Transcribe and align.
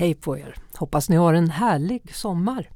Hej 0.00 0.14
på 0.14 0.38
er! 0.38 0.54
Hoppas 0.78 1.08
ni 1.08 1.16
har 1.16 1.34
en 1.34 1.50
härlig 1.50 2.14
sommar. 2.14 2.70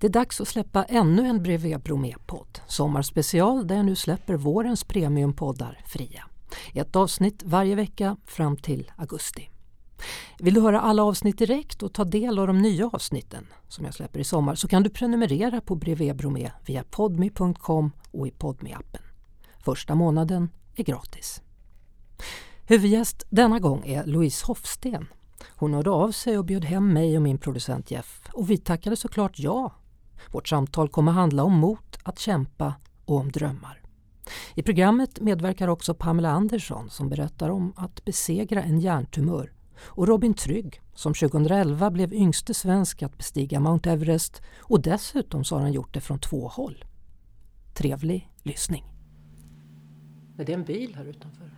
Det 0.00 0.06
är 0.06 0.10
dags 0.10 0.40
att 0.40 0.48
släppa 0.48 0.84
ännu 0.84 1.26
en 1.26 1.42
Bredvid 1.42 1.80
Bromé-podd. 1.80 2.60
Sommarspecial 2.66 3.66
där 3.66 3.76
jag 3.76 3.84
nu 3.84 3.96
släpper 3.96 4.34
vårens 4.34 4.84
premiumpoddar 4.84 5.80
fria. 5.86 6.24
Ett 6.74 6.96
avsnitt 6.96 7.42
varje 7.42 7.74
vecka 7.74 8.16
fram 8.24 8.56
till 8.56 8.92
augusti. 8.96 9.50
Vill 10.38 10.54
du 10.54 10.60
höra 10.60 10.80
alla 10.80 11.02
avsnitt 11.02 11.38
direkt 11.38 11.82
och 11.82 11.92
ta 11.92 12.04
del 12.04 12.38
av 12.38 12.46
de 12.46 12.58
nya 12.58 12.86
avsnitten 12.86 13.46
som 13.68 13.84
jag 13.84 13.94
släpper 13.94 14.20
i 14.20 14.24
sommar 14.24 14.54
så 14.54 14.68
kan 14.68 14.82
du 14.82 14.90
prenumerera 14.90 15.60
på 15.60 15.74
Bredvid 15.74 16.16
Bromé 16.16 16.50
via 16.66 16.84
podmi.com 16.90 17.92
och 18.10 18.26
i 18.26 18.30
podmi 18.30 18.72
appen 18.72 19.02
Första 19.64 19.94
månaden 19.94 20.50
är 20.74 20.84
gratis. 20.84 21.42
Huvudgäst 22.66 23.24
denna 23.30 23.58
gång 23.58 23.86
är 23.86 24.06
Louise 24.06 24.46
Hofsten 24.46 25.06
hon 25.48 25.74
hörde 25.74 25.90
av 25.90 26.12
sig 26.12 26.38
och 26.38 26.44
bjöd 26.44 26.64
hem 26.64 26.92
mig 26.92 27.16
och 27.16 27.22
min 27.22 27.38
producent 27.38 27.90
Jeff 27.90 28.28
och 28.32 28.50
vi 28.50 28.56
tackade 28.56 28.96
såklart 28.96 29.38
ja. 29.38 29.72
Vårt 30.30 30.48
samtal 30.48 30.88
kommer 30.88 31.12
handla 31.12 31.44
om 31.44 31.52
mot, 31.52 31.98
att 32.02 32.18
kämpa 32.18 32.74
och 33.04 33.16
om 33.16 33.32
drömmar. 33.32 33.82
I 34.54 34.62
programmet 34.62 35.20
medverkar 35.20 35.68
också 35.68 35.94
Pamela 35.94 36.30
Andersson 36.30 36.90
som 36.90 37.08
berättar 37.08 37.50
om 37.50 37.72
att 37.76 38.04
besegra 38.04 38.62
en 38.62 38.80
hjärntumör 38.80 39.52
och 39.82 40.08
Robin 40.08 40.34
Trygg 40.34 40.80
som 40.94 41.14
2011 41.14 41.90
blev 41.90 42.12
yngste 42.12 42.54
svensk 42.54 43.02
att 43.02 43.16
bestiga 43.16 43.60
Mount 43.60 43.90
Everest 43.90 44.42
och 44.58 44.82
dessutom 44.82 45.44
så 45.44 45.54
har 45.54 45.62
han 45.62 45.72
gjort 45.72 45.94
det 45.94 46.00
från 46.00 46.18
två 46.18 46.48
håll. 46.48 46.84
Trevlig 47.74 48.30
lyssning. 48.42 48.84
Är 50.38 50.44
det 50.44 50.52
en 50.52 50.64
bil 50.64 50.94
här 50.94 51.04
utanför? 51.04 51.50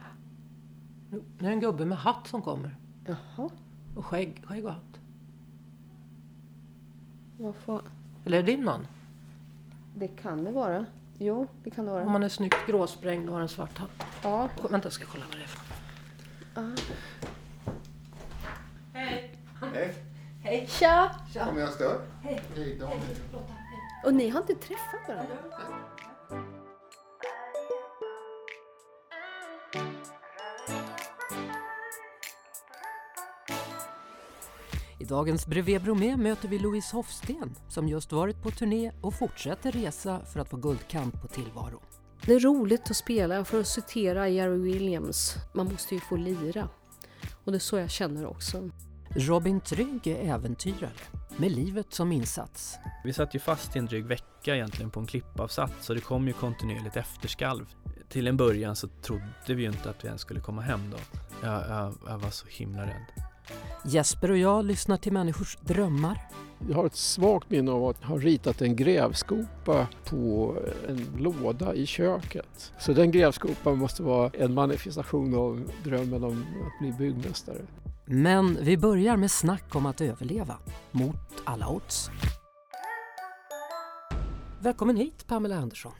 Nu 1.11 1.19
är 1.39 1.43
det 1.43 1.49
en 1.49 1.61
gubbe 1.61 1.85
med 1.85 1.99
hatt 1.99 2.27
som 2.27 2.43
kommer. 2.43 2.77
Jaha. 3.07 3.51
Och 3.97 4.07
skägg, 4.07 4.43
skägg 4.47 4.65
och 4.65 4.73
hatt. 4.73 5.01
Vad 7.39 7.55
fan? 7.55 7.83
Eller 8.25 8.39
är 8.39 8.43
det 8.43 8.53
din 8.53 8.65
man? 8.65 8.87
Det 9.95 10.09
kan 10.09 10.45
det 10.45 10.53
vara. 10.53 10.87
Jo, 11.19 11.47
det 11.65 11.71
kan 11.71 11.85
det 11.85 11.91
vara. 11.91 12.05
Om 12.07 12.13
man 12.13 12.23
är 12.23 12.29
snyggt 12.29 12.67
gråsprängd 12.67 13.29
och 13.29 13.35
har 13.35 13.43
en 13.43 13.49
svart 13.49 13.79
hatt. 13.79 13.91
Ja. 14.23 14.49
Vänta, 14.71 14.87
jag 14.87 14.93
ska 14.93 15.05
kolla 15.05 15.25
vad 15.29 15.39
det 15.39 15.43
är 15.43 15.47
för 15.47 15.73
Ah. 16.55 16.77
Hej! 18.93 19.35
Hej, 19.75 19.95
Hej! 20.43 20.67
Tja! 20.69 21.11
kommer 21.45 21.61
jag 21.61 21.73
stör? 21.73 22.01
Hej. 22.23 22.43
Hej 22.57 22.79
Daniel. 22.79 23.01
Och 24.05 24.15
ni 24.15 24.29
har 24.29 24.41
inte 24.41 24.55
träffat 24.55 25.09
varandra? 25.09 25.35
I 35.03 35.05
dagens 35.05 35.47
Brevet 35.47 35.83
Bromé 35.83 36.17
möter 36.17 36.49
vi 36.49 36.59
Louise 36.59 36.97
Hofsten 36.97 37.55
som 37.69 37.89
just 37.89 38.13
varit 38.13 38.43
på 38.43 38.51
turné 38.51 38.93
och 39.01 39.15
fortsätter 39.15 39.73
resa 39.73 40.21
för 40.33 40.41
att 40.41 40.49
få 40.49 40.57
guldkant 40.57 41.23
på 41.23 41.29
tillvaron. 41.29 41.81
Det 42.27 42.35
är 42.35 42.41
roligt 42.41 42.91
att 42.91 42.97
spela, 42.97 43.45
för 43.45 43.61
att 43.61 43.67
citera 43.67 44.29
Jerry 44.29 44.59
Williams. 44.59 45.37
Man 45.55 45.67
måste 45.67 45.95
ju 45.95 46.01
få 46.01 46.17
lira. 46.17 46.69
Och 47.45 47.53
det 47.53 47.59
är 47.59 47.61
så 47.61 47.79
jag 47.79 47.91
känner 47.91 48.27
också. 48.27 48.71
Robin 49.11 49.61
Trygg 49.61 50.07
är 50.07 50.35
äventyrare 50.35 50.91
med 51.37 51.53
livet 51.53 51.87
som 51.93 52.13
insats. 52.13 52.79
Vi 53.05 53.13
satt 53.13 53.35
ju 53.35 53.39
fast 53.39 53.77
i 53.77 53.79
en 53.79 53.87
dryg 53.87 54.07
vecka 54.07 54.55
egentligen 54.55 54.91
på 54.91 55.01
en 55.01 55.07
klippavsats 55.07 55.87
så 55.87 55.95
det 55.95 56.01
kom 56.01 56.27
ju 56.27 56.33
kontinuerligt 56.33 56.97
efterskalv. 56.97 57.67
Till 58.09 58.27
en 58.27 58.37
början 58.37 58.77
så 58.77 58.89
trodde 58.89 59.25
vi 59.47 59.63
ju 59.63 59.69
inte 59.69 59.91
att 59.91 60.05
vi 60.05 60.09
ens 60.09 60.21
skulle 60.21 60.41
komma 60.41 60.63
hem 60.63 60.91
då. 60.91 60.99
Jag, 61.43 61.69
jag, 61.69 61.95
jag 62.07 62.19
var 62.19 62.31
så 62.31 62.47
himla 62.47 62.83
rädd. 62.83 63.32
Jesper 63.85 64.31
och 64.31 64.39
jag 64.39 64.65
lyssnar 64.65 64.97
till 64.97 65.13
människors 65.13 65.57
drömmar. 65.57 66.19
Jag 66.69 66.77
har 66.77 66.87
ett 66.87 66.97
svagt 66.97 67.51
minne 67.51 67.71
av 67.71 67.85
att 67.85 68.05
ha 68.05 68.17
ritat 68.17 68.63
en 68.63 68.77
grävskopa 68.77 69.89
på 70.05 70.57
en 70.89 71.07
låda 71.19 71.75
i 71.75 71.87
köket. 71.87 72.73
Så 72.79 72.93
den 72.93 73.11
grävskopan 73.11 73.79
måste 73.79 74.03
vara 74.03 74.31
en 74.35 74.55
manifestation 74.55 75.35
av 75.35 75.71
drömmen 75.85 76.25
om 76.25 76.45
att 76.67 76.79
bli 76.81 76.93
byggmästare. 76.93 77.67
Men 78.05 78.59
vi 78.61 78.77
börjar 78.77 79.17
med 79.17 79.31
snack 79.31 79.75
om 79.75 79.87
att 79.87 80.01
överleva, 80.01 80.59
mot 80.91 81.17
alla 81.45 81.69
odds. 81.69 82.11
Välkommen 84.61 84.97
hit 84.97 85.27
Pamela 85.27 85.57
Andersson. 85.57 85.93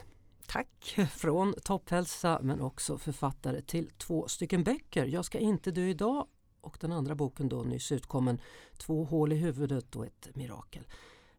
Tack. 0.47 0.99
Från 1.11 1.55
Topphälsa 1.65 2.39
men 2.43 2.61
också 2.61 2.99
författare 2.99 3.63
till 3.63 3.91
två 3.99 4.29
stycken 4.29 4.65
böcker. 4.65 5.07
Jag 5.07 5.25
ska 5.25 5.39
inte 5.39 5.71
dö 5.71 5.83
idag 5.83 6.27
och 6.63 6.77
den 6.81 6.93
andra 6.93 7.15
boken 7.15 7.49
då 7.49 7.63
nyss 7.63 7.93
utkommen 7.93 8.41
Två 8.77 9.05
hål 9.05 9.33
i 9.33 9.37
huvudet 9.37 9.97
och 9.97 10.07
ett 10.07 10.29
mirakel. 10.35 10.87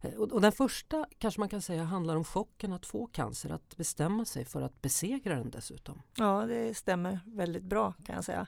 Eh, 0.01 0.13
och 0.13 0.41
den 0.41 0.51
första 0.51 1.05
kanske 1.17 1.39
man 1.39 1.49
kan 1.49 1.61
säga 1.61 1.83
handlar 1.83 2.15
om 2.15 2.23
chocken 2.23 2.73
att 2.73 2.85
få 2.85 3.07
cancer, 3.07 3.49
att 3.49 3.77
bestämma 3.77 4.25
sig 4.25 4.45
för 4.45 4.61
att 4.61 4.81
besegra 4.81 5.35
den 5.35 5.49
dessutom. 5.49 6.01
Ja, 6.17 6.45
det 6.45 6.77
stämmer 6.77 7.19
väldigt 7.25 7.63
bra 7.63 7.93
kan 8.05 8.15
jag 8.15 8.25
säga. 8.25 8.47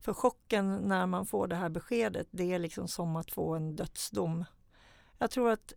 För 0.00 0.12
chocken 0.12 0.76
när 0.76 1.06
man 1.06 1.26
får 1.26 1.46
det 1.46 1.56
här 1.56 1.68
beskedet, 1.68 2.28
det 2.30 2.52
är 2.52 2.58
liksom 2.58 2.88
som 2.88 3.16
att 3.16 3.30
få 3.30 3.54
en 3.54 3.76
dödsdom. 3.76 4.44
Jag 5.18 5.30
tror 5.30 5.50
att 5.50 5.72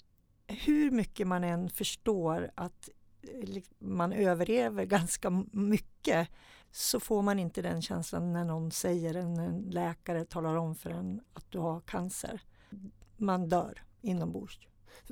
hur 0.48 0.92
mycket 0.92 1.28
man 1.28 1.44
än 1.44 1.70
förstår 1.70 2.52
att 2.56 2.90
eh, 3.22 3.64
man 3.80 4.14
överlever 4.14 4.86
ganska 4.98 5.30
mycket 5.52 6.30
så 6.78 7.00
får 7.00 7.22
man 7.22 7.40
inte 7.40 7.62
den 7.62 7.82
känslan 7.82 8.34
när 8.34 8.46
någon 8.46 8.72
säger, 8.72 9.14
en 9.16 9.38
en 9.38 9.62
läkare 9.62 10.26
talar 10.26 10.56
om 10.56 10.76
för 10.76 10.90
en 10.90 11.22
att 11.34 11.52
du 11.52 11.60
har 11.60 11.80
cancer. 11.82 12.42
Man 13.18 13.50
dör 13.50 13.84
inombords. 14.02 14.60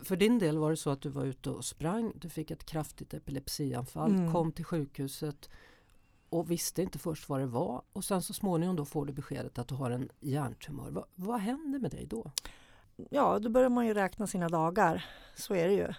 För 0.04 0.16
din 0.16 0.40
del 0.40 0.58
var 0.58 0.70
det 0.72 0.78
så 0.78 0.90
att 0.90 1.02
du 1.02 1.10
var 1.10 1.26
ute 1.26 1.50
och 1.50 1.66
sprang, 1.66 2.12
du 2.16 2.30
fick 2.30 2.52
ett 2.52 2.66
kraftigt 2.66 3.14
epilepsianfall, 3.14 4.12
Mm. 4.16 4.32
kom 4.34 4.52
till 4.52 4.66
sjukhuset 4.66 5.50
och 6.30 6.52
visste 6.52 6.82
inte 6.82 7.00
först 7.00 7.30
vad 7.30 7.40
det 7.40 7.46
var 7.46 7.82
och 7.94 8.04
sen 8.04 8.22
så 8.22 8.34
småningom 8.34 8.76
då 8.76 8.86
får 8.86 9.06
du 9.06 9.14
beskedet 9.14 9.60
att 9.60 9.68
du 9.68 9.76
har 9.76 9.92
en 9.92 10.10
hjärntumör. 10.20 10.92
Va, 10.92 11.06
vad 11.16 11.40
händer 11.40 11.80
med 11.80 11.92
dig 11.92 12.06
då? 12.06 12.32
Ja, 13.10 13.40
då 13.40 13.50
börjar 13.50 13.70
man 13.70 13.86
ju 13.88 13.94
räkna 13.94 14.28
sina 14.28 14.50
dagar. 14.50 15.06
Så 15.36 15.56
är 15.56 15.68
det 15.68 15.74
ju. 15.74 15.94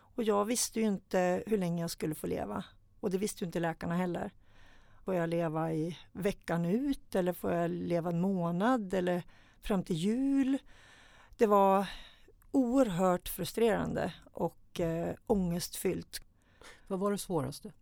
Och 0.00 0.22
jag 0.22 0.44
visste 0.44 0.80
ju 0.80 0.86
inte 0.86 1.42
hur 1.46 1.58
länge 1.58 1.82
jag 1.82 1.90
skulle 1.90 2.14
få 2.14 2.26
leva. 2.26 2.64
Och 3.00 3.10
det 3.10 3.18
visste 3.18 3.44
ju 3.44 3.46
inte 3.46 3.60
läkarna 3.60 3.94
heller. 3.96 4.32
Får 5.04 5.14
jag 5.14 5.28
leva 5.28 5.72
i 5.72 5.98
veckan 6.12 6.64
ut 6.64 7.14
eller 7.14 7.32
får 7.32 7.52
jag 7.52 7.70
leva 7.70 8.10
en 8.10 8.20
månad 8.20 8.94
eller 8.94 9.22
fram 9.60 9.82
till 9.82 9.96
jul? 9.96 10.58
Det 11.36 11.46
var 11.46 11.86
oerhört 12.50 13.28
frustrerande 13.28 14.14
och 14.32 14.80
eh, 14.80 15.14
ångestfyllt. 15.26 16.20
Vad 16.86 16.98
var 16.98 17.10
det 17.10 17.18
svåraste? 17.18 17.72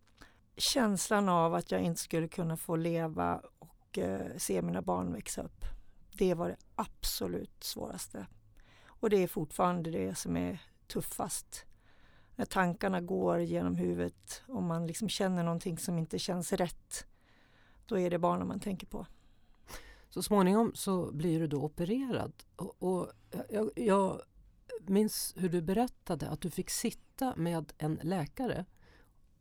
Känslan 0.57 1.29
av 1.29 1.55
att 1.55 1.71
jag 1.71 1.81
inte 1.81 2.01
skulle 2.01 2.27
kunna 2.27 2.57
få 2.57 2.75
leva 2.75 3.41
och 3.59 3.97
eh, 3.97 4.37
se 4.37 4.61
mina 4.61 4.81
barn 4.81 5.13
växa 5.13 5.41
upp. 5.41 5.65
Det 6.17 6.33
var 6.33 6.49
det 6.49 6.57
absolut 6.75 7.63
svåraste. 7.63 8.25
Och 8.85 9.09
det 9.09 9.23
är 9.23 9.27
fortfarande 9.27 9.91
det 9.91 10.15
som 10.15 10.37
är 10.37 10.61
tuffast. 10.87 11.65
När 12.35 12.45
tankarna 12.45 13.01
går 13.01 13.39
genom 13.39 13.75
huvudet 13.75 14.43
och 14.47 14.63
man 14.63 14.87
liksom 14.87 15.09
känner 15.09 15.43
någonting 15.43 15.77
som 15.77 15.97
inte 15.97 16.19
känns 16.19 16.53
rätt. 16.53 17.07
Då 17.91 17.99
är 17.99 18.09
det 18.09 18.19
barnen 18.19 18.47
man 18.47 18.59
tänker 18.59 18.87
på. 18.87 19.05
Så 20.09 20.23
småningom 20.23 20.71
så 20.75 21.11
blir 21.11 21.39
du 21.39 21.47
då 21.47 21.63
opererad 21.63 22.33
och, 22.55 22.83
och 22.83 23.11
jag, 23.49 23.69
jag 23.75 24.21
minns 24.87 25.33
hur 25.37 25.49
du 25.49 25.61
berättade 25.61 26.29
att 26.29 26.41
du 26.41 26.49
fick 26.49 26.69
sitta 26.69 27.33
med 27.35 27.73
en 27.77 27.99
läkare 28.03 28.65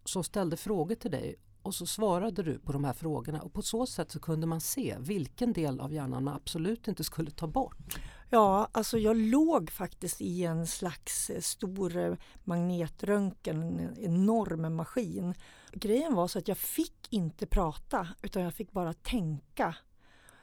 som 0.04 0.24
ställde 0.24 0.56
frågor 0.56 0.94
till 0.94 1.10
dig 1.10 1.36
och 1.62 1.74
så 1.74 1.86
svarade 1.86 2.42
du 2.42 2.58
på 2.58 2.72
de 2.72 2.84
här 2.84 2.92
frågorna 2.92 3.42
och 3.42 3.52
på 3.52 3.62
så 3.62 3.86
sätt 3.86 4.10
så 4.10 4.20
kunde 4.20 4.46
man 4.46 4.60
se 4.60 4.96
vilken 5.00 5.52
del 5.52 5.80
av 5.80 5.92
hjärnan 5.92 6.24
man 6.24 6.34
absolut 6.34 6.88
inte 6.88 7.04
skulle 7.04 7.30
ta 7.30 7.46
bort. 7.46 7.98
Ja, 8.32 8.68
alltså 8.72 8.98
jag 8.98 9.16
låg 9.16 9.70
faktiskt 9.70 10.20
i 10.20 10.44
en 10.44 10.66
slags 10.66 11.30
eh, 11.30 11.40
stor 11.40 11.96
eh, 11.96 12.14
magnetröntgen, 12.44 13.62
en 13.62 13.98
enorm 13.98 14.76
maskin. 14.76 15.34
Grejen 15.72 16.14
var 16.14 16.28
så 16.28 16.38
att 16.38 16.48
jag 16.48 16.58
fick 16.58 17.12
inte 17.12 17.46
prata 17.46 18.08
utan 18.22 18.42
jag 18.42 18.54
fick 18.54 18.72
bara 18.72 18.92
tänka. 18.92 19.74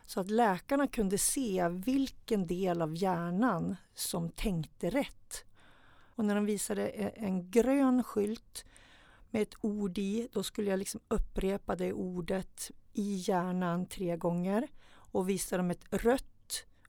Så 0.06 0.20
att 0.20 0.30
läkarna 0.30 0.88
kunde 0.88 1.18
se 1.18 1.70
vilken 1.70 2.48
del 2.48 2.82
av 2.82 2.96
hjärnan 2.96 3.76
som 3.94 4.30
tänkte 4.30 4.90
rätt. 4.90 5.46
Och 6.16 6.26
när 6.26 6.36
de 6.36 6.46
visade 6.46 6.88
eh, 6.88 7.24
en 7.24 7.52
grön 7.52 8.04
skylt 8.04 8.66
med 9.30 9.42
ett 9.42 9.56
ord 9.62 9.98
i, 9.98 10.28
då 10.34 10.44
skulle 10.44 10.70
jag 10.70 10.80
liksom 10.80 11.02
upprepa 11.08 11.76
det 11.76 11.94
ordet 11.94 12.72
i 12.94 13.16
hjärnan 13.28 13.86
tre 13.86 14.18
gånger. 14.18 14.68
Och 14.90 15.30
visade 15.30 15.64
de 15.64 15.72
ett 15.72 15.86
rött 15.90 16.37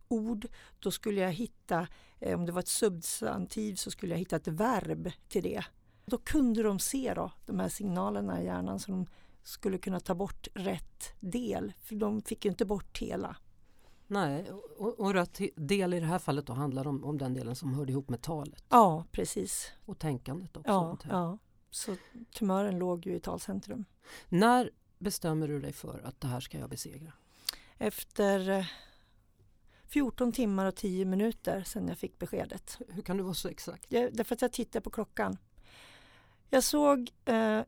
ord, 0.08 0.46
då 0.78 0.90
skulle 0.90 1.20
jag 1.20 1.32
hitta, 1.32 1.86
eh, 2.20 2.38
om 2.38 2.46
det 2.46 2.52
var 2.52 2.60
ett 2.60 2.68
substantiv 2.68 3.74
så 3.74 3.90
skulle 3.90 4.14
jag 4.14 4.18
hitta 4.18 4.36
ett 4.36 4.48
verb 4.48 5.10
till 5.28 5.42
det. 5.42 5.64
Då 6.06 6.18
kunde 6.18 6.62
de 6.62 6.78
se 6.78 7.14
då, 7.14 7.32
de 7.46 7.60
här 7.60 7.68
signalerna 7.68 8.42
i 8.42 8.44
hjärnan 8.44 8.78
som 8.78 9.06
skulle 9.42 9.78
kunna 9.78 10.00
ta 10.00 10.14
bort 10.14 10.48
rätt 10.54 11.12
del, 11.20 11.72
för 11.82 11.94
de 11.94 12.22
fick 12.22 12.44
ju 12.44 12.50
inte 12.50 12.64
bort 12.64 12.98
hela. 12.98 13.36
Nej, 14.06 14.50
och, 14.78 15.00
och 15.00 15.14
rätt 15.14 15.40
del 15.56 15.94
i 15.94 16.00
det 16.00 16.06
här 16.06 16.18
fallet 16.18 16.46
då 16.46 16.52
handlar 16.52 16.86
om, 16.86 17.04
om 17.04 17.18
den 17.18 17.34
delen 17.34 17.56
som 17.56 17.74
hörde 17.74 17.92
ihop 17.92 18.08
med 18.08 18.22
talet 18.22 18.64
Ja, 18.68 19.04
precis. 19.12 19.72
och 19.84 19.98
tänkandet 19.98 20.56
också. 20.56 20.70
Ja, 20.70 20.98
ja. 21.08 21.38
Så 21.70 21.96
tumören 22.34 22.78
låg 22.78 23.06
ju 23.06 23.14
i 23.16 23.20
talcentrum. 23.20 23.84
När 24.28 24.70
bestämmer 24.98 25.48
du 25.48 25.60
dig 25.60 25.72
för 25.72 26.00
att 26.04 26.20
det 26.20 26.28
här 26.28 26.40
ska 26.40 26.58
jag 26.58 26.70
besegra? 26.70 27.12
Efter 27.78 28.50
eh, 28.50 28.66
14 29.88 30.32
timmar 30.32 30.66
och 30.66 30.74
10 30.76 31.04
minuter 31.04 31.62
sedan 31.62 31.88
jag 31.88 31.98
fick 31.98 32.18
beskedet. 32.18 32.78
Hur 32.88 33.02
kan 33.02 33.16
du 33.16 33.22
vara 33.22 33.34
så 33.34 33.48
exakt? 33.48 33.92
Jag, 33.92 34.16
därför 34.16 34.34
att 34.34 34.42
jag 34.42 34.52
tittade 34.52 34.82
på 34.82 34.90
klockan. 34.90 35.38
Jag 36.50 36.64
såg, 36.64 37.10
eh, 37.24 37.62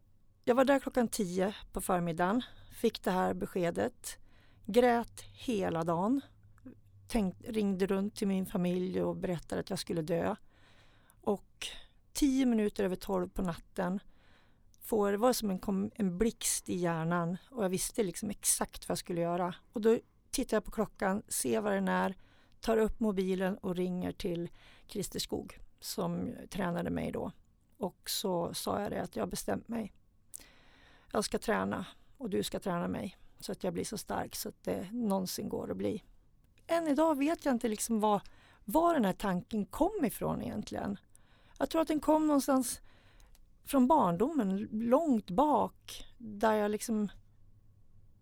jag 0.44 0.54
var 0.54 0.64
där 0.64 0.78
klockan 0.78 1.08
10 1.08 1.54
på 1.72 1.80
förmiddagen, 1.80 2.42
fick 2.80 3.02
det 3.02 3.10
här 3.10 3.34
beskedet, 3.34 4.18
grät 4.66 5.20
hela 5.32 5.84
dagen, 5.84 6.20
tänk, 7.08 7.34
ringde 7.48 7.86
runt 7.86 8.16
till 8.16 8.28
min 8.28 8.46
familj 8.46 9.02
och 9.02 9.16
berättade 9.16 9.60
att 9.60 9.70
jag 9.70 9.78
skulle 9.78 10.02
dö. 10.02 10.34
Och 11.20 11.66
10 12.12 12.46
minuter 12.46 12.84
över 12.84 12.96
12 12.96 13.28
på 13.28 13.42
natten 13.42 14.00
får, 14.80 15.12
det 15.12 15.18
var 15.18 15.32
som 15.32 15.50
en, 15.50 15.58
kom, 15.58 15.90
en 15.94 16.18
blixt 16.18 16.68
i 16.68 16.76
hjärnan 16.76 17.36
och 17.50 17.64
jag 17.64 17.68
visste 17.68 18.02
liksom 18.02 18.30
exakt 18.30 18.88
vad 18.88 18.92
jag 18.92 18.98
skulle 18.98 19.20
göra. 19.20 19.54
Och 19.72 19.80
då 19.80 19.98
tittar 20.30 20.56
jag 20.56 20.64
på 20.64 20.70
klockan, 20.70 21.22
ser 21.28 21.60
vad 21.60 21.72
den 21.72 21.88
är, 21.88 22.16
tar 22.60 22.76
upp 22.76 23.00
mobilen 23.00 23.58
och 23.58 23.76
ringer 23.76 24.12
till 24.12 24.50
Christer 24.86 25.18
Skog 25.20 25.58
som 25.80 26.34
tränade 26.50 26.90
mig 26.90 27.12
då. 27.12 27.32
Och 27.76 28.10
så 28.10 28.54
sa 28.54 28.80
jag 28.80 28.90
det 28.90 29.02
att 29.02 29.16
jag 29.16 29.22
har 29.22 29.30
bestämt 29.30 29.68
mig. 29.68 29.92
Jag 31.12 31.24
ska 31.24 31.38
träna 31.38 31.86
och 32.18 32.30
du 32.30 32.42
ska 32.42 32.60
träna 32.60 32.88
mig 32.88 33.16
så 33.40 33.52
att 33.52 33.64
jag 33.64 33.72
blir 33.72 33.84
så 33.84 33.98
stark 33.98 34.36
så 34.36 34.48
att 34.48 34.62
det 34.62 34.92
någonsin 34.92 35.48
går 35.48 35.70
att 35.70 35.76
bli. 35.76 36.04
Än 36.66 36.88
idag 36.88 37.18
vet 37.18 37.44
jag 37.44 37.54
inte 37.54 37.68
liksom 37.68 38.00
var, 38.00 38.22
var 38.64 38.94
den 38.94 39.04
här 39.04 39.12
tanken 39.12 39.66
kom 39.66 40.04
ifrån 40.04 40.42
egentligen. 40.42 40.98
Jag 41.58 41.70
tror 41.70 41.82
att 41.82 41.88
den 41.88 42.00
kom 42.00 42.26
någonstans 42.26 42.80
från 43.64 43.86
barndomen, 43.86 44.68
långt 44.72 45.30
bak 45.30 46.06
där 46.18 46.54
jag 46.54 46.70
liksom 46.70 47.08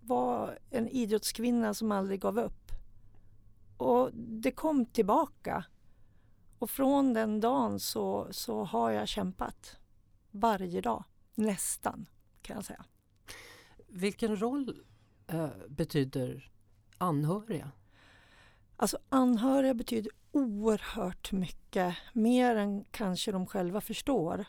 var 0.08 0.58
en 0.70 0.88
idrottskvinna 0.88 1.75
som 1.75 1.93
aldrig 1.93 2.20
gav 2.20 2.38
upp. 2.38 2.72
Och 3.76 4.10
det 4.14 4.50
kom 4.50 4.87
tillbaka. 4.87 5.64
Och 6.58 6.70
från 6.70 7.14
den 7.14 7.40
dagen 7.40 7.81
så, 7.81 8.28
så 8.31 8.64
har 8.64 8.90
jag 8.90 9.08
kämpat. 9.08 9.76
Varje 10.31 10.81
dag, 10.81 11.05
nästan 11.34 12.06
kan 12.43 12.56
jag 12.56 12.64
säga. 12.64 12.84
Vilken 13.88 14.40
roll 14.40 14.81
eh, 15.26 15.49
betyder 15.69 16.50
anhöriga? 16.99 17.70
Alltså 18.76 18.99
anhöriga 19.08 19.75
betyder 19.75 20.12
oerhört 20.32 21.32
mycket, 21.32 21.96
mer 22.12 22.56
än 22.56 22.84
kanske 22.84 23.32
de 23.32 23.46
själva 23.46 23.81
förstår. 23.81 24.44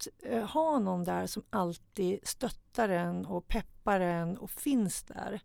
Att 0.00 0.08
eh, 0.22 0.44
ha 0.44 0.78
någon 0.78 1.04
där 1.04 1.26
som 1.26 1.42
alltid 1.50 2.28
stöttar 2.28 2.88
en 2.88 3.26
och 3.26 3.48
peppar 3.48 4.00
en 4.00 4.38
och 4.38 4.50
finns 4.50 5.02
där. 5.02 5.40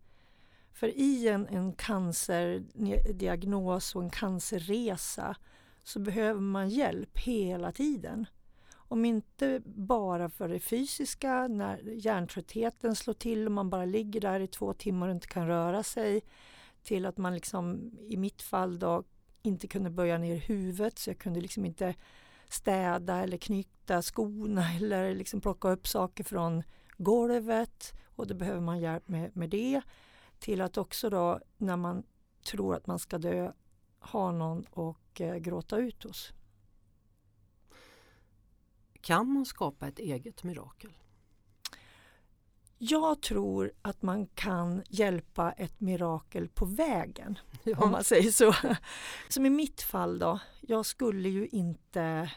För 0.74 0.88
i 0.88 1.28
en, 1.28 1.48
en 1.48 1.74
cancerdiagnos 1.74 3.96
och 3.96 4.04
en 4.04 4.10
cancerresa 4.10 5.36
så 5.84 6.00
behöver 6.00 6.42
man 6.42 6.70
hjälp 6.70 7.18
hela 7.18 7.72
tiden. 7.72 8.26
Om 8.74 9.06
inte 9.06 9.62
bara 9.66 10.30
för 10.30 10.50
det 10.50 10.60
fysiska, 10.60 11.48
när 11.48 11.78
hjärntröttheten 11.78 12.96
slår 12.96 13.14
till 13.14 13.46
och 13.46 13.52
man 13.52 13.70
bara 13.70 13.86
ligger 13.86 14.22
där 14.22 14.40
i 14.40 14.48
två 14.48 14.74
timmar 14.74 15.08
och 15.08 15.14
inte 15.14 15.28
kan 15.28 15.48
röra 15.48 15.84
sig, 15.84 16.22
till 16.84 17.06
att 17.06 17.18
man 17.18 17.34
liksom, 17.34 17.92
i 18.00 18.18
mitt 18.18 18.42
fall 18.42 18.80
då, 18.80 19.04
inte 19.42 19.68
kunde 19.68 19.90
böja 19.90 20.18
ner 20.18 20.36
huvudet 20.36 21.00
så 21.00 21.10
jag 21.10 21.18
kunde 21.18 21.42
liksom 21.42 21.66
inte 21.66 21.96
städa 22.56 23.18
eller 23.24 23.38
knyta 23.38 24.02
skorna 24.02 24.74
eller 24.76 25.16
liksom 25.16 25.42
plocka 25.42 25.70
upp 25.70 25.88
saker 25.88 26.24
från 26.24 26.64
golvet 26.98 27.94
och 28.16 28.28
då 28.28 28.36
behöver 28.36 28.62
man 28.62 28.80
hjälp 28.80 29.08
med, 29.08 29.36
med 29.36 29.50
det. 29.50 29.82
Till 30.40 30.62
att 30.62 30.78
också 30.78 31.10
då 31.10 31.40
när 31.58 31.78
man 31.78 32.04
tror 32.46 32.76
att 32.76 32.88
man 32.88 33.00
ska 33.00 33.18
dö 33.18 33.52
ha 34.00 34.32
någon 34.32 34.66
och 34.72 35.22
eh, 35.22 35.36
gråta 35.36 35.78
ut 35.78 36.04
hos. 36.04 36.32
Kan 39.02 39.34
man 39.34 39.46
skapa 39.46 39.88
ett 39.88 40.00
eget 40.00 40.44
mirakel? 40.44 40.92
Jag 42.78 43.22
tror 43.22 43.72
att 43.82 44.02
man 44.02 44.28
kan 44.28 44.84
hjälpa 44.90 45.52
ett 45.52 45.80
mirakel 45.82 46.50
på 46.50 46.66
vägen, 46.66 47.40
om 47.66 47.72
Ja. 47.78 47.86
man 47.86 48.04
säger 48.04 48.32
så. 48.32 48.56
Som 49.30 49.46
i 49.46 49.50
mitt 49.50 49.82
fall 49.82 50.20
då, 50.20 50.40
jag 50.62 50.86
skulle 50.86 51.30
ju 51.30 51.48
inte 51.48 52.32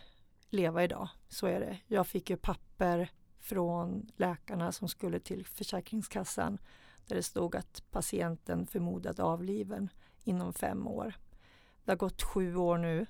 leva 0.50 0.84
idag, 0.84 1.08
så 1.28 1.46
är 1.46 1.60
det. 1.60 1.78
Jag 1.86 2.06
fick 2.06 2.30
ju 2.30 2.36
papper 2.36 3.10
från 3.38 4.10
läkarna 4.16 4.72
som 4.72 4.88
skulle 4.88 5.20
till 5.20 5.46
Försäkringskassan 5.46 6.58
där 7.06 7.16
det 7.16 7.22
stod 7.22 7.56
att 7.56 7.82
patienten 7.90 8.66
förmodad 8.66 9.20
avliven 9.20 9.88
inom 10.24 10.52
fem 10.52 10.86
år. 10.86 11.14
Det 11.84 11.90
har 11.90 11.96
gått 11.96 12.22
sju 12.22 12.56
år 12.56 12.78
nu 12.78 13.06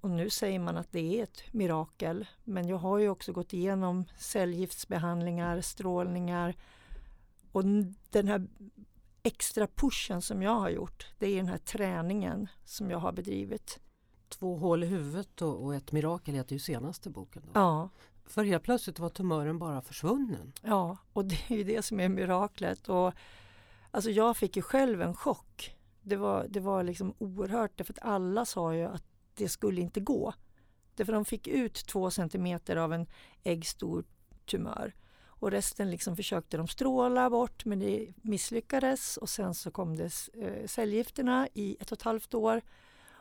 och 0.00 0.10
nu 0.10 0.30
säger 0.30 0.58
man 0.58 0.76
att 0.76 0.92
det 0.92 1.18
är 1.18 1.22
ett 1.22 1.52
mirakel. 1.52 2.26
Men 2.44 2.68
jag 2.68 2.76
har 2.76 2.98
ju 2.98 3.08
också 3.08 3.32
gått 3.32 3.52
igenom 3.52 4.04
cellgiftsbehandlingar, 4.18 5.60
strålningar 5.60 6.54
och 7.52 7.64
den 8.10 8.28
här 8.28 8.46
extra 9.22 9.66
pushen 9.66 10.22
som 10.22 10.42
jag 10.42 10.54
har 10.54 10.70
gjort, 10.70 11.06
det 11.18 11.26
är 11.26 11.36
den 11.36 11.48
här 11.48 11.58
träningen 11.58 12.48
som 12.64 12.90
jag 12.90 12.98
har 12.98 13.12
bedrivit. 13.12 13.80
Två 14.30 14.56
hål 14.56 14.84
i 14.84 14.86
huvudet 14.86 15.42
och, 15.42 15.64
och 15.64 15.74
ett 15.74 15.92
mirakel 15.92 16.34
heter 16.34 16.52
ju 16.52 16.58
senaste 16.58 17.10
boken. 17.10 17.42
Då. 17.44 17.50
Ja, 17.60 17.88
För 18.26 18.44
helt 18.44 18.62
plötsligt 18.62 18.98
var 18.98 19.08
tumören 19.08 19.58
bara 19.58 19.82
försvunnen. 19.82 20.52
ja, 20.62 20.96
och 21.12 21.24
det 21.24 21.38
är 21.48 21.56
ju 21.56 21.64
det 21.64 21.82
som 21.82 22.00
är 22.00 22.08
miraklet. 22.08 22.88
Och, 22.88 23.12
alltså 23.90 24.10
jag 24.10 24.36
fick 24.36 24.56
ju 24.56 24.62
själv 24.62 25.02
en 25.02 25.14
chock. 25.14 25.76
Det 26.02 26.16
var, 26.16 26.46
det 26.48 26.60
var 26.60 26.82
liksom 26.82 27.14
oerhört, 27.18 27.70
därför 27.76 27.92
att 27.92 28.02
alla 28.02 28.44
sa 28.44 28.74
ju 28.74 28.84
att 28.84 29.04
det 29.34 29.48
skulle 29.48 29.80
inte 29.80 30.00
gå. 30.00 30.32
Därför 30.94 31.12
de 31.12 31.24
fick 31.24 31.48
ut 31.48 31.74
två 31.74 32.10
centimeter 32.10 32.76
av 32.76 32.92
en 32.92 33.06
äggstor 33.42 34.04
tumör. 34.46 34.94
Och 35.26 35.50
resten 35.50 35.90
liksom 35.90 36.16
försökte 36.16 36.56
de 36.56 36.68
stråla 36.68 37.30
bort 37.30 37.64
men 37.64 37.78
det 37.78 38.12
misslyckades 38.22 39.16
och 39.16 39.28
sen 39.28 39.54
så 39.54 39.70
kom 39.70 39.96
det 39.96 40.10
eh, 40.34 40.66
cellgifterna 40.66 41.48
i 41.54 41.76
ett 41.80 41.92
och 41.92 41.98
ett 41.98 42.02
halvt 42.02 42.34
år 42.34 42.62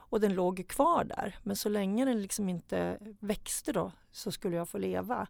och 0.10 0.20
den 0.20 0.34
låg 0.34 0.68
kvar 0.68 1.04
där. 1.04 1.40
Men 1.44 1.56
så 1.56 1.70
länge 1.70 2.06
den 2.06 2.22
liksom 2.22 2.50
inte 2.50 3.00
växte 3.20 3.74
då 3.74 3.92
så 4.12 4.32
skulle 4.32 4.56
jag 4.56 4.70
få 4.70 4.78
leva. 4.78 5.28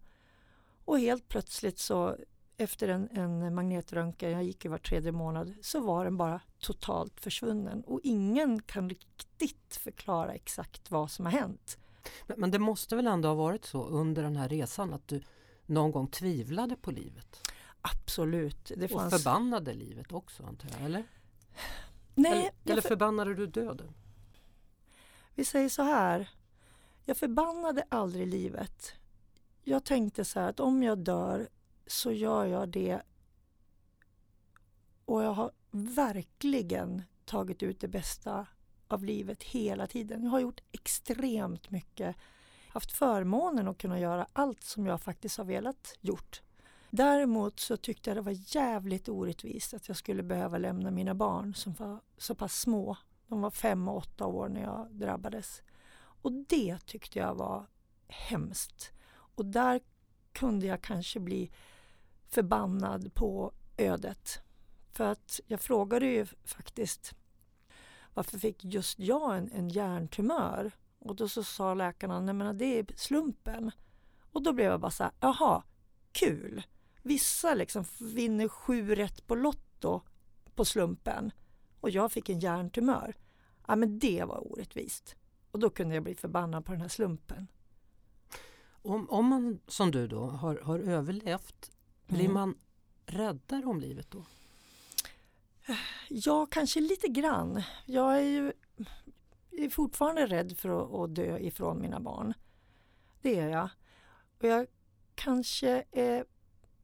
Och 0.85 0.99
helt 0.99 1.27
plötsligt 1.27 1.79
så 1.79 2.15
efter 2.57 2.87
en, 2.87 3.09
en 3.11 3.55
magnetröntgen, 3.55 4.31
jag 4.31 4.43
gick 4.43 4.65
ju 4.65 4.71
var 4.71 4.77
tredje 4.77 5.11
månad, 5.11 5.53
så 5.61 5.79
var 5.79 6.05
den 6.05 6.17
bara 6.17 6.41
totalt 6.59 7.19
försvunnen. 7.19 7.83
Och 7.83 7.99
ingen 8.03 8.61
kan 8.61 8.89
riktigt 8.89 9.79
förklara 9.79 10.33
exakt 10.33 10.91
vad 10.91 11.11
som 11.11 11.25
har 11.25 11.31
hänt. 11.31 11.77
Men, 12.27 12.39
men 12.39 12.51
det 12.51 12.59
måste 12.59 12.95
väl 12.95 13.07
ändå 13.07 13.27
ha 13.27 13.35
varit 13.35 13.65
så 13.65 13.83
under 13.83 14.23
den 14.23 14.35
här 14.35 14.49
resan 14.49 14.93
att 14.93 15.07
du 15.07 15.21
någon 15.65 15.91
gång 15.91 16.07
tvivlade 16.07 16.75
på 16.75 16.91
livet? 16.91 17.51
Absolut. 17.81 18.71
Det 18.77 18.85
Och 18.85 19.01
fanns... 19.01 19.23
förbannade 19.23 19.73
livet 19.73 20.11
också 20.11 20.43
antar 20.43 20.69
jag, 20.77 20.85
eller? 20.85 21.03
Nej, 22.15 22.31
eller, 22.31 22.71
eller 22.71 22.81
för... 22.81 22.89
förbannade 22.89 23.35
du 23.35 23.47
döden? 23.47 23.93
Vi 25.39 25.45
säger 25.45 25.69
så 25.69 25.83
här. 25.83 26.29
Jag 27.05 27.17
förbannade 27.17 27.83
aldrig 27.89 28.27
livet. 28.27 28.93
Jag 29.63 29.83
tänkte 29.83 30.25
så 30.25 30.39
här 30.39 30.49
att 30.49 30.59
om 30.59 30.83
jag 30.83 30.97
dör 30.97 31.49
så 31.87 32.11
gör 32.11 32.45
jag 32.45 32.69
det 32.69 33.01
och 35.05 35.23
jag 35.23 35.33
har 35.33 35.51
verkligen 35.71 37.03
tagit 37.25 37.63
ut 37.63 37.79
det 37.79 37.87
bästa 37.87 38.47
av 38.87 39.03
livet 39.03 39.43
hela 39.43 39.87
tiden. 39.87 40.23
Jag 40.23 40.31
har 40.31 40.39
gjort 40.39 40.61
extremt 40.71 41.71
mycket. 41.71 42.15
Haft 42.69 42.91
förmånen 42.91 43.67
att 43.67 43.77
kunna 43.77 43.99
göra 43.99 44.27
allt 44.33 44.63
som 44.63 44.85
jag 44.85 45.01
faktiskt 45.01 45.37
har 45.37 45.45
velat 45.45 45.97
gjort. 46.01 46.41
Däremot 46.89 47.59
så 47.59 47.77
tyckte 47.77 48.09
jag 48.09 48.17
det 48.17 48.21
var 48.21 48.55
jävligt 48.55 49.09
orättvist 49.09 49.73
att 49.73 49.87
jag 49.87 49.97
skulle 49.97 50.23
behöva 50.23 50.57
lämna 50.57 50.91
mina 50.91 51.15
barn 51.15 51.55
som 51.55 51.73
var 51.73 51.99
så 52.17 52.35
pass 52.35 52.59
små. 52.59 52.97
De 53.29 53.41
var 53.41 53.51
fem 53.51 53.87
och 53.87 53.97
åtta 53.97 54.25
år 54.25 54.49
när 54.49 54.61
jag 54.61 54.87
drabbades. 54.91 55.61
Och 55.97 56.31
det 56.31 56.77
tyckte 56.85 57.19
jag 57.19 57.35
var 57.35 57.65
hemskt. 58.07 58.91
Och 59.11 59.45
där 59.45 59.81
kunde 60.33 60.65
jag 60.65 60.81
kanske 60.81 61.19
bli 61.19 61.51
förbannad 62.27 63.13
på 63.13 63.53
ödet. 63.77 64.41
För 64.91 65.11
att 65.11 65.39
jag 65.47 65.61
frågade 65.61 66.05
ju 66.05 66.25
faktiskt 66.43 67.15
varför 68.13 68.39
fick 68.39 68.63
just 68.63 68.99
jag 68.99 69.37
en, 69.37 69.51
en 69.51 69.69
hjärntumör? 69.69 70.71
Och 70.99 71.15
då 71.15 71.29
så 71.29 71.43
sa 71.43 71.73
läkarna, 71.73 72.19
nej 72.19 72.33
men 72.33 72.57
det 72.57 72.65
är 72.65 72.85
slumpen. 72.95 73.71
Och 74.31 74.43
då 74.43 74.53
blev 74.53 74.71
jag 74.71 74.79
bara 74.79 74.91
så 74.91 75.03
här, 75.03 75.11
jaha, 75.19 75.63
kul. 76.11 76.63
Vissa 77.01 77.53
liksom 77.53 77.85
vinner 77.99 78.47
sju 78.47 78.95
rätt 78.95 79.27
på 79.27 79.35
Lotto 79.35 80.01
på 80.55 80.65
slumpen 80.65 81.31
och 81.79 81.89
jag 81.89 82.11
fick 82.11 82.29
en 82.29 82.39
hjärntumör. 82.39 83.15
Ja, 83.67 83.75
men 83.75 83.99
det 83.99 84.23
var 84.23 84.51
orättvist. 84.51 85.15
Och 85.51 85.59
då 85.59 85.69
kunde 85.69 85.95
jag 85.95 86.03
bli 86.03 86.15
förbannad 86.15 86.65
på 86.65 86.71
den 86.71 86.81
här 86.81 86.87
slumpen. 86.87 87.47
Om, 88.81 89.09
om 89.09 89.25
man 89.25 89.59
som 89.67 89.91
du 89.91 90.07
då 90.07 90.25
har, 90.25 90.55
har 90.55 90.79
överlevt, 90.79 91.71
blir 92.07 92.19
Mm. 92.19 92.33
man 92.33 92.57
räddare 93.05 93.65
om 93.65 93.79
livet 93.79 94.11
då? 94.11 94.25
Ja, 96.09 96.45
kanske 96.45 96.79
lite 96.79 97.07
grann. 97.07 97.63
Jag 97.85 98.17
är 98.17 98.21
ju 98.21 98.53
är 99.51 99.69
fortfarande 99.69 100.27
rädd 100.27 100.57
för 100.57 100.69
att, 100.69 100.93
att 100.93 101.15
dö 101.15 101.37
ifrån 101.37 101.81
mina 101.81 101.99
barn. 101.99 102.33
Det 103.21 103.39
är 103.39 103.49
jag. 103.49 103.69
Och 104.39 104.47
jag 104.47 104.67
kanske 105.15 105.83
är 105.91 106.25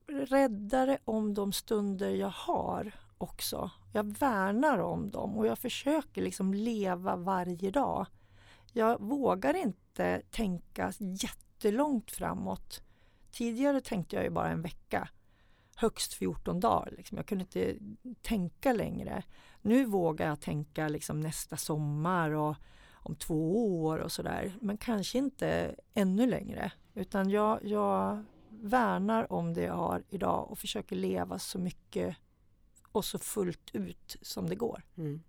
räddare 0.08 0.98
om 1.06 1.34
de 1.34 1.54
stunder 1.54 2.10
jag 2.10 2.30
har 2.30 2.92
också. 3.18 3.72
Jag 3.94 4.18
värnar 4.18 4.78
om 4.78 5.12
dem 5.12 5.38
och 5.38 5.48
jag 5.48 5.60
försöker 5.60 6.22
liksom 6.22 6.54
leva 6.54 7.16
varje 7.16 7.72
dag. 7.72 8.06
Jag 8.74 9.02
vågar 9.02 9.54
inte 9.54 10.22
tänka 10.32 10.94
jättelångt 11.00 12.12
framåt. 12.12 12.82
Tidigare 13.32 13.82
tänkte 13.82 14.16
jag 14.16 14.26
ju 14.26 14.30
bara 14.30 14.50
en 14.50 14.62
vecka, 14.62 15.10
högst 15.76 16.14
14 16.14 16.60
dagar. 16.60 16.94
Liksom. 16.98 17.18
Jag 17.18 17.26
kunde 17.26 17.44
inte 17.44 17.76
tänka 18.22 18.74
längre. 18.74 19.24
Nu 19.62 19.86
vågar 19.86 20.28
jag 20.28 20.42
tänka 20.42 20.88
liksom 20.88 21.20
nästa 21.20 21.58
sommar 21.58 22.32
och 22.32 22.56
om 22.94 23.16
två 23.16 23.82
år 23.84 23.98
och 23.98 24.12
sådär. 24.12 24.54
Men 24.62 24.78
kanske 24.78 25.18
inte 25.18 25.76
ännu 25.94 26.28
längre. 26.28 26.72
Utan 26.94 27.30
jag, 27.30 27.60
jag 27.64 28.24
värnar 28.50 29.34
om 29.34 29.54
det 29.54 29.62
jag 29.62 29.74
har 29.74 30.04
idag 30.10 30.52
och 30.52 30.58
försöker 30.58 30.96
leva 30.96 31.40
så 31.40 31.60
mycket 31.60 32.16
och 32.96 33.06
så 33.06 33.20
fullt 33.20 33.70
ut 33.74 34.16
som 34.22 34.50
det 34.50 34.56
går. 34.56 34.82
Mm. 34.98 35.22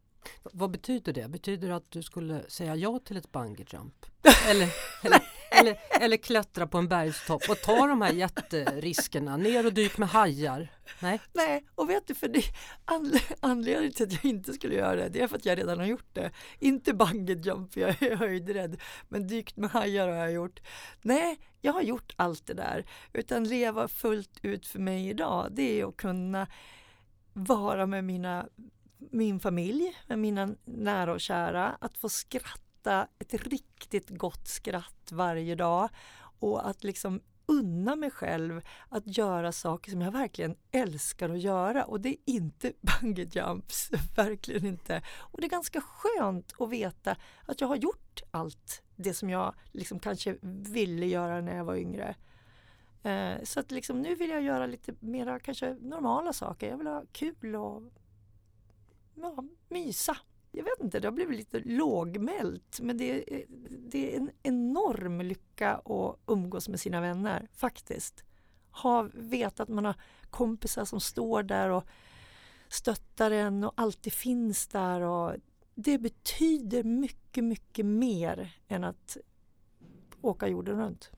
Vad 0.42 0.70
betyder 0.70 1.12
det? 1.12 1.28
Betyder 1.28 1.68
det 1.68 1.76
att 1.76 1.90
du 1.90 2.02
skulle 2.02 2.50
säga 2.50 2.76
ja 2.76 2.98
till 2.98 3.16
ett 3.16 3.32
bungee 3.32 3.66
jump? 3.72 4.06
Eller, 4.48 4.68
eller, 5.02 5.20
eller, 5.60 5.76
eller 6.00 6.16
klättra 6.16 6.66
på 6.66 6.78
en 6.78 6.88
bergstopp 6.88 7.42
och 7.50 7.60
ta 7.60 7.86
de 7.86 8.02
här 8.02 8.12
jätteriskerna, 8.12 9.36
ner 9.36 9.66
och 9.66 9.72
dyk 9.72 9.98
med 9.98 10.08
hajar? 10.08 10.68
Nej? 11.00 11.20
Nej, 11.32 11.64
och 11.74 11.90
vet 11.90 12.06
du, 12.06 12.14
för 12.14 12.28
det, 12.28 12.42
anle- 12.84 13.34
anledningen 13.40 13.92
till 13.92 14.06
att 14.06 14.12
jag 14.12 14.24
inte 14.24 14.52
skulle 14.52 14.74
göra 14.74 14.96
det, 14.96 15.08
det 15.08 15.20
är 15.20 15.28
för 15.28 15.36
att 15.36 15.44
jag 15.44 15.58
redan 15.58 15.78
har 15.78 15.86
gjort 15.86 16.08
det. 16.14 16.30
Inte 16.58 16.94
bungee 16.94 17.36
jump, 17.36 17.72
för 17.72 17.80
jag 17.80 18.02
är 18.02 18.16
höjdrädd, 18.16 18.80
men 19.08 19.26
dykt 19.26 19.56
med 19.56 19.70
hajar 19.70 20.08
har 20.08 20.14
jag 20.14 20.32
gjort. 20.32 20.60
Nej, 21.02 21.38
jag 21.60 21.72
har 21.72 21.82
gjort 21.82 22.12
allt 22.16 22.46
det 22.46 22.54
där, 22.54 22.84
utan 23.12 23.44
leva 23.44 23.88
fullt 23.88 24.38
ut 24.42 24.66
för 24.66 24.78
mig 24.78 25.08
idag, 25.08 25.48
det 25.50 25.80
är 25.80 25.88
att 25.88 25.96
kunna 25.96 26.46
vara 27.36 27.86
med 27.86 28.04
mina, 28.04 28.48
min 28.98 29.40
familj, 29.40 29.96
med 30.06 30.18
mina 30.18 30.48
nära 30.64 31.12
och 31.12 31.20
kära, 31.20 31.76
att 31.80 31.98
få 31.98 32.08
skratta 32.08 33.08
ett 33.18 33.34
riktigt 33.34 34.08
gott 34.08 34.48
skratt 34.48 35.12
varje 35.12 35.54
dag 35.54 35.88
och 36.38 36.68
att 36.68 36.84
liksom 36.84 37.20
unna 37.46 37.96
mig 37.96 38.10
själv 38.10 38.60
att 38.88 39.16
göra 39.18 39.52
saker 39.52 39.90
som 39.90 40.00
jag 40.00 40.12
verkligen 40.12 40.56
älskar 40.72 41.30
att 41.30 41.40
göra 41.40 41.84
och 41.84 42.00
det 42.00 42.08
är 42.08 42.16
inte 42.24 42.72
bungee 43.00 43.28
jumps, 43.32 43.90
verkligen 44.16 44.66
inte. 44.66 45.02
Och 45.16 45.40
det 45.40 45.46
är 45.46 45.50
ganska 45.50 45.80
skönt 45.80 46.52
att 46.58 46.70
veta 46.70 47.16
att 47.46 47.60
jag 47.60 47.68
har 47.68 47.76
gjort 47.76 48.22
allt 48.30 48.82
det 48.96 49.14
som 49.14 49.30
jag 49.30 49.54
liksom 49.72 49.98
kanske 49.98 50.36
ville 50.42 51.06
göra 51.06 51.40
när 51.40 51.56
jag 51.56 51.64
var 51.64 51.76
yngre. 51.76 52.14
Eh, 53.02 53.42
så 53.42 53.60
att 53.60 53.70
liksom 53.70 54.02
nu 54.02 54.14
vill 54.14 54.30
jag 54.30 54.42
göra 54.42 54.66
lite 54.66 54.94
mera 55.00 55.40
kanske 55.40 55.76
normala 55.80 56.32
saker. 56.32 56.70
Jag 56.70 56.78
vill 56.78 56.86
ha 56.86 57.04
kul 57.12 57.56
och 57.56 57.82
ja, 59.14 59.44
mysa. 59.68 60.16
Jag 60.52 60.64
vet 60.64 60.80
inte, 60.80 61.00
det 61.00 61.06
har 61.06 61.12
blivit 61.12 61.36
lite 61.36 61.58
lågmält 61.58 62.80
men 62.80 62.98
det 62.98 63.34
är, 63.34 63.44
det 63.68 64.14
är 64.14 64.16
en 64.16 64.30
enorm 64.42 65.20
lycka 65.20 65.74
att 65.74 66.18
umgås 66.26 66.68
med 66.68 66.80
sina 66.80 67.00
vänner 67.00 67.48
faktiskt. 67.52 68.24
Ha 68.70 69.08
veta 69.14 69.62
att 69.62 69.68
man 69.68 69.84
har 69.84 69.94
kompisar 70.30 70.84
som 70.84 71.00
står 71.00 71.42
där 71.42 71.70
och 71.70 71.84
stöttar 72.68 73.30
en 73.30 73.64
och 73.64 73.72
alltid 73.76 74.12
finns 74.12 74.66
där. 74.66 75.00
Och 75.00 75.36
det 75.74 75.98
betyder 75.98 76.84
mycket, 76.84 77.44
mycket 77.44 77.86
mer 77.86 78.56
än 78.68 78.84
att 78.84 79.16
åka 80.20 80.48
jorden 80.48 80.78
runt. 80.78 81.10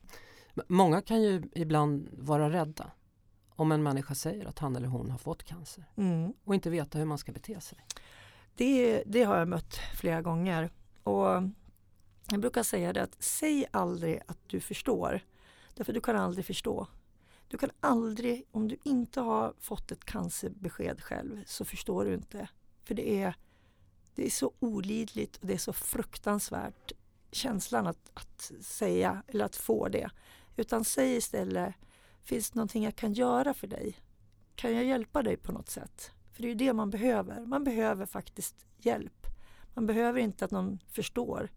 Många 0.67 1.01
kan 1.01 1.21
ju 1.21 1.43
ibland 1.55 2.09
vara 2.11 2.49
rädda 2.49 2.91
om 3.49 3.71
en 3.71 3.83
människa 3.83 4.15
säger 4.15 4.45
att 4.45 4.59
han 4.59 4.75
eller 4.75 4.87
hon 4.87 5.11
har 5.11 5.17
fått 5.17 5.43
cancer 5.43 5.85
Mm. 5.95 6.33
och 6.43 6.55
inte 6.55 6.69
veta 6.69 6.97
hur 6.97 7.05
man 7.05 7.17
ska 7.17 7.31
bete 7.31 7.61
sig. 7.61 7.85
Det, 8.55 9.03
det 9.05 9.23
har 9.23 9.37
jag 9.37 9.47
mött 9.47 9.75
flera 9.95 10.21
gånger. 10.21 10.69
Och 11.03 11.43
jag 12.31 12.39
brukar 12.39 12.63
säga 12.63 12.93
det 12.93 13.03
att 13.03 13.15
säg 13.23 13.65
aldrig 13.71 14.21
att 14.27 14.39
du 14.47 14.59
förstår. 14.59 15.21
Därför 15.75 15.93
du 15.93 16.01
kan 16.01 16.15
aldrig 16.15 16.45
förstå. 16.45 16.87
Du 17.47 17.57
kan 17.57 17.69
aldrig, 17.79 18.43
om 18.51 18.67
du 18.67 18.77
inte 18.83 19.21
har 19.21 19.53
fått 19.59 19.91
ett 19.91 20.05
cancerbesked 20.05 21.01
själv, 21.03 21.43
så 21.45 21.65
förstår 21.65 22.05
du 22.05 22.13
inte. 22.13 22.49
För 22.83 22.95
det 22.95 23.21
är, 23.21 23.35
det 24.15 24.25
är 24.25 24.29
så 24.29 24.51
olidligt 24.59 25.37
och 25.37 25.47
det 25.47 25.53
är 25.53 25.57
så 25.57 25.73
fruktansvärt 25.73 26.91
känslan 27.31 27.87
att, 27.87 28.11
att 28.13 28.51
säga 28.61 29.23
eller 29.27 29.45
att 29.45 29.55
få 29.55 29.87
det. 29.87 30.09
Utan 30.59 30.83
säg 30.83 31.15
istället, 31.15 31.75
finns 32.23 32.51
det 32.51 32.55
någonting 32.55 32.83
jag 32.83 32.95
kan 32.95 33.13
göra 33.13 33.53
för 33.53 33.67
dig? 33.67 33.97
Kan 34.55 34.75
jag 34.75 34.83
hjälpa 34.83 35.21
dig 35.21 35.37
på 35.37 35.51
något 35.51 35.69
sätt? 35.69 36.11
För 36.31 36.41
det 36.41 36.47
är 36.47 36.49
ju 36.49 36.55
det 36.55 36.73
man 36.73 36.89
behöver. 36.89 37.45
Man 37.45 37.63
behöver 37.63 38.05
faktiskt 38.05 38.65
hjälp. 38.77 39.27
Man 39.73 39.85
behöver 39.85 40.19
inte 40.19 40.45
att 40.45 40.51
någon 40.51 40.79
förstår. 40.87 41.49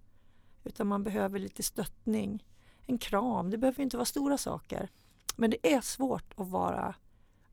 Utan 0.65 0.87
man 0.87 1.03
behöver 1.03 1.39
lite 1.39 1.63
stöttning. 1.63 2.45
En 2.87 2.99
kram. 2.99 3.51
Det 3.51 3.59
behöver 3.59 3.83
inte 3.83 3.97
vara 3.97 4.05
stora 4.05 4.39
saker. 4.39 4.91
Men 5.37 5.51
det 5.51 5.75
är 5.75 5.81
svårt 5.81 6.35
att 6.37 6.49
vara 6.49 6.95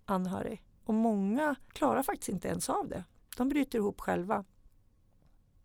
anhörig. 0.06 0.64
Och 0.84 0.94
många 0.94 1.56
klarar 1.68 2.04
faktiskt 2.04 2.30
inte 2.30 2.48
ens 2.48 2.70
av 2.70 2.88
det. 2.88 3.04
De 3.38 3.50
bryter 3.50 3.78
ihop 3.78 4.02
själva. 4.02 4.46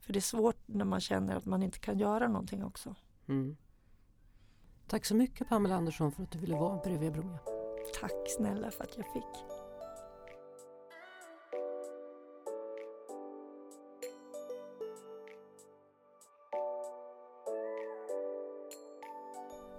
För 0.01 0.13
det 0.13 0.19
är 0.19 0.21
svårt 0.21 0.59
när 0.67 0.85
man 0.85 1.01
känner 1.01 1.37
att 1.37 1.47
man 1.47 1.63
inte 1.63 1.79
kan 1.79 1.99
göra 1.99 2.29
någonting 2.29 2.65
också. 2.65 2.95
Mm. 3.29 3.57
Tack 4.87 5.05
så 5.05 5.15
mycket 5.17 5.49
Pamela 5.49 5.75
Andersson 5.75 6.13
för 6.13 6.23
att 6.23 6.31
du 6.31 6.39
ville 6.39 6.57
vara 6.57 6.81
bredvid 6.85 7.13
Bromé. 7.13 7.39
Tack 8.01 8.31
snälla 8.37 8.71
för 8.71 8.85
att 8.85 8.97
jag 8.97 9.07
fick. 9.13 9.45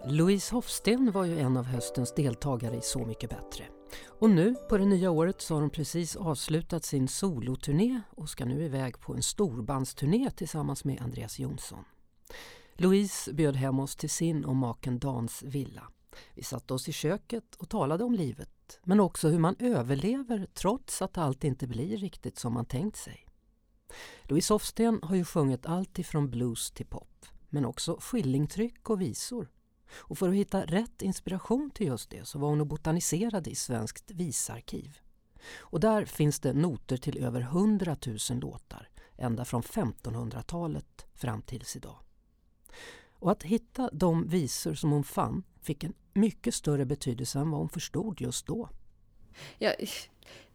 Louise 0.08 0.56
Hofsten 0.56 1.12
var 1.12 1.26
ju 1.26 1.40
en 1.40 1.58
av 1.58 1.66
höstens 1.66 2.14
deltagare 2.14 2.76
i 2.76 2.82
Så 2.82 3.06
mycket 3.06 3.30
bättre. 3.30 3.64
Och 4.08 4.30
nu 4.30 4.56
på 4.70 4.78
det 4.78 4.86
nya 4.86 5.12
året 5.12 5.42
så 5.42 5.54
har 5.54 5.62
hon 5.62 5.70
precis 5.70 6.16
avslutat 6.16 6.84
sin 6.84 7.08
soloturné 7.08 8.02
och 8.10 8.30
ska 8.30 8.46
nu 8.46 8.66
iväg 8.66 9.00
på 9.00 9.14
en 9.14 9.24
storbandsturné 9.24 10.30
tillsammans 10.32 10.86
med 10.86 11.02
Andreas 11.02 11.40
Jonsson. 11.40 11.84
Louise 12.78 13.34
bjöd 13.34 13.56
hem 13.56 13.80
oss 13.80 13.96
till 13.96 14.10
sin 14.10 14.46
och 14.46 14.56
maken 14.56 15.00
Dans 15.00 15.44
villa. 15.44 15.88
Vi 16.34 16.44
satte 16.44 16.74
oss 16.74 16.90
i 16.90 16.92
köket 16.92 17.56
och 17.56 17.70
talade 17.70 18.04
om 18.04 18.14
livet 18.14 18.80
men 18.84 19.00
också 19.00 19.28
hur 19.28 19.40
man 19.40 19.56
överlever 19.60 20.48
trots 20.54 21.02
att 21.02 21.18
allt 21.18 21.44
inte 21.44 21.68
blir 21.68 21.98
riktigt 21.98 22.40
som 22.40 22.54
man 22.54 22.66
tänkt 22.66 22.98
sig. 22.98 23.28
Louise 24.24 24.54
Hofsten 24.54 25.00
har 25.04 25.16
ju 25.16 25.26
sjungit 25.26 25.66
allt 25.66 26.00
ifrån 26.00 26.30
blues 26.30 26.72
till 26.72 26.86
pop 26.86 27.26
men 27.50 27.66
också 27.66 27.98
skillingtryck 28.02 28.90
och 28.90 29.02
visor. 29.02 29.52
Och 29.94 30.18
för 30.18 30.30
att 30.30 30.36
hitta 30.36 30.66
rätt 30.66 31.02
inspiration 31.02 31.72
till 31.72 31.88
just 31.88 32.10
det 32.10 32.26
så 32.26 32.40
var 32.40 32.50
hon 32.50 32.62
och 32.62 32.68
botaniserade 32.68 33.50
i 33.50 33.56
Svenskt 33.56 34.12
visarkiv. 34.12 35.00
Och 35.58 35.80
där 35.80 36.06
finns 36.06 36.40
det 36.40 36.54
noter 36.54 36.98
till 36.98 37.18
över 37.18 37.42
100 37.42 37.98
000 38.30 38.40
låtar, 38.40 38.90
ända 39.18 39.46
från 39.46 39.62
1500-talet 39.62 41.06
fram 41.14 41.42
tills 41.42 41.76
idag. 41.76 42.05
Och 43.20 43.32
att 43.32 43.44
hitta 43.44 43.90
de 43.94 44.28
visor 44.28 44.74
som 44.74 44.92
hon 44.92 45.04
fann 45.04 45.44
fick 45.62 45.84
en 45.84 45.94
mycket 46.14 46.54
större 46.54 46.86
betydelse 46.86 47.40
än 47.40 47.52
vad 47.52 47.60
hon 47.60 47.70
förstod 47.70 48.22
just 48.22 48.48
då. 48.48 48.70
Ja, 49.58 49.74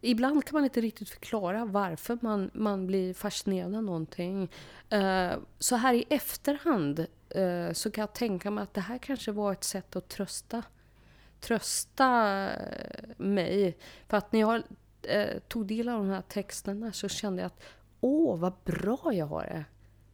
ibland 0.01 0.45
kan 0.45 0.55
man 0.55 0.65
inte 0.65 0.81
riktigt 0.81 1.09
förklara 1.09 1.65
varför 1.65 2.19
man, 2.23 2.51
man 2.55 2.87
blir 2.87 3.15
fascinerad 3.15 3.75
av 3.75 3.83
någonting. 3.83 4.51
Eh, 4.89 5.33
så 5.59 5.77
här 5.77 5.95
i 5.95 6.05
efterhand 6.09 7.07
eh, 7.29 7.73
så 7.73 7.91
kan 7.91 8.03
jag 8.03 8.13
tänka 8.13 8.51
mig 8.51 8.63
att 8.63 8.75
det 8.75 8.81
här 8.81 8.99
kanske 8.99 9.33
var 9.33 9.53
ett 9.53 9.65
sätt 9.65 9.97
att 9.97 10.09
trösta, 10.09 10.63
trösta 11.41 12.49
eh, 12.51 13.05
mig. 13.17 13.77
För 14.09 14.17
att 14.17 14.33
när 14.33 14.41
jag 14.41 14.63
tog 15.49 15.67
del 15.67 15.89
av 15.89 15.99
de 15.99 16.09
här 16.09 16.23
texterna 16.23 16.93
så 16.93 17.09
kände 17.09 17.43
jag 17.43 17.47
att 17.47 17.63
åh, 18.01 18.39
vad 18.39 18.53
bra 18.65 19.13
jag 19.13 19.27
har 19.27 19.43
det. 19.43 19.65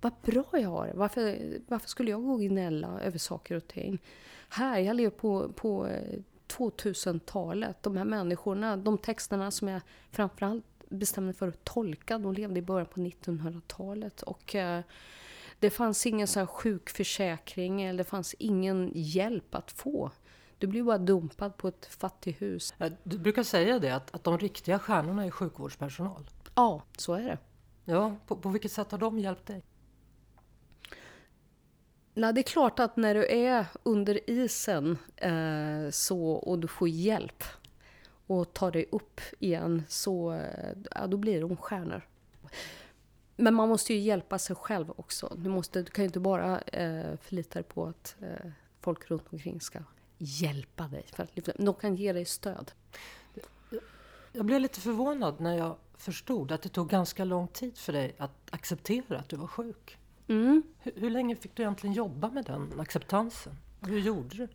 Vad 0.06 0.34
bra 0.34 0.60
jag 0.60 0.68
har 0.68 0.86
det. 0.86 0.92
Varför, 0.94 1.38
varför 1.66 1.88
skulle 1.88 2.10
jag 2.10 2.22
gå 2.22 2.32
och 2.32 2.40
gnälla 2.40 3.00
över 3.00 3.18
saker 3.18 3.56
och 3.56 3.66
ting? 3.68 4.02
Här, 4.48 4.78
jag 4.78 4.96
lever 4.96 5.10
på, 5.10 5.52
på 5.52 5.86
eh, 5.86 6.18
2000-talet. 6.48 7.82
De 7.82 7.96
här 7.96 8.04
människorna, 8.04 8.76
de 8.76 8.98
texterna 8.98 9.50
som 9.50 9.68
jag 9.68 9.80
framförallt 10.10 10.64
bestämde 10.88 11.32
för 11.32 11.48
att 11.48 11.64
tolka. 11.64 12.18
De 12.18 12.32
levde 12.34 12.58
i 12.58 12.62
början 12.62 12.86
på 12.86 13.00
1900-talet. 13.00 14.22
Och 14.22 14.54
eh, 14.54 14.80
det 15.58 15.70
fanns 15.70 16.06
ingen 16.06 16.26
så 16.26 16.38
här 16.38 16.46
sjukförsäkring 16.46 17.82
eller 17.82 17.98
det 17.98 18.04
fanns 18.04 18.34
ingen 18.38 18.90
hjälp 18.94 19.54
att 19.54 19.72
få. 19.72 20.10
Du 20.58 20.66
blir 20.66 20.82
bara 20.82 20.98
dumpad 20.98 21.56
på 21.56 21.68
ett 21.68 21.86
fattighus. 21.86 22.75
Eh, 22.78 22.92
Du 23.02 23.18
brukar 23.18 23.42
säga 23.42 23.78
det, 23.78 23.90
att, 23.90 24.14
att 24.14 24.25
de 24.25 24.38
riktiga 24.38 24.78
stjärnorna 24.78 25.25
är 25.25 25.30
sjukvårdspersonal. 25.30 26.30
Ja, 26.54 26.82
så 26.96 27.14
är 27.14 27.22
det. 27.22 27.38
Ja, 27.84 28.16
på, 28.26 28.36
på 28.36 28.48
vilket 28.48 28.72
sätt 28.72 28.90
har 28.90 28.98
de 28.98 29.18
hjälpt 29.18 29.46
dig? 29.46 29.62
Nej, 32.18 32.32
det 32.32 32.40
är 32.40 32.42
klart 32.42 32.78
att 32.78 32.96
när 32.96 33.14
du 33.14 33.26
är 33.26 33.66
under 33.82 34.30
isen 34.30 34.99
eh, 35.16 35.90
så, 35.90 36.30
och 36.30 36.58
du 36.58 36.68
får 36.68 36.88
hjälp 36.88 37.44
och 38.26 38.52
tar 38.52 38.70
dig 38.70 38.87
upp 38.92 39.20
igen 39.38 39.82
så 39.88 40.32
eh, 40.32 40.73
ja, 40.90 41.06
då 41.06 41.16
blir 41.16 41.40
de 41.40 41.56
stjärnor. 41.56 42.08
Men 43.37 43.54
man 43.54 43.68
måste 43.68 43.94
ju 43.94 44.00
hjälpa 44.00 44.38
sig 44.38 44.56
själv 44.56 44.92
också. 44.96 45.37
Du, 45.37 45.50
måste, 45.50 45.82
du 45.82 45.90
kan 45.90 46.04
ju 46.04 46.06
inte 46.06 46.20
bara 46.20 46.61
eh, 46.61 47.16
förlita 47.20 47.54
dig 47.54 47.62
på 47.62 47.87
att 47.87 48.16
eh, 48.20 48.50
folk 48.80 49.11
runt 49.11 49.32
omkring 49.32 49.61
ska 49.61 49.78
hjälpa 50.18 50.88
dig. 50.88 51.04
För 51.12 51.23
att 51.23 51.30
de 51.56 51.75
kan 51.75 51.96
ge 51.96 52.12
dig 52.12 52.25
stöd. 52.25 52.73
Jag 54.32 54.46
blev 54.46 54.61
lite 54.61 54.80
förvånad 54.80 55.40
när 55.40 55.58
jag 55.58 55.76
förstod 55.96 56.52
att 56.52 56.62
det 56.62 56.68
tog 56.68 56.88
ganska 56.88 57.25
lång 57.25 57.49
tid 57.49 57.78
för 57.78 57.92
dig 57.92 58.14
att 58.18 58.50
acceptera 58.50 59.18
att 59.18 59.28
du 59.28 59.37
var 59.37 59.46
sjuk. 59.46 59.99
Mm. 60.28 60.62
Hur, 60.78 60.92
hur 60.97 61.11
länge 61.11 61.37
fick 61.37 61.54
du 61.54 61.62
egentligen 61.62 61.95
jobba 61.95 62.30
med 62.30 62.45
den 62.45 62.80
acceptansen? 62.80 63.52
Hur 63.87 64.00
gjorde 64.00 64.37
du? 64.37 64.49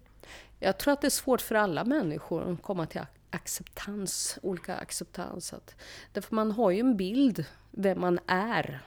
Jag 0.59 0.77
tror 0.77 0.93
att 0.93 1.01
det 1.01 1.07
är 1.07 1.09
svårt 1.09 1.41
för 1.41 1.55
alla 1.55 1.85
människor 1.85 2.51
att 2.51 2.61
komma 2.61 2.85
till 2.85 3.01
ac- 3.01 3.07
acceptans, 3.29 4.39
olika 4.41 4.75
acceptans. 4.75 5.53
Att, 5.53 5.75
därför 6.11 6.35
man 6.35 6.51
har 6.51 6.71
ju 6.71 6.79
en 6.79 6.97
bild 6.97 7.45
vem 7.71 7.99
man 8.01 8.19
är. 8.27 8.81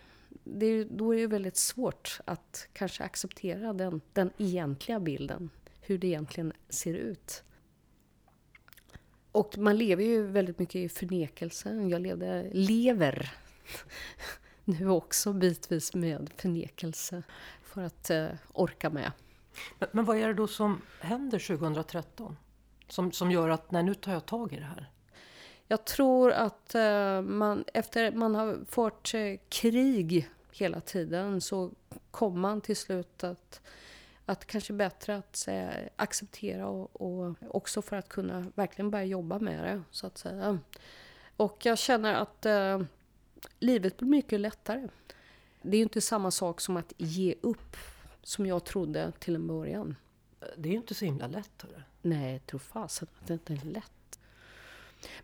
Det 0.45 0.67
är, 0.67 0.85
då 0.85 1.15
är 1.15 1.19
det 1.19 1.27
väldigt 1.27 1.57
svårt 1.57 2.21
att 2.25 2.69
kanske 2.73 3.05
acceptera 3.05 3.73
den, 3.73 4.01
den 4.13 4.31
egentliga 4.39 5.01
bilden, 5.01 5.51
hur 5.81 5.99
det 5.99 6.07
egentligen 6.07 6.53
ser 6.69 6.95
ut. 6.95 7.43
Och 9.33 9.59
man 9.59 9.79
lever 9.79 10.05
ju 10.05 10.23
väldigt 10.27 10.59
mycket 10.59 10.77
i 10.77 10.89
förnekelse. 10.89 11.75
Jag 11.75 12.01
levde, 12.01 12.51
lever 12.53 13.33
nu 14.65 14.91
också 14.91 15.33
bitvis 15.33 15.95
med 15.95 16.31
förnekelse 16.37 17.23
för 17.63 17.83
att 17.83 18.11
eh, 18.11 18.29
orka 18.53 18.91
med. 18.91 19.13
Men, 19.79 19.89
men 19.93 20.05
vad 20.05 20.17
är 20.17 20.29
det 20.29 20.35
då 20.35 20.47
som 20.47 20.81
händer 21.01 21.39
2013? 21.39 22.37
Som, 22.89 23.13
som 23.13 23.31
gör 23.31 23.49
att, 23.49 23.71
nej 23.71 23.83
nu 23.83 23.95
tar 23.95 24.13
jag 24.13 24.27
tag 24.27 24.53
i 24.53 24.57
det 24.57 24.65
här. 24.65 24.91
Jag 25.69 25.85
tror 25.85 26.33
att 26.33 26.75
eh, 26.75 27.23
man, 27.23 27.65
efter 27.75 28.13
man 28.13 28.35
har 28.35 28.59
fört 28.69 29.15
eh, 29.15 29.37
krig 29.49 30.29
hela 30.53 30.81
tiden 30.81 31.41
så 31.41 31.71
kommer 32.11 32.41
man 32.41 32.61
till 32.61 32.77
slut 32.77 33.25
att, 33.25 33.61
att 34.27 34.47
kanske 34.47 34.73
bättre 34.73 35.17
att 35.17 35.37
säga, 35.37 35.73
acceptera 35.97 36.69
och, 36.69 37.01
och 37.01 37.35
också 37.51 37.83
för 37.83 37.97
att 37.97 38.09
kunna 38.09 38.47
verkligen 38.55 38.91
börja 38.91 39.05
jobba 39.05 39.39
med 39.39 39.65
det 39.65 39.83
så 39.91 40.07
att 40.07 40.19
säga. 40.19 40.59
Och 41.37 41.67
jag 41.67 41.79
känner 41.79 42.15
att 42.15 42.47
eh, 42.47 42.81
livet 43.59 43.97
blir 43.97 44.09
mycket 44.09 44.41
lättare. 44.41 44.89
Det 45.63 45.77
är 45.77 45.79
ju 45.79 45.83
inte 45.83 46.01
samma 46.01 46.31
sak 46.31 46.61
som 46.61 46.77
att 46.77 46.93
ge 46.99 47.35
upp 47.41 47.77
som 48.23 48.47
jag 48.47 48.65
trodde 48.65 49.13
till 49.19 49.35
en 49.35 49.47
början. 49.47 49.97
Det 50.57 50.69
är 50.69 50.73
ju 50.73 50.79
inte 50.79 50.95
så 50.95 51.05
himla 51.05 51.27
lätt. 51.27 51.63
Hörru. 51.63 51.83
Nej, 52.03 52.41
tror 52.41 52.59
fasen 52.59 53.09
att 53.21 53.27
det 53.27 53.35
inte 53.35 53.53
är 53.53 53.65
lätt. 53.65 54.19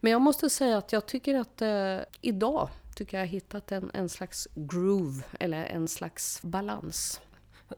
Men 0.01 0.13
jag 0.13 0.21
måste 0.21 0.51
säga 0.51 0.79
att 0.79 0.93
jag 0.93 1.07
tycker 1.07 1.35
att 1.35 1.63
eh, 1.63 1.99
idag 2.21 2.69
tycker 2.97 3.17
jag 3.17 3.23
har 3.23 3.29
hittat 3.29 3.73
en, 3.73 3.91
en 3.95 4.09
slags 4.09 4.49
groove 4.55 5.23
eller 5.41 5.65
en 5.65 5.89
slags 5.89 6.43
balans. 6.43 7.21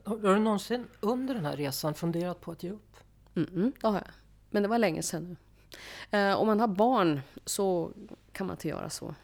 Har, 0.04 0.18
har 0.18 0.34
du 0.34 0.40
någonsin 0.40 0.87
under 1.00 1.34
den 1.34 1.44
här 1.44 1.56
resan 1.56 1.94
funderat 1.94 2.40
på 2.40 2.52
att 2.52 2.62
ge 2.62 2.70
upp? 2.70 2.96
Mm, 3.34 3.72
det 3.80 3.87
har 3.87 3.94
jag. 3.94 4.11
Men 4.50 4.62
det 4.62 4.68
var 4.68 4.78
länge 4.78 5.02
sedan 5.02 5.24
nu. 5.24 5.37
Eh, 6.18 6.35
om 6.35 6.46
man 6.46 6.61
har 6.61 6.68
barn 6.68 7.20
så 7.44 7.92
kan 8.33 8.46
man 8.46 8.55
inte 8.55 8.68
göra 8.68 8.90
så. 8.90 9.14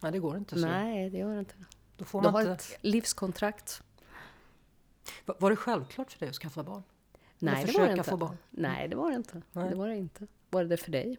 Nej, 0.00 0.12
det 0.12 0.18
går 0.18 0.36
inte 0.36 0.60
så. 0.60 0.66
Nej, 0.66 1.10
det 1.10 1.18
gör 1.18 1.32
det 1.34 1.38
inte. 1.38 1.54
Då 1.96 2.04
får 2.04 2.20
Du 2.20 2.24
man 2.24 2.34
har 2.34 2.40
inte... 2.40 2.52
ett 2.52 2.78
livskontrakt. 2.80 3.82
Va- 5.24 5.34
Var 5.38 5.50
det 5.50 5.56
självklart 5.56 6.12
för 6.12 6.20
dig 6.20 6.28
att 6.28 6.34
skaffa 6.34 6.62
barn? 6.62 6.82
Nej, 7.38 7.64
det 7.64 7.72
var 7.78 7.86
det 7.86 7.92
inte. 7.92 8.04
få 8.10 8.16
barn? 8.16 8.36
Nej, 8.50 8.88
det 8.88 8.96
var 8.96 9.10
det 9.10 9.16
inte. 9.16 9.42
Nej. 9.52 9.70
Det 9.70 9.76
var 9.76 9.88
det 9.88 9.96
inte. 9.96 10.26
Var 10.50 10.62
det 10.62 10.68
det 10.68 10.76
för 10.76 10.90
dig? 10.90 11.18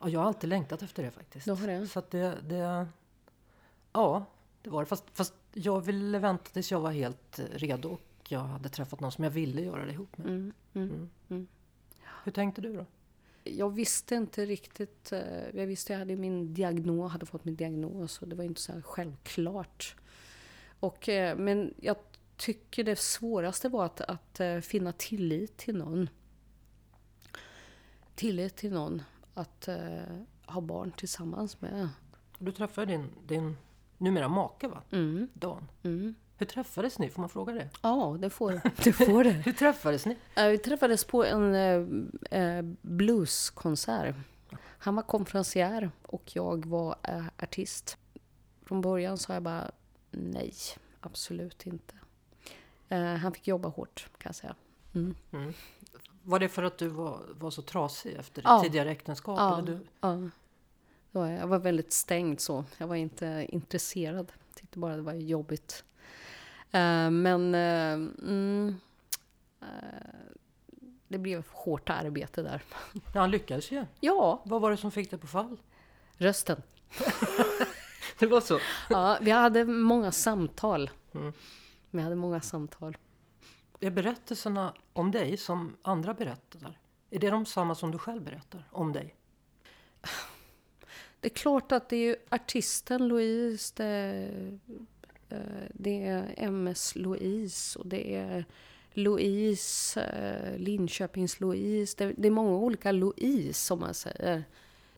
Ja, 0.00 0.08
jag 0.08 0.20
har 0.20 0.26
alltid 0.26 0.50
längtat 0.50 0.82
efter 0.82 1.02
det 1.02 1.10
faktiskt. 1.10 1.46
Du 1.46 1.52
har 1.52 1.66
det? 1.66 1.86
Så 1.88 2.02
det, 2.10 2.34
det... 2.42 2.86
Ja, 3.92 4.24
det 4.62 4.70
var 4.70 4.82
det. 4.82 4.86
Fast, 4.86 5.04
fast 5.12 5.34
jag 5.52 5.80
ville 5.80 6.18
vänta 6.18 6.50
tills 6.50 6.70
jag 6.70 6.80
var 6.80 6.90
helt 6.90 7.40
redo 7.52 7.88
och 7.88 8.02
jag 8.28 8.40
hade 8.40 8.68
träffat 8.68 9.00
någon 9.00 9.12
som 9.12 9.24
jag 9.24 9.30
ville 9.30 9.62
göra 9.62 9.84
det 9.84 9.92
ihop 9.92 10.18
med. 10.18 10.26
Mm, 10.26 10.52
mm. 10.74 11.10
Mm. 11.28 11.46
Hur 12.24 12.32
tänkte 12.32 12.60
du 12.60 12.76
då? 12.76 12.86
Jag 13.44 13.70
visste 13.70 14.14
inte 14.14 14.46
riktigt. 14.46 15.12
eh, 15.12 15.20
Jag 15.54 15.66
visste 15.66 15.92
jag 15.92 15.98
hade 16.00 16.16
min 16.16 16.54
diagnos, 16.54 17.12
hade 17.12 17.26
fått 17.26 17.44
min 17.44 17.56
diagnos 17.56 18.22
och 18.22 18.28
det 18.28 18.36
var 18.36 18.44
inte 18.44 18.60
så 18.60 18.72
självklart. 18.84 19.96
Och, 20.80 21.08
eh, 21.08 21.36
men 21.36 21.74
jag 21.80 21.96
tycker 22.36 22.84
det 22.84 22.96
svåraste 22.98 23.68
var 23.68 23.84
att, 23.84 24.00
att 24.00 24.40
eh, 24.40 24.58
finna 24.58 24.92
tillit 24.92 25.56
till 25.56 25.76
någon. 25.76 26.08
Tillit 28.14 28.56
till 28.56 28.72
någon 28.72 29.02
att 29.34 29.68
ha 30.46 30.60
barn 30.60 30.92
tillsammans 30.92 31.60
med. 31.60 31.88
Du 32.38 32.52
träffade 32.52 32.92
din, 32.92 33.08
din 33.26 33.56
numera 33.98 34.28
make, 34.28 34.68
va? 34.68 34.82
Mm, 34.90 35.28
Dan. 35.34 35.68
mm. 35.82 36.14
Hur 36.36 36.46
träffades 36.46 36.98
ni? 36.98 37.10
Får 37.10 37.20
man 37.22 37.28
fråga 37.28 37.52
det? 37.52 37.68
Ja, 37.82 38.16
det 38.20 38.30
får, 38.30 38.60
det 38.84 38.92
får 38.92 39.24
det. 39.24 39.30
Hur 39.30 39.52
träffades 39.52 40.06
ni? 40.06 40.16
Eh, 40.34 40.46
Vi 40.46 40.58
träffades 40.58 41.04
på 41.04 41.24
en 41.24 41.54
eh, 41.54 42.40
eh, 42.42 42.62
blueskonsert. 42.82 44.14
Han 44.78 44.94
var 44.96 45.02
konferencier 45.02 45.90
och 46.02 46.22
jag 46.36 46.66
var 46.66 46.96
eh, 47.02 47.24
artist. 47.42 47.96
Från 48.62 48.80
början 48.80 49.18
sa 49.18 49.32
jag 49.34 49.42
bara 49.42 49.70
nej, 50.10 50.54
absolut 51.00 51.66
inte. 51.66 51.94
Eh, 52.88 53.02
han 53.14 53.32
fick 53.32 53.48
jobba 53.48 53.68
hårt 53.68 54.06
kan 54.18 54.28
jag 54.28 54.34
säga. 54.34 54.54
Mm. 54.94 55.14
Mm. 55.32 55.52
Var 56.22 56.38
det 56.38 56.48
för 56.48 56.62
att 56.62 56.78
du 56.78 56.88
var, 56.88 57.20
var 57.34 57.50
så 57.50 57.62
trasig 57.62 58.14
efter 58.14 58.42
Ja. 58.44 58.60
tidigare 58.62 58.90
äktenskap? 58.90 59.38
Ja. 59.38 59.58
Eller 59.58 59.66
du, 59.72 59.78
Ja. 60.00 60.28
Jag. 61.12 61.32
jag 61.40 61.46
var 61.46 61.58
väldigt 61.58 61.92
stängd 61.92 62.40
så. 62.40 62.64
Jag 62.78 62.86
var 62.86 62.96
inte 62.96 63.46
intresserad. 63.48 64.32
Tyckte 64.54 64.78
bara 64.78 64.96
det 64.96 65.02
var 65.02 65.12
jobbigt. 65.12 65.84
Eh, 66.72 67.10
men 67.10 67.54
eh, 67.54 67.92
mm, 67.92 68.80
eh, 69.60 69.68
det 71.08 71.18
blev 71.18 71.44
hårt 71.50 71.90
arbete 71.90 72.42
där. 72.42 72.62
ja, 73.14 73.20
han 73.20 73.30
lyckades 73.30 73.70
ju. 73.70 73.86
Ja, 74.00 74.42
Vad 74.44 74.60
var 74.60 74.70
det 74.70 74.76
som 74.76 74.90
fick 74.90 75.10
dig 75.10 75.18
på 75.18 75.26
fall? 75.26 75.56
rösten. 76.16 76.62
Det 78.18 78.26
var 78.26 78.40
så? 78.40 78.58
Ja, 78.90 79.18
vi 79.20 79.30
hade 79.30 79.64
många 79.64 80.12
samtal. 80.12 80.90
Mm. 81.14 81.32
Vi 81.90 82.02
hade 82.02 82.14
många 82.16 82.40
samtal. 82.40 82.96
Är 83.80 83.90
berättelserna 83.90 84.74
om 84.92 85.10
dig 85.10 85.36
som 85.36 85.76
andra 85.82 86.14
berättar? 86.14 86.78
Är 87.10 87.18
det 87.18 87.30
de 87.30 87.46
samma 87.46 87.74
som 87.74 87.90
du 87.90 87.98
själv 87.98 88.22
berättar 88.22 88.64
om 88.70 88.92
dig? 88.92 89.14
Det 91.20 91.28
är 91.28 91.34
klart 91.34 91.72
att 91.72 91.88
det 91.88 91.96
är 91.96 92.00
ju 92.00 92.16
artisten 92.28 93.08
Louise, 93.08 93.72
det, 93.76 94.58
det 95.68 96.06
är 96.06 96.34
MS 96.36 96.96
Louise 96.96 97.78
och 97.78 97.86
det 97.86 98.14
är 98.14 98.44
Louise, 98.92 100.00
eh, 100.00 100.58
Linköpings 100.58 101.40
Louise. 101.40 101.94
Det, 101.98 102.14
det 102.16 102.28
är 102.28 102.32
många 102.32 102.56
olika 102.56 102.92
Louise 102.92 103.60
som 103.60 103.80
man 103.80 103.94
säger. 103.94 104.44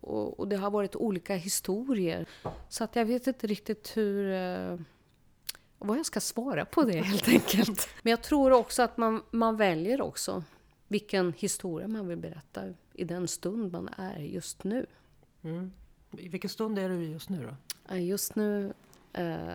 Och, 0.00 0.40
och 0.40 0.48
det 0.48 0.56
har 0.56 0.70
varit 0.70 0.96
olika 0.96 1.36
historier. 1.36 2.26
Så 2.68 2.84
att 2.84 2.96
jag 2.96 3.04
vet 3.04 3.26
inte 3.26 3.46
riktigt 3.46 3.96
hur... 3.96 4.32
eh, 4.32 4.78
vad 5.78 5.98
jag 5.98 6.06
ska 6.06 6.20
svara 6.20 6.64
på 6.64 6.82
det 6.82 7.02
helt 7.02 7.28
enkelt. 7.28 7.88
Men 8.02 8.10
jag 8.10 8.22
tror 8.22 8.50
också 8.52 8.82
att 8.82 8.96
man, 8.96 9.22
man 9.30 9.56
väljer 9.56 10.00
också 10.00 10.44
vilken 10.88 11.32
historia 11.32 11.88
man 11.88 12.08
vill 12.08 12.18
berätta 12.18 12.62
i 12.92 13.04
den 13.04 13.28
stund 13.28 13.72
man 13.72 13.88
är 13.96 14.18
just 14.18 14.64
nu. 14.64 14.86
Mm. 15.42 15.72
I 16.18 16.28
vilken 16.28 16.50
stund 16.50 16.78
är 16.78 16.88
du 16.88 17.04
just 17.04 17.28
nu 17.28 17.48
då? 17.88 17.96
Just 17.96 18.34
nu 18.34 18.72
eh, 19.12 19.48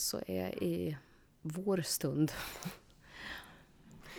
så 0.00 0.20
är 0.26 0.62
i 0.62 0.96
vår 1.42 1.82
stund. 1.82 2.32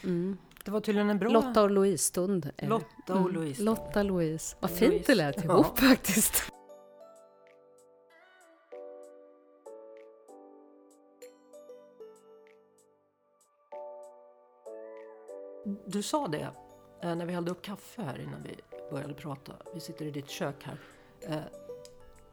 Mm. 0.04 0.38
Det 0.66 0.72
var 0.72 0.82
tydligen 0.82 1.10
en 1.10 1.20
bra... 1.20 1.30
Lotta 1.30 1.64
och 1.64 1.72
Louise-stund. 1.72 2.50
det. 2.58 2.68
Lotta 2.68 3.14
och 3.16 3.32
Louise. 3.34 3.64
Lotta 3.64 4.04
Louise. 4.04 4.56
Vad 4.60 4.72
Louise. 4.72 4.90
fint 4.92 5.08
det 5.08 5.16
lät 5.16 5.44
Ja. 5.46 5.54
ihop 5.54 5.80
faktiskt. 5.80 6.52
Du 15.86 16.02
sa 16.04 16.28
det 16.28 16.52
eh, 17.02 17.16
när 17.16 17.26
vi 17.26 17.34
hällde 17.34 17.52
upp 17.52 17.62
kaffe 17.62 18.02
här 18.02 18.20
innan 18.22 18.44
vi 18.44 18.56
började 18.92 19.14
prata. 19.14 19.54
Vi 19.74 19.80
sitter 19.80 20.06
i 20.06 20.12
ditt 20.12 20.30
kök 20.30 20.64
här. 20.64 20.78
Eh, 21.22 21.42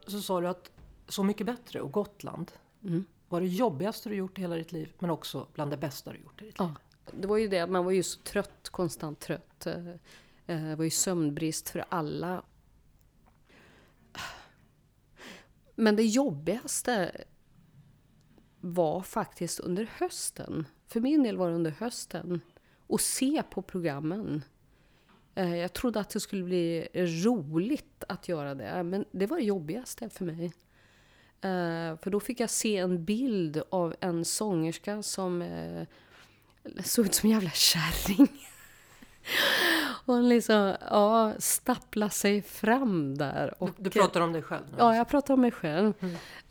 Så 0.07 0.21
sa 0.21 0.41
du 0.41 0.47
att 0.47 0.71
Så 1.07 1.23
mycket 1.23 1.45
bättre 1.45 1.81
och 1.81 1.91
Gotland 1.91 2.51
Mm. 2.83 3.05
Var 3.29 3.41
det 3.41 3.47
jobbigaste 3.47 4.09
du 4.09 4.15
gjort 4.15 4.37
i 4.37 4.41
hela 4.41 4.55
ditt 4.55 4.71
liv 4.71 4.93
men 4.99 5.09
också 5.09 5.47
bland 5.53 5.71
det 5.71 5.77
bästa 5.77 6.11
du 6.11 6.17
gjort 6.19 6.41
i 6.41 6.45
ditt 6.45 6.59
liv. 6.59 6.67
Ja. 6.69 6.75
Det 7.11 7.27
var 7.27 7.37
ju 7.37 7.47
det, 7.47 7.67
man 7.67 7.85
var 7.85 7.91
ju 7.91 8.03
så 8.03 8.19
trött, 8.21 8.69
konstant 8.69 9.19
trött. 9.19 9.67
Eh, 9.67 9.83
Det 10.45 10.75
var 10.75 10.83
ju 10.83 10.89
sömnbrist 10.89 11.69
för 11.69 11.85
alla. 11.89 12.43
Men 15.75 15.95
det 15.95 16.03
jobbigaste 16.05 17.11
var 18.61 19.01
faktiskt 19.01 19.59
under 19.59 19.89
hösten. 19.97 20.65
För 20.87 20.99
min 20.99 21.23
del 21.23 21.37
var 21.37 21.49
det 21.49 21.55
under 21.55 21.71
hösten. 21.71 22.41
Och 22.87 23.01
se 23.01 23.43
på 23.51 23.61
programmen. 23.61 24.43
Eh, 25.35 25.55
Jag 25.55 25.73
trodde 25.73 25.99
att 25.99 26.09
det 26.09 26.19
skulle 26.19 26.43
bli 26.43 26.87
roligt 26.93 28.03
att 28.09 28.27
göra 28.29 28.55
det, 28.55 28.83
men 28.83 29.05
det 29.11 29.25
var 29.25 29.37
det 29.37 29.43
jobbigaste 29.43 30.09
för 30.09 30.25
mig. 30.25 30.53
Eh, 31.41 31.97
För 32.01 32.09
då 32.09 32.19
fick 32.19 32.39
jag 32.39 32.49
se 32.49 32.77
en 32.77 33.05
bild 33.05 33.61
av 33.69 33.95
en 33.99 34.25
sångerska 34.25 35.03
som 35.03 35.41
eh, 35.41 35.83
såg 36.83 37.05
ut 37.05 37.13
som 37.15 37.27
en 37.29 37.33
jävla 37.33 37.49
kärring. 37.51 38.27
Och 40.05 40.13
hon 40.13 40.29
liksom, 40.29 40.75
ja, 40.89 41.33
stappla 41.39 42.09
sig 42.09 42.41
fram 42.41 43.17
där. 43.17 43.53
Och, 43.63 43.69
Du, 43.77 43.83
du 43.83 43.89
pratar 43.89 44.21
om 44.21 44.33
dig 44.33 44.41
själv 44.41 44.63
nu? 44.71 44.75
Ja, 44.77 44.95
jag 44.95 45.07
pratar 45.07 45.33
om 45.33 45.41
mig 45.41 45.51
själv. 45.51 45.93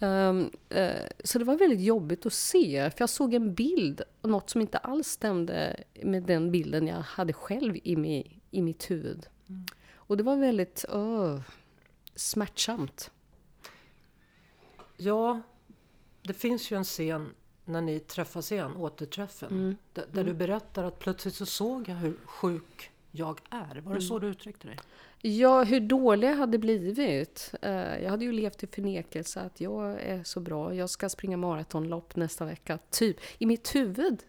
Ehm, 0.01 0.51
eh, 0.69 0.91
så 1.25 1.39
det 1.39 1.45
var 1.45 1.57
väldigt 1.57 1.81
jobbigt 1.81 2.27
att 2.27 2.33
se, 2.33 2.91
för 2.91 3.03
jag 3.03 3.09
såg 3.11 3.35
en 3.35 3.55
bild, 3.55 4.03
något 4.23 4.51
som 4.51 4.61
inte 4.61 4.79
alls 4.79 5.07
stämde 5.09 5.85
med 6.03 6.23
den 6.23 6.51
bilden 6.51 6.87
jag 6.87 7.01
hade 7.01 7.33
själv 7.33 7.77
i, 7.85 7.97
mi, 7.97 8.41
i 8.51 8.63
mitt 8.63 8.91
huvud. 8.91 9.27
Och 9.95 10.17
det 10.17 10.23
var 10.23 10.37
väldigt 10.37 10.85
uh, 10.95 11.41
smärtsamt. 12.15 13.11
Ja, 15.01 15.41
det 16.23 16.33
finns 16.35 16.71
ju 16.73 16.77
en 16.77 16.85
scen 16.85 17.35
när 17.65 17.81
ni 17.81 18.01
träffas 18.01 18.53
igen, 18.53 18.77
återträffen. 18.77 19.49
Mm. 19.51 19.77
Där, 19.93 20.05
där 20.13 20.25
du 20.25 20.35
berättar 20.35 20.85
att 20.85 20.99
plötsligt 20.99 21.35
så 21.35 21.47
såg 21.47 21.89
jag 21.89 21.95
hur 21.95 22.17
sjuk 22.25 22.91
jag 23.11 23.41
är. 23.51 23.75
Var 23.75 23.75
det 23.75 23.81
Mm. 23.91 24.01
så 24.01 24.19
du 24.19 24.27
uttryckte 24.27 24.67
dig? 24.69 24.77
Ja, 25.23 25.63
hur 25.65 25.81
dålig 25.81 26.29
jag 26.29 26.37
hade 26.37 26.59
blivit. 26.59 27.55
Eh, 27.63 27.73
jag 28.03 28.11
hade 28.11 28.25
ju 28.25 28.33
levt 28.33 28.63
i 28.63 28.67
förnekelse 28.67 29.41
att 29.41 29.61
jag 29.61 30.01
är 30.03 30.25
så 30.25 30.41
bra, 30.41 30.75
jag 30.75 30.91
ska 30.91 31.09
springa 31.09 31.37
maratonlopp 31.37 32.17
nästa 32.17 32.45
vecka. 32.45 32.79
Typ, 32.91 33.17
i 33.39 33.47
mitt 33.47 33.75
huvud 33.75 34.23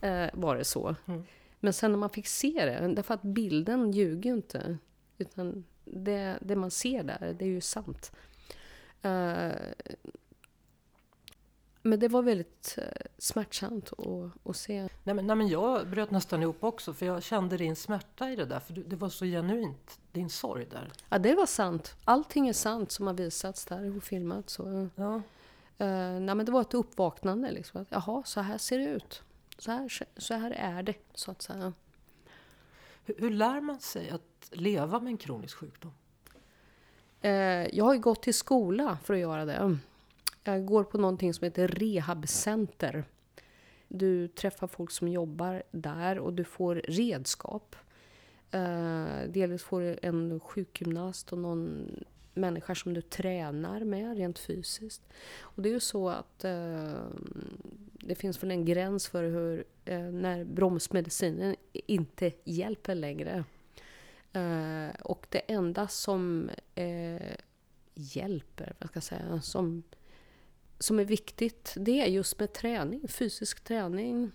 eh, 0.00 0.26
var 0.32 0.56
det 0.56 0.64
så. 0.64 0.96
Mm. 1.06 1.22
Men 1.60 1.72
sen 1.72 1.90
när 1.92 1.98
man 1.98 2.10
fick 2.10 2.26
se 2.26 2.64
det, 2.64 2.94
därför 2.94 3.14
att 3.14 3.22
bilden 3.22 3.92
ljuger 3.92 4.30
ju 4.30 4.36
inte. 4.36 4.78
Utan 5.18 5.64
det, 5.84 6.38
det 6.40 6.56
man 6.56 6.70
ser 6.70 7.02
där, 7.02 7.36
det 7.38 7.44
är 7.44 7.48
ju 7.48 7.60
sant. 7.60 8.12
Eh, 9.02 9.52
men 11.82 11.98
det 11.98 12.08
var 12.08 12.22
väldigt 12.22 12.78
eh, 12.78 13.06
smärtsamt 13.18 13.92
att, 13.92 14.48
att 14.50 14.56
se. 14.56 14.88
Nej 15.02 15.14
men, 15.14 15.26
nej 15.26 15.36
men 15.36 15.48
jag 15.48 15.88
bröt 15.88 16.10
nästan 16.10 16.42
ihop 16.42 16.64
också 16.64 16.92
för 16.92 17.06
jag 17.06 17.22
kände 17.22 17.56
din 17.56 17.76
smärta 17.76 18.30
i 18.30 18.36
det 18.36 18.44
där. 18.44 18.60
För 18.60 18.72
det 18.74 18.96
var 18.96 19.08
så 19.08 19.24
genuint, 19.24 19.98
din 20.12 20.30
sorg 20.30 20.66
där. 20.70 20.92
Ja, 21.08 21.18
det 21.18 21.34
var 21.34 21.46
sant. 21.46 21.96
Allting 22.04 22.48
är 22.48 22.52
sant 22.52 22.90
som 22.90 23.06
har 23.06 23.14
visats 23.14 23.64
där 23.64 23.96
och 23.96 24.02
filmats. 24.02 24.58
Ja. 24.94 25.14
Eh, 25.78 26.20
nej, 26.20 26.34
men 26.34 26.46
det 26.46 26.52
var 26.52 26.60
ett 26.60 26.74
uppvaknande. 26.74 27.50
Liksom. 27.50 27.80
Att, 27.80 27.88
Jaha, 27.90 28.22
så 28.24 28.40
här 28.40 28.58
ser 28.58 28.78
det 28.78 28.84
ut. 28.84 29.22
Så 29.58 29.70
här, 29.70 29.88
så 30.16 30.34
här 30.34 30.50
är 30.50 30.82
det, 30.82 30.94
så 31.14 31.30
att 31.30 31.42
säga. 31.42 31.72
Hur, 33.04 33.14
hur 33.18 33.30
lär 33.30 33.60
man 33.60 33.80
sig 33.80 34.10
att 34.10 34.50
leva 34.50 35.00
med 35.00 35.10
en 35.10 35.16
kronisk 35.16 35.56
sjukdom? 35.56 35.92
Eh, 37.22 37.76
jag 37.76 37.84
har 37.84 37.94
ju 37.94 38.00
gått 38.00 38.22
till 38.22 38.34
skola 38.34 38.98
för 39.04 39.14
att 39.14 39.20
göra 39.20 39.44
det. 39.44 39.78
Jag 40.44 40.66
går 40.66 40.84
på 40.84 40.98
någonting 40.98 41.34
som 41.34 41.44
heter 41.44 41.68
rehabcenter. 41.68 43.04
Du 43.88 44.28
träffar 44.28 44.66
folk 44.66 44.90
som 44.90 45.08
jobbar 45.08 45.62
där 45.70 46.18
och 46.18 46.32
du 46.32 46.44
får 46.44 46.74
redskap. 46.74 47.76
Eh, 48.50 49.58
får 49.58 49.80
du 49.80 49.98
en 50.02 50.40
sjukgymnast 50.40 51.32
och 51.32 51.38
någon 51.38 51.90
människa 52.34 52.74
som 52.74 52.94
du 52.94 53.00
tränar 53.00 53.80
med 53.80 54.16
rent 54.16 54.38
fysiskt. 54.38 55.02
Och 55.40 55.62
det 55.62 55.68
är 55.68 55.72
ju 55.72 55.80
så 55.80 56.08
att 56.08 56.44
eh, 56.44 56.92
det 57.92 58.14
finns 58.14 58.42
väl 58.42 58.50
en 58.50 58.64
gräns 58.64 59.08
för 59.08 59.24
hur, 59.24 59.64
eh, 59.84 60.00
när 60.00 60.44
bromsmedicinen 60.44 61.56
inte 61.72 62.32
hjälper 62.44 62.94
längre. 62.94 63.44
Eh, 64.32 64.94
och 65.00 65.26
det 65.30 65.38
enda 65.38 65.88
som 65.88 66.50
eh, 66.74 67.36
hjälper, 67.94 68.74
vad 68.78 68.88
ska 68.88 68.96
jag 68.96 69.04
säga, 69.04 69.40
som, 69.40 69.82
som 70.78 70.98
är 70.98 71.04
viktigt, 71.04 71.74
det 71.76 72.00
är 72.00 72.06
just 72.06 72.40
med 72.40 72.52
träning, 72.52 73.08
fysisk 73.08 73.64
träning. 73.64 74.32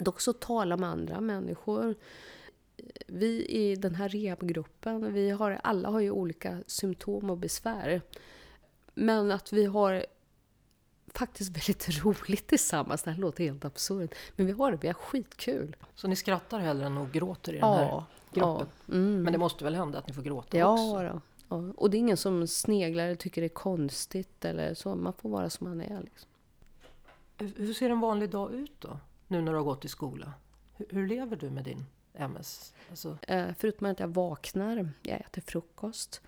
Att 0.00 0.08
också 0.08 0.32
tala 0.32 0.76
med 0.76 0.88
andra 0.88 1.20
människor. 1.20 1.94
Vi 3.06 3.46
i 3.46 3.76
den 3.76 3.94
här 3.94 4.08
rehabgruppen, 4.08 5.12
vi 5.12 5.30
har, 5.30 5.60
alla 5.62 5.88
har 5.88 6.00
ju 6.00 6.10
olika 6.10 6.62
symptom 6.66 7.30
och 7.30 7.38
besvär. 7.38 8.02
Men 8.94 9.30
att 9.30 9.52
vi 9.52 9.64
har 9.64 10.06
faktiskt 11.14 11.50
väldigt 11.56 12.04
roligt 12.04 12.46
tillsammans. 12.46 13.02
Det 13.02 13.10
här 13.10 13.18
låter 13.18 13.44
helt 13.44 13.64
absurt. 13.64 14.14
Men 14.36 14.46
vi 14.46 14.52
har 14.52 14.72
det, 14.72 14.78
vi 14.80 14.86
har 14.86 14.94
skitkul. 14.94 15.76
Så 15.94 16.08
ni 16.08 16.16
skrattar 16.16 16.58
hellre 16.58 16.86
än 16.86 16.98
att 16.98 17.12
gråter 17.12 17.52
i 17.52 17.58
den 17.58 17.72
här 17.72 18.04
Ja, 18.36 18.56
gruppen? 18.56 18.72
ja. 18.86 18.94
Mm. 18.94 19.22
Men 19.22 19.32
det 19.32 19.38
måste 19.38 19.64
väl 19.64 19.74
hända 19.74 19.98
att 19.98 20.08
ni 20.08 20.14
får 20.14 20.22
gråta 20.22 20.46
också? 20.72 20.84
Ja, 20.84 21.02
då. 21.02 21.20
ja. 21.48 21.72
Och 21.76 21.90
det 21.90 21.96
är 21.96 21.98
ingen 21.98 22.16
som 22.16 22.46
sneglar 22.46 23.04
eller 23.04 23.14
tycker 23.14 23.40
det 23.40 23.46
är 23.46 23.48
konstigt 23.48 24.44
eller 24.44 24.74
så. 24.74 24.94
Man 24.94 25.12
får 25.12 25.28
vara 25.28 25.50
som 25.50 25.68
man 25.68 25.80
är. 25.80 26.00
Liksom. 26.00 26.28
Hur 27.56 27.74
ser 27.74 27.90
en 27.90 28.00
vanlig 28.00 28.30
dag 28.30 28.54
ut 28.54 28.72
då? 28.78 28.98
Nu 29.28 29.40
när 29.40 29.52
du 29.52 29.58
har 29.58 29.64
gått 29.64 29.84
i 29.84 29.88
skola? 29.88 30.32
Hur, 30.76 30.86
hur 30.90 31.08
lever 31.08 31.36
du 31.36 31.50
med 31.50 31.64
din 31.64 31.86
MS? 32.14 32.74
Alltså, 32.90 33.18
Eh, 33.22 33.46
förutom 33.58 33.86
att 33.86 34.00
jag 34.00 34.08
vaknar, 34.08 34.88
jag 35.02 35.20
äter 35.20 35.42
frukost. 35.42 36.20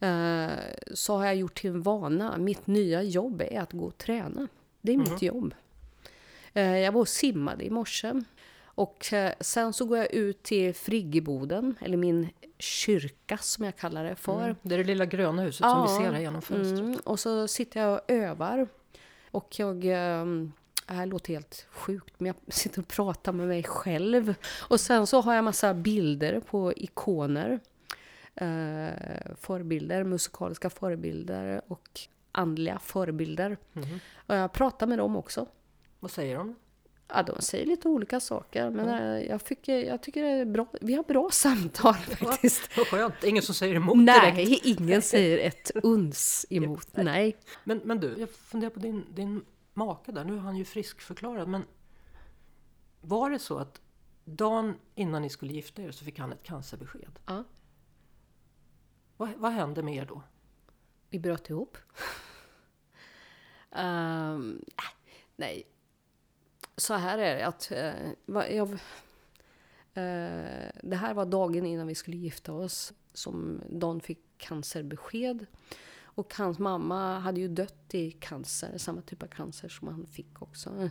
Eh, 0.00 0.48
så 0.94 1.16
har 1.16 1.24
jag 1.24 1.36
gjort 1.36 1.54
till 1.60 1.70
en 1.70 1.82
vana. 1.82 2.38
Mitt 2.38 2.66
nya 2.66 3.02
jobb 3.02 3.40
är 3.40 3.60
att 3.60 3.72
gå 3.72 3.84
och 3.84 3.98
träna. 3.98 4.48
Det 4.80 4.92
är 4.92 4.96
mitt 4.96 5.22
jobb. 5.22 5.54
Eh, 6.52 6.78
jag 6.78 6.92
var 6.92 7.00
och 7.00 7.08
simmade 7.08 7.64
i 7.64 7.70
morse. 7.70 8.12
Och 8.74 9.12
eh, 9.12 9.32
sen 9.40 9.72
så 9.72 9.84
går 9.84 9.98
jag 9.98 10.12
ut 10.12 10.42
till 10.42 10.74
Friggeboden, 10.74 11.74
eller 11.80 11.96
min 11.96 12.28
kyrka 12.58 13.38
som 13.38 13.64
jag 13.64 13.76
kallar 13.76 14.04
det 14.04 14.16
för. 14.16 14.44
mm. 14.44 14.56
Det 14.62 14.74
är 14.74 14.78
det 14.78 14.84
lilla 14.84 15.06
gröna 15.06 15.42
huset 15.42 15.66
som 15.70 15.82
vi 15.86 15.92
Ja. 15.92 15.98
ser 16.00 16.12
här 16.12 16.20
genom 16.20 16.42
fönstret. 16.42 16.80
Mm, 16.80 16.98
och 17.04 17.20
så 17.20 17.48
sitter 17.48 17.80
jag 17.80 17.92
och 17.94 18.00
övar. 18.10 18.68
Och 19.30 19.58
jag... 19.58 19.84
ehm, 19.84 20.52
Det 20.86 20.94
här 20.94 21.06
låter 21.06 21.32
helt 21.32 21.66
sjukt, 21.70 22.14
men 22.18 22.26
jag 22.26 22.36
sitter 22.54 22.80
och 22.80 22.88
pratar 22.88 23.32
med 23.32 23.48
mig 23.48 23.62
själv. 23.62 24.34
Och 24.68 24.80
sen 24.80 25.06
så 25.06 25.20
har 25.20 25.34
jag 25.34 25.44
massa 25.44 25.74
bilder 25.74 26.40
på 26.40 26.72
ikoner. 26.76 27.60
Eh, 28.34 29.34
förebilder, 29.40 30.04
musikaliska 30.04 30.70
förebilder 30.70 31.62
och 31.68 32.00
andliga 32.32 32.78
förebilder. 32.78 33.56
Mhm. 33.72 34.00
Och 34.26 34.34
jag 34.34 34.52
pratar 34.52 34.86
med 34.86 34.98
dem 34.98 35.16
också. 35.16 35.46
Vad 36.00 36.10
säger 36.10 36.36
de? 36.36 36.54
Ja, 37.14 37.22
de 37.22 37.42
säger 37.42 37.66
lite 37.66 37.88
olika 37.88 38.20
saker, 38.20 38.70
men 38.70 38.88
eh, 38.88 39.26
jag, 39.26 39.42
fick, 39.42 39.68
jag 39.68 40.02
tycker 40.02 40.22
det 40.22 40.28
är 40.28 40.44
bra. 40.44 40.66
Vi 40.80 40.94
har 40.94 41.02
bra 41.02 41.30
samtal 41.32 41.94
faktiskt. 41.94 42.76
Vad 42.76 42.86
skönt, 42.86 43.24
ingen 43.24 43.42
som 43.42 43.54
säger 43.54 43.74
emot 43.74 44.06
direkt. 44.06 44.36
Nej, 44.36 44.60
ingen 44.64 45.02
säger 45.12 45.38
ett 45.38 45.70
uns 45.74 46.46
emot. 46.50 46.88
Nej. 46.96 47.36
Men, 47.64 47.80
men 47.84 48.00
du, 48.00 48.14
jag 48.18 48.30
funderar 48.30 48.70
på 48.70 48.80
din, 48.80 49.04
din 49.14 49.44
make 49.74 50.12
där. 50.12 50.24
Nu 50.24 50.34
är 50.34 50.38
han 50.38 50.56
ju 50.56 50.64
friskförklarad. 50.64 51.48
Men 51.48 51.64
var 53.00 53.30
det 53.30 53.38
så 53.38 53.58
att 53.58 53.80
dagen 54.24 54.74
innan 54.94 55.22
ni 55.22 55.30
skulle 55.30 55.52
gifta 55.52 55.82
er 55.82 55.90
så 55.90 56.04
fick 56.04 56.18
han 56.18 56.32
ett 56.32 56.42
cancerbesked? 56.42 57.18
Ja. 57.26 57.44
Vad, 59.16 59.30
vad 59.36 59.52
hände 59.52 59.82
med 59.82 59.96
er 59.96 60.06
då? 60.06 60.22
Vi 61.10 61.18
bröt 61.18 61.50
ihop. 61.50 61.76
Äh, 63.70 64.38
nej. 65.36 65.73
Så 66.76 66.94
här 66.94 67.18
är 67.18 67.36
det 67.36 67.46
att 67.46 67.70
eh, 67.72 67.92
va- 68.26 68.48
jag, 68.48 68.72
eh, 69.94 70.70
det 70.82 70.96
här 70.96 71.14
var 71.14 71.26
dagen 71.26 71.66
innan 71.66 71.86
vi 71.86 71.94
skulle 71.94 72.16
gifta 72.16 72.52
oss 72.52 72.92
som 73.12 73.60
Don 73.70 74.00
fick 74.00 74.18
cancerbesked. 74.38 75.46
Och 76.02 76.34
hans 76.34 76.58
mamma 76.58 77.18
hade 77.18 77.40
ju 77.40 77.48
dött 77.48 77.94
i 77.94 78.10
cancer, 78.10 78.78
samma 78.78 79.00
typ 79.02 79.22
av 79.22 79.26
cancer 79.26 79.68
som 79.68 79.88
han 79.88 80.06
fick 80.06 80.42
också. 80.42 80.90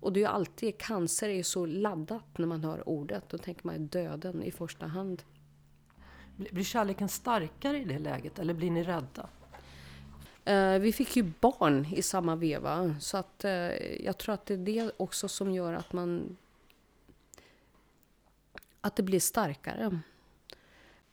Och 0.00 0.12
det 0.12 0.18
är 0.18 0.22
ju 0.22 0.26
alltid, 0.28 0.78
cancer 0.78 1.28
är 1.28 1.32
ju 1.34 1.42
så 1.42 1.66
laddat 1.66 2.38
när 2.38 2.46
man 2.46 2.64
hör 2.64 2.88
ordet. 2.88 3.28
Då 3.28 3.38
tänker 3.38 3.66
man 3.66 3.74
ju 3.74 3.86
döden 3.86 4.42
i 4.42 4.50
första 4.50 4.86
hand. 4.86 5.22
Blir 6.36 6.52
blir 6.52 6.64
kärleken 6.64 7.08
starkare 7.08 7.78
i 7.78 7.84
det 7.84 7.98
läget 7.98 8.38
eller 8.38 8.54
blir 8.54 8.70
ni 8.70 8.82
rädda? 8.82 9.28
Eh, 10.44 10.78
vi 10.78 10.92
fick 10.92 11.16
ju 11.16 11.22
barn 11.40 11.86
i 11.86 12.02
samma 12.02 12.36
veva, 12.36 12.94
så 13.00 13.16
att, 13.16 13.44
eh, 13.44 14.02
jag 14.04 14.18
tror 14.18 14.34
att 14.34 14.46
det 14.46 14.54
är 14.54 14.58
det 14.58 14.90
också 14.96 15.28
som 15.28 15.52
gör 15.52 15.72
att 15.72 15.92
man... 15.92 16.36
Att 18.80 18.96
det 18.96 19.02
blir 19.02 19.20
starkare. 19.20 19.98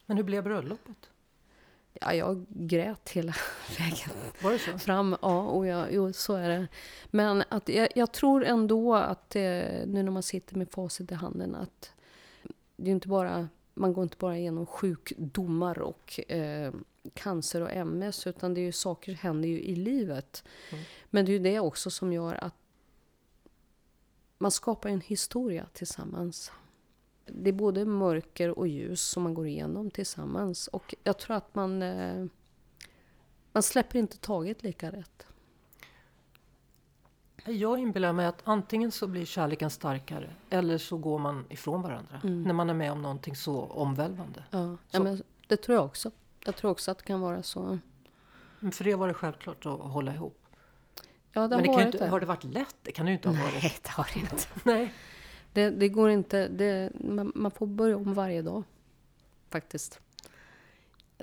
Men 0.05 0.17
hur 0.17 0.23
blev 0.23 0.43
bröllopet? 0.43 1.09
Ja, 1.93 2.13
jag 2.13 2.45
grät 2.49 3.09
hela 3.09 3.33
vägen 3.79 4.09
Var 4.41 4.51
det 4.51 4.59
så? 4.59 4.79
fram. 4.79 5.15
Ja, 5.21 5.41
och 5.41 5.67
jag, 5.67 5.93
jo, 5.93 6.13
så 6.13 6.33
är 6.35 6.49
det. 6.49 6.67
Men 7.05 7.43
att 7.49 7.69
jag, 7.69 7.87
jag 7.95 8.11
tror 8.11 8.45
ändå 8.45 8.95
att 8.95 9.35
eh, 9.35 9.41
nu 9.41 10.03
när 10.03 10.11
man 10.11 10.23
sitter 10.23 10.55
med 10.55 10.71
facit 10.71 11.11
i 11.11 11.15
handen 11.15 11.55
att 11.55 11.91
det 12.75 12.89
är 12.89 12.93
inte 12.93 13.07
bara, 13.07 13.47
man 13.73 13.93
går 13.93 14.03
inte 14.03 14.17
bara 14.17 14.37
igenom 14.37 14.65
sjukdomar 14.65 15.79
och 15.79 16.31
eh, 16.31 16.73
cancer 17.13 17.61
och 17.61 17.71
MS 17.71 18.27
utan 18.27 18.53
det 18.53 18.59
är 18.61 18.63
ju 18.65 18.71
saker 18.71 19.11
som 19.11 19.19
händer 19.19 19.49
ju 19.49 19.61
i 19.61 19.75
livet. 19.75 20.43
Mm. 20.71 20.83
Men 21.09 21.25
det 21.25 21.31
är 21.31 21.33
ju 21.33 21.39
det 21.39 21.59
också 21.59 21.89
som 21.91 22.13
gör 22.13 22.43
att 22.43 22.55
man 24.37 24.51
skapar 24.51 24.89
en 24.89 25.01
historia 25.01 25.65
tillsammans. 25.73 26.51
Det 27.25 27.49
är 27.49 27.53
både 27.53 27.85
mörker 27.85 28.59
och 28.59 28.67
ljus 28.67 29.01
som 29.01 29.23
man 29.23 29.33
går 29.33 29.47
igenom 29.47 29.91
tillsammans. 29.91 30.67
Och 30.67 30.95
jag 31.03 31.19
tror 31.19 31.35
att 31.37 31.55
man, 31.55 31.81
eh, 31.81 32.25
man 33.51 33.63
släpper 33.63 33.99
inte 33.99 34.17
taget 34.17 34.63
lika 34.63 34.91
rätt. 34.91 35.25
Jag 37.45 37.79
inbillar 37.79 38.13
mig 38.13 38.25
att 38.25 38.41
antingen 38.43 38.91
så 38.91 39.07
blir 39.07 39.25
kärleken 39.25 39.69
starkare 39.69 40.33
eller 40.49 40.77
så 40.77 40.97
går 40.97 41.19
man 41.19 41.45
ifrån 41.49 41.81
varandra. 41.81 42.21
Mm. 42.23 42.43
När 42.43 42.53
man 42.53 42.69
är 42.69 42.73
med 42.73 42.91
om 42.91 43.01
någonting 43.01 43.35
så 43.35 43.61
omvälvande. 43.61 44.43
Ja, 44.51 44.77
Så- 44.87 44.97
ja, 44.97 45.03
men 45.03 45.23
det 45.47 45.57
tror 45.57 45.75
jag 45.75 45.85
också. 45.85 46.11
Jag 46.45 46.55
tror 46.55 46.71
också 46.71 46.91
att 46.91 46.97
det 46.97 47.03
kan 47.03 47.21
vara 47.21 47.43
så. 47.43 47.79
Men 48.59 48.71
för 48.71 48.83
det 48.83 48.95
var 48.95 49.07
det 49.07 49.13
självklart 49.13 49.65
att 49.65 49.79
hålla 49.79 50.13
ihop. 50.13 50.45
Ja, 51.33 51.47
det 51.47 51.55
Men 51.55 51.63
det 51.65 51.71
har 51.71 51.81
inte, 51.81 51.97
det. 51.97 52.07
har 52.07 52.19
det 52.19 52.25
varit 52.25 52.43
lätt? 52.43 52.75
Det 52.81 52.91
kan 52.91 53.05
det 53.05 53.09
ju 53.09 53.15
inte 53.15 53.29
ha 53.29 53.43
varit. 53.43 53.63
Nej, 53.63 53.73
det 53.83 53.89
har 53.89 54.09
det 54.13 54.19
inte. 54.19 54.37
Nej. 54.63 54.93
Det, 55.53 55.69
det 55.69 55.89
går 55.89 56.09
inte. 56.09 56.47
Det, 56.47 56.91
man, 56.99 57.31
man 57.35 57.51
får 57.51 57.67
börja 57.67 57.97
om 57.97 58.13
varje 58.13 58.41
dag. 58.41 58.63
Faktiskt. 59.49 59.99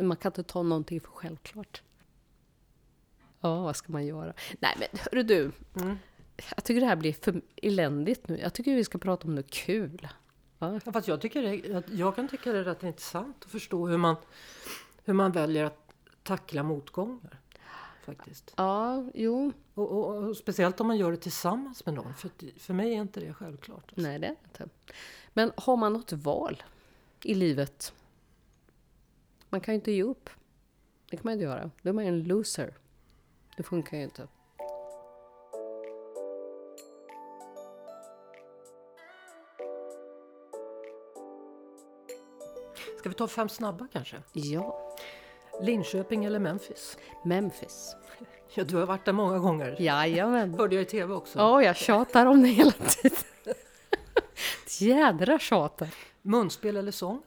Man 0.01 0.17
kan 0.17 0.31
inte 0.31 0.43
ta 0.43 0.63
någonting 0.63 1.01
för 1.01 1.09
självklart. 1.11 1.83
Ja, 3.41 3.63
vad 3.63 3.77
ska 3.77 3.93
man 3.93 4.07
göra? 4.07 4.33
Nej, 4.61 4.75
men 4.79 5.01
hörru 5.01 5.23
du. 5.23 5.53
Mm. 5.81 5.99
Jag 6.57 6.65
tycker 6.65 6.81
det 6.81 6.87
här 6.87 6.97
blir 6.97 7.13
för 7.13 7.43
eländigt 7.57 8.29
nu. 8.29 8.39
Jag 8.39 8.55
tycker 8.55 8.75
vi 8.75 8.85
ska 8.85 8.99
prata 8.99 9.29
om 9.29 9.35
något 9.35 9.51
kul. 9.51 9.99
Ja, 10.03 10.09
Ja, 10.85 10.93
fast 10.93 11.09
jag, 11.09 11.21
tycker 11.21 11.43
det, 11.43 11.75
att 11.77 11.91
jag 11.91 12.17
kan 12.17 12.29
tycka 12.29 12.53
det 12.53 12.59
är 12.59 12.65
rätt 12.65 12.83
intressant 12.83 13.45
att 13.45 13.51
förstå 13.51 13.87
hur 13.87 13.97
man, 13.97 14.17
hur 15.09 15.15
man 15.15 15.33
väljer 15.33 15.65
att 15.65 15.93
tackla 16.23 16.63
motgångar. 16.63 17.41
Faktiskt. 18.05 18.55
ja 18.57 19.05
jo. 19.15 19.53
Och, 19.75 19.91
och, 19.91 20.15
och 20.17 20.37
speciellt 20.37 20.81
om 20.81 20.87
man 20.87 20.97
gör 20.97 21.11
det 21.11 21.17
tillsammans 21.17 21.87
med 21.87 21.95
någon. 21.95 22.15
För, 22.15 22.31
för 22.59 22.75
mig 22.75 22.95
är 22.95 23.01
inte 23.01 23.21
det 23.21 23.35
självklart. 23.35 23.85
alltså. 23.85 24.01
Nej, 24.01 24.19
det 24.19 24.27
är 24.27 24.37
inte. 24.45 24.69
Men 25.33 25.53
har 25.57 25.77
man 25.77 25.93
något 25.93 26.13
val 26.13 26.63
i 27.25 27.35
livet? 27.35 27.93
Man 29.49 29.61
kan 29.61 29.75
ju 29.75 29.77
inte 29.77 29.93
ge 29.93 30.03
upp. 30.03 30.31
Det 31.11 31.17
kan 31.17 31.23
man 31.25 31.33
inte 31.33 31.45
göra. 31.45 31.71
Då 31.83 31.89
är 31.89 31.93
man 31.93 32.05
en 32.05 32.23
loser. 32.23 32.75
Det 33.57 33.63
funkar 33.63 33.97
ju 33.97 34.03
inte. 34.03 34.29
Ska 42.99 43.09
vi 43.09 43.15
ta 43.15 43.29
fem 43.29 43.49
snabba 43.49 43.89
kanske? 43.93 44.23
Ja, 44.33 44.88
Linköping 45.61 46.25
eller 46.25 46.39
Memphis? 46.39 46.99
Memphis. 47.25 47.97
Ja, 48.55 48.65
du 48.65 48.77
har 48.77 48.87
varit 48.87 49.05
där 49.05 49.13
många 49.13 49.39
gånger. 49.39 49.77
Jajamän. 49.79 50.55
Hörde 50.55 50.75
jag 50.75 50.83
i 50.83 50.87
tv 50.87 51.15
också. 51.15 51.39
Ja, 51.39 51.63
jag 51.63 51.77
tjatar 51.77 52.27
om 52.27 52.43
det 52.43 52.49
hela 52.49 52.71
tiden. 52.71 53.19
Ett 54.65 54.81
Jädra 54.81 55.39
tjatar. 55.39 55.89
Munspel 56.23 56.77
eller 56.77 56.93
sång? 56.93 57.23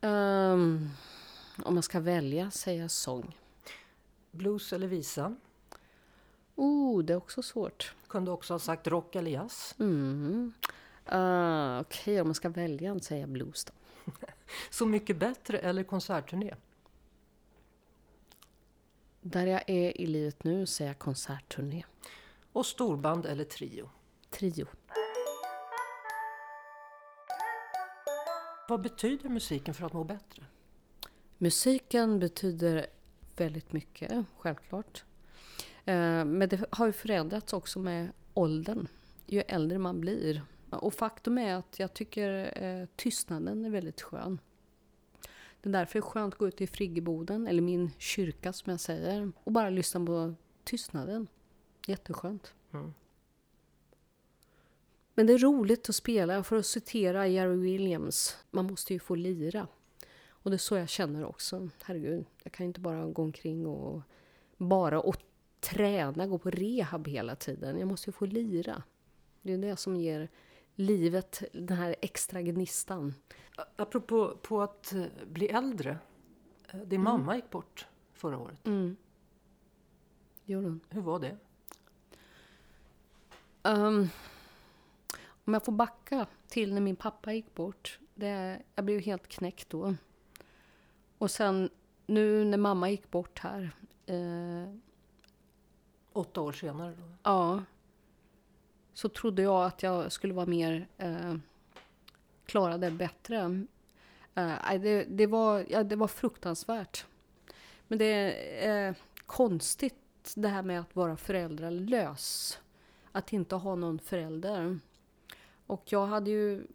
Ehm, 0.00 0.90
om 1.64 1.74
man 1.74 1.82
ska 1.82 2.00
välja, 2.00 2.50
säga 2.50 2.88
sång. 2.88 3.36
Blues 4.30 4.72
eller 4.72 4.86
visa? 4.86 5.36
Oh, 6.54 7.02
det 7.02 7.12
är 7.12 7.16
också 7.16 7.42
svårt. 7.42 7.94
Kunde 8.08 8.30
också 8.30 8.54
ha 8.54 8.58
sagt 8.58 8.86
rock 8.86 9.16
eller 9.16 9.30
jazz. 9.30 9.74
Mm. 9.78 10.52
Uh, 11.12 11.80
Okej, 11.80 12.20
om 12.20 12.28
man 12.28 12.34
ska 12.34 12.48
välja, 12.48 13.00
säga 13.00 13.26
blues 13.26 13.64
då. 13.64 13.72
Så 14.70 14.86
mycket 14.86 15.16
bättre 15.16 15.58
eller 15.58 15.82
konsertturné? 15.82 16.54
Där 19.26 19.46
jag 19.46 19.62
är 19.66 20.00
i 20.00 20.06
livet 20.06 20.44
nu 20.44 20.66
säger 20.66 20.90
jag 20.90 20.98
konsertturné. 20.98 21.84
Och 22.52 22.66
storband 22.66 23.26
eller 23.26 23.44
trio? 23.44 23.90
Trio. 24.30 24.66
Vad 28.68 28.80
betyder 28.80 29.28
musiken 29.28 29.74
för 29.74 29.86
att 29.86 29.92
må 29.92 30.04
bättre? 30.04 30.44
Musiken 31.38 32.18
betyder 32.18 32.86
väldigt 33.36 33.72
mycket, 33.72 34.24
självklart. 34.38 35.04
Eh, 35.84 36.24
Men 36.24 36.48
det 36.48 36.64
har 36.70 36.86
ju 36.86 36.92
förändrats 36.92 37.52
också 37.52 37.78
med 37.78 38.08
åldern, 38.34 38.88
ju 39.26 39.40
äldre 39.40 39.78
man 39.78 40.00
blir. 40.00 40.42
Och 40.70 40.94
faktum 40.94 41.38
är 41.38 41.54
att 41.54 41.78
jag 41.78 41.94
tycker 41.94 42.62
eh, 42.62 42.88
tystnaden 42.96 43.64
är 43.64 43.70
väldigt 43.70 44.02
skön. 44.02 44.38
Det 45.66 45.70
är 45.70 45.72
därför 45.72 45.92
det 45.92 45.98
är 45.98 46.10
skönt 46.10 46.34
att 46.34 46.38
gå 46.38 46.48
ut 46.48 46.60
i 46.60 46.66
friggeboden, 46.66 47.46
eller 47.46 47.62
min 47.62 47.90
kyrka 47.98 48.52
som 48.52 48.70
jag 48.70 48.80
säger, 48.80 49.32
och 49.44 49.52
bara 49.52 49.70
lyssna 49.70 50.06
på 50.06 50.34
tystnaden. 50.64 51.28
Jätteskönt. 51.86 52.54
Mm. 52.72 52.94
Men 55.14 55.26
det 55.26 55.32
är 55.32 55.38
roligt 55.38 55.88
att 55.88 55.94
spela. 55.94 56.42
För 56.42 56.56
att 56.56 56.66
citera 56.66 57.26
Jerry 57.26 57.56
Williams, 57.56 58.36
man 58.50 58.66
måste 58.66 58.92
ju 58.92 58.98
få 58.98 59.14
lira. 59.14 59.68
Och 60.28 60.50
det 60.50 60.56
är 60.56 60.58
så 60.58 60.76
jag 60.76 60.88
känner 60.88 61.24
också. 61.24 61.68
Herregud, 61.82 62.24
jag 62.42 62.52
kan 62.52 62.66
inte 62.66 62.80
bara 62.80 63.06
gå 63.06 63.22
omkring 63.22 63.66
och 63.66 64.02
bara 64.56 65.00
och 65.00 65.16
träna, 65.60 66.26
gå 66.26 66.38
på 66.38 66.50
rehab 66.50 67.08
hela 67.08 67.36
tiden. 67.36 67.78
Jag 67.78 67.88
måste 67.88 68.08
ju 68.10 68.12
få 68.12 68.26
lira. 68.26 68.82
Det 69.42 69.52
är 69.52 69.58
det 69.58 69.76
som 69.76 69.96
ger 69.96 70.28
livet 70.76 71.42
den 71.52 71.76
här 71.76 71.96
extra 72.02 72.42
gnistan. 72.42 73.14
Apropå 73.76 74.36
på 74.42 74.62
att 74.62 74.92
eh, 74.92 75.04
bli 75.26 75.48
äldre. 75.48 75.98
eh, 76.72 76.80
Din 76.80 77.02
mamma 77.02 77.36
gick 77.36 77.50
bort 77.50 77.86
förra 78.14 78.38
året. 78.38 78.66
Mm. 78.66 78.96
Gjorde 80.44 80.66
hon. 80.66 80.80
Hur 80.88 81.00
var 81.00 81.18
det? 81.18 81.36
Ehm, 83.62 84.08
om 85.44 85.54
jag 85.54 85.64
får 85.64 85.72
backa 85.72 86.26
till 86.48 86.74
när 86.74 86.80
min 86.80 86.96
pappa 86.96 87.32
gick 87.32 87.54
bort. 87.54 87.98
Det, 88.14 88.62
jag 88.74 88.84
blev 88.84 89.00
helt 89.00 89.28
knäckt 89.28 89.70
då. 89.70 89.94
Och 91.18 91.30
sen 91.30 91.70
nu 92.06 92.44
när 92.44 92.58
mamma 92.58 92.90
gick 92.90 93.10
bort 93.10 93.38
här. 93.38 93.70
eh, 94.06 94.74
Åtta 96.12 96.40
år 96.40 96.52
senare 96.52 96.94
då? 96.98 97.02
ja. 97.22 97.62
Så 98.96 99.08
trodde 99.08 99.42
jag 99.42 99.64
att 99.64 99.82
jag 99.82 100.12
skulle 100.12 100.34
vara 100.34 100.46
mer... 100.46 100.88
Eh, 100.98 101.34
klara 102.46 102.78
det 102.78 102.90
bättre. 102.90 103.66
Eh, 104.34 104.80
det, 104.80 105.04
det, 105.04 105.26
var, 105.26 105.64
ja, 105.68 105.84
det 105.84 105.96
var 105.96 106.08
fruktansvärt. 106.08 107.06
Men 107.88 107.98
det 107.98 108.04
är 108.64 108.88
eh, 108.88 108.94
konstigt 109.26 110.32
det 110.34 110.48
här 110.48 110.62
med 110.62 110.80
att 110.80 110.96
vara 110.96 111.16
föräldralös. 111.16 112.58
Att 113.12 113.32
inte 113.32 113.54
ha 113.54 113.74
någon 113.74 113.98
förälder. 113.98 114.78
Och 115.66 115.82
jag 115.86 116.06
hade 116.06 116.30
ju 116.30 116.66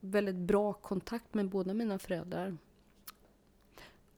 väldigt 0.00 0.36
bra 0.36 0.72
kontakt 0.72 1.34
med 1.34 1.48
båda 1.48 1.74
mina 1.74 1.98
föräldrar. 1.98 2.56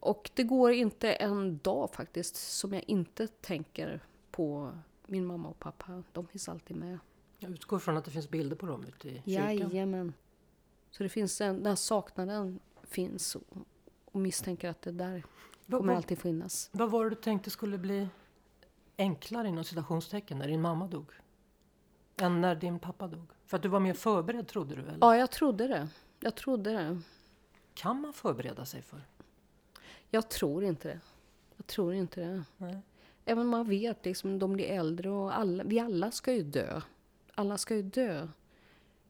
Och 0.01 0.31
det 0.35 0.43
går 0.43 0.73
inte 0.73 1.13
en 1.13 1.59
dag 1.59 1.91
faktiskt 1.91 2.37
som 2.37 2.73
jag 2.73 2.85
inte 2.87 3.27
tänker 3.27 4.01
på 4.31 4.73
min 5.07 5.27
mamma 5.27 5.49
och 5.49 5.59
pappa. 5.59 6.03
De 6.13 6.27
finns 6.27 6.49
alltid 6.49 6.77
med. 6.77 6.99
Jag 7.43 7.51
utgår 7.51 7.79
från 7.79 7.97
att 7.97 8.05
det 8.05 8.11
finns 8.11 8.31
bilder 8.31 8.57
på 8.57 8.67
dem 8.67 8.85
ute 8.85 9.09
i 9.09 9.23
kyrkan. 9.25 9.57
Jajamän. 9.59 10.15
Så 10.91 11.03
det 11.03 11.09
finns 11.09 11.41
en, 11.41 11.57
den 11.57 11.67
här 11.67 11.75
saknaden 11.77 12.61
finns 12.83 13.37
och, 13.37 13.43
och 14.05 14.21
misstänker 14.21 14.69
att 14.69 14.83
det 14.83 14.93
där 14.93 15.23
Vad, 15.67 15.81
kommer 15.81 15.93
vad, 15.93 15.97
alltid 15.97 16.19
finnas. 16.19 16.71
vad 16.73 16.91
var 16.91 17.05
det 17.05 17.11
du 17.11 17.17
tänkte 17.17 17.51
skulle 17.51 17.79
bli 17.79 18.09
enklare 18.99 19.49
inom 19.49 19.65
citationstecken 19.65 20.39
när 20.39 20.49
din 20.49 20.61
mamma 20.61 20.87
dog? 20.87 21.13
Än 22.17 22.41
när 22.41 22.55
din 22.55 22.79
pappa 22.79 23.07
dog? 23.07 23.31
För 23.47 23.57
att 23.57 23.63
du 23.63 23.69
var 23.69 23.81
mer 23.81 23.95
förberedd 23.95 24.49
trodde 24.49 24.75
du? 24.75 24.83
Eller? 24.83 24.99
Ja, 25.01 25.17
jag 25.17 25.31
trodde 25.31 25.69
det. 25.69 25.89
Jag 26.21 26.35
trodde 26.35 26.73
det. 26.73 27.01
Kan 27.75 28.01
man 28.01 28.13
förbereda 28.13 28.65
sig 28.67 28.83
för? 28.83 29.03
Jag 30.11 30.29
tror 30.31 30.65
inte 30.65 30.89
det. 30.89 31.01
Jag 31.57 31.67
tror 31.67 31.95
inte 31.95 32.21
det. 32.21 32.45
Nej. 32.57 32.79
Även 33.25 33.47
man 33.47 33.69
vet 33.69 34.05
liksom, 34.05 34.39
de 34.39 34.53
blir 34.53 34.67
äldre 34.67 35.11
och 35.11 35.39
alla, 35.39 35.65
vi 35.65 35.79
alla 35.81 36.11
ska 36.11 36.33
ju 36.33 36.43
dö. 36.43 36.81
Alla 37.35 37.59
ska 37.59 37.77
ju 37.77 37.83
dö. 37.83 38.29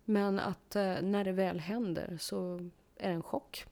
Men 0.04 0.38
att 0.38 0.76
eh, 0.76 1.02
när 1.02 1.24
det 1.24 1.32
väl 1.32 1.60
händer 1.60 2.16
så 2.20 2.54
är 2.96 3.08
det 3.08 3.14
en 3.14 3.22
chock. 3.22 3.66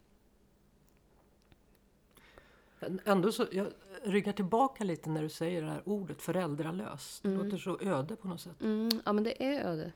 Ändå 3.04 3.32
så, 3.32 3.46
jag 3.52 3.66
ryggar 4.02 4.32
tillbaka 4.32 4.84
lite 4.84 5.10
när 5.10 5.22
du 5.22 5.28
säger 5.28 5.62
det 5.62 5.68
här 5.68 5.82
ordet 5.84 6.22
föräldralös. 6.22 7.20
Det 7.22 7.28
Mm. 7.28 7.44
låter 7.44 7.58
så 7.58 7.78
öde 7.80 8.16
på 8.16 8.28
något 8.28 8.40
sätt. 8.40 8.60
Mm, 8.62 8.88
ja, 9.04 9.12
men 9.12 9.24
det 9.24 9.44
är 9.44 9.64
öde. 9.64 9.92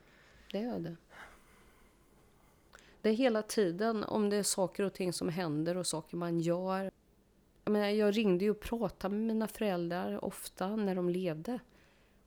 Det 0.52 0.58
är 0.58 0.74
öde. 0.74 0.96
Det 3.02 3.08
är 3.08 3.14
hela 3.14 3.42
tiden, 3.42 4.04
om 4.04 4.30
det 4.30 4.36
är 4.36 4.42
saker 4.42 4.82
och 4.84 4.92
ting 4.92 5.12
som 5.12 5.28
händer 5.28 5.76
och 5.76 5.86
saker 5.86 6.16
man 6.16 6.40
gör. 6.40 6.90
Jag, 7.64 7.72
menar, 7.72 7.88
jag 7.88 8.16
ringde 8.16 8.44
ju 8.44 8.50
och 8.50 8.60
pratade 8.60 9.14
med 9.14 9.26
mina 9.26 9.48
föräldrar 9.48 10.24
ofta 10.24 10.76
när 10.76 10.94
de 10.94 11.08
levde. 11.08 11.58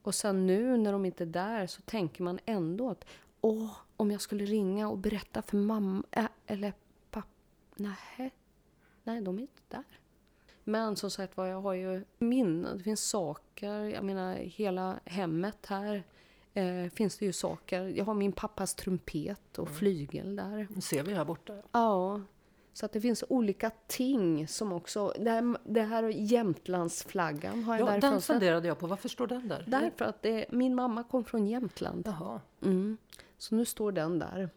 Och 0.08 0.16
sen 0.16 0.48
nu 0.48 0.78
när 0.78 0.92
de 0.92 1.06
inte 1.06 1.24
är 1.24 1.26
där 1.26 1.68
så 1.68 1.82
tänker 1.82 2.24
man 2.24 2.40
ändå 2.46 2.90
att 2.90 3.06
åh, 3.42 3.72
om 3.98 4.12
jag 4.12 4.22
skulle 4.22 4.46
ringa 4.46 4.90
och 4.90 4.98
berätta 4.98 5.42
för 5.42 5.58
mamma 5.58 6.04
äh, 6.12 6.26
eller 6.46 6.74
pappa. 7.12 7.28
Nej, 7.76 8.32
nej, 9.04 9.22
de 9.22 9.38
är 9.38 9.42
inte 9.42 9.62
där. 9.68 9.84
Men 10.64 10.96
som 10.96 11.12
sagt 11.12 11.38
var, 11.38 11.46
jag 11.46 11.62
har 11.62 11.74
ju 11.74 12.04
minnen. 12.18 12.78
Det 12.78 12.84
finns 12.84 13.10
saker. 13.10 13.84
Jag 13.84 14.04
menar, 14.04 14.36
hela 14.36 15.00
hemmet 15.06 15.66
här 15.66 16.04
eh, 16.54 16.90
finns 16.94 17.18
det 17.18 17.26
ju 17.26 17.34
saker. 17.34 17.82
Jag 17.82 18.06
har 18.06 18.14
min 18.14 18.32
pappas 18.32 18.76
trumpet 18.76 19.60
och 19.60 19.70
flygel 19.70 20.36
där. 20.36 20.68
Det 20.70 20.82
ser 20.82 21.04
vi 21.04 21.14
här 21.14 21.26
borta. 21.26 21.54
Ja, 21.72 22.22
så 22.78 22.86
att 22.86 22.92
det 22.92 23.02
finns 23.02 23.24
olika 23.30 23.72
ting 23.88 24.48
som 24.48 24.72
också... 24.72 25.14
Det 25.20 25.30
här, 25.32 25.58
det 25.64 25.82
här 25.82 26.04
Jämtlandsflaggan 26.04 27.64
har 27.64 27.78
jag 27.78 27.96
Ja, 27.96 28.00
den 28.00 28.22
funderade 28.22 28.68
jag 28.68 28.80
på. 28.80 28.88
Varför 28.88 29.10
står 29.10 29.28
den 29.28 29.48
där? 29.48 29.64
Därför 29.68 30.06
att 30.06 30.22
det, 30.22 30.46
min 30.50 30.76
mamma 30.76 31.04
kom 31.04 31.24
från 31.24 31.48
Jämtland. 31.48 32.04
Jaha. 32.08 32.42
Mm. 32.62 32.98
Så 33.38 33.56
nu 33.56 33.66
står 33.66 33.92
den 33.92 34.20
där. 34.20 34.50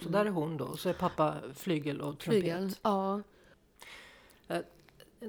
Så 0.00 0.08
där 0.08 0.26
är 0.26 0.30
hon 0.30 0.56
då. 0.56 0.76
Så 0.76 0.88
är 0.88 0.92
pappa 0.92 1.34
flygel 1.54 2.00
och 2.00 2.18
trumpet. 2.18 2.42
Flygel. 2.42 2.74
Ja. 2.82 3.22
En 4.48 4.64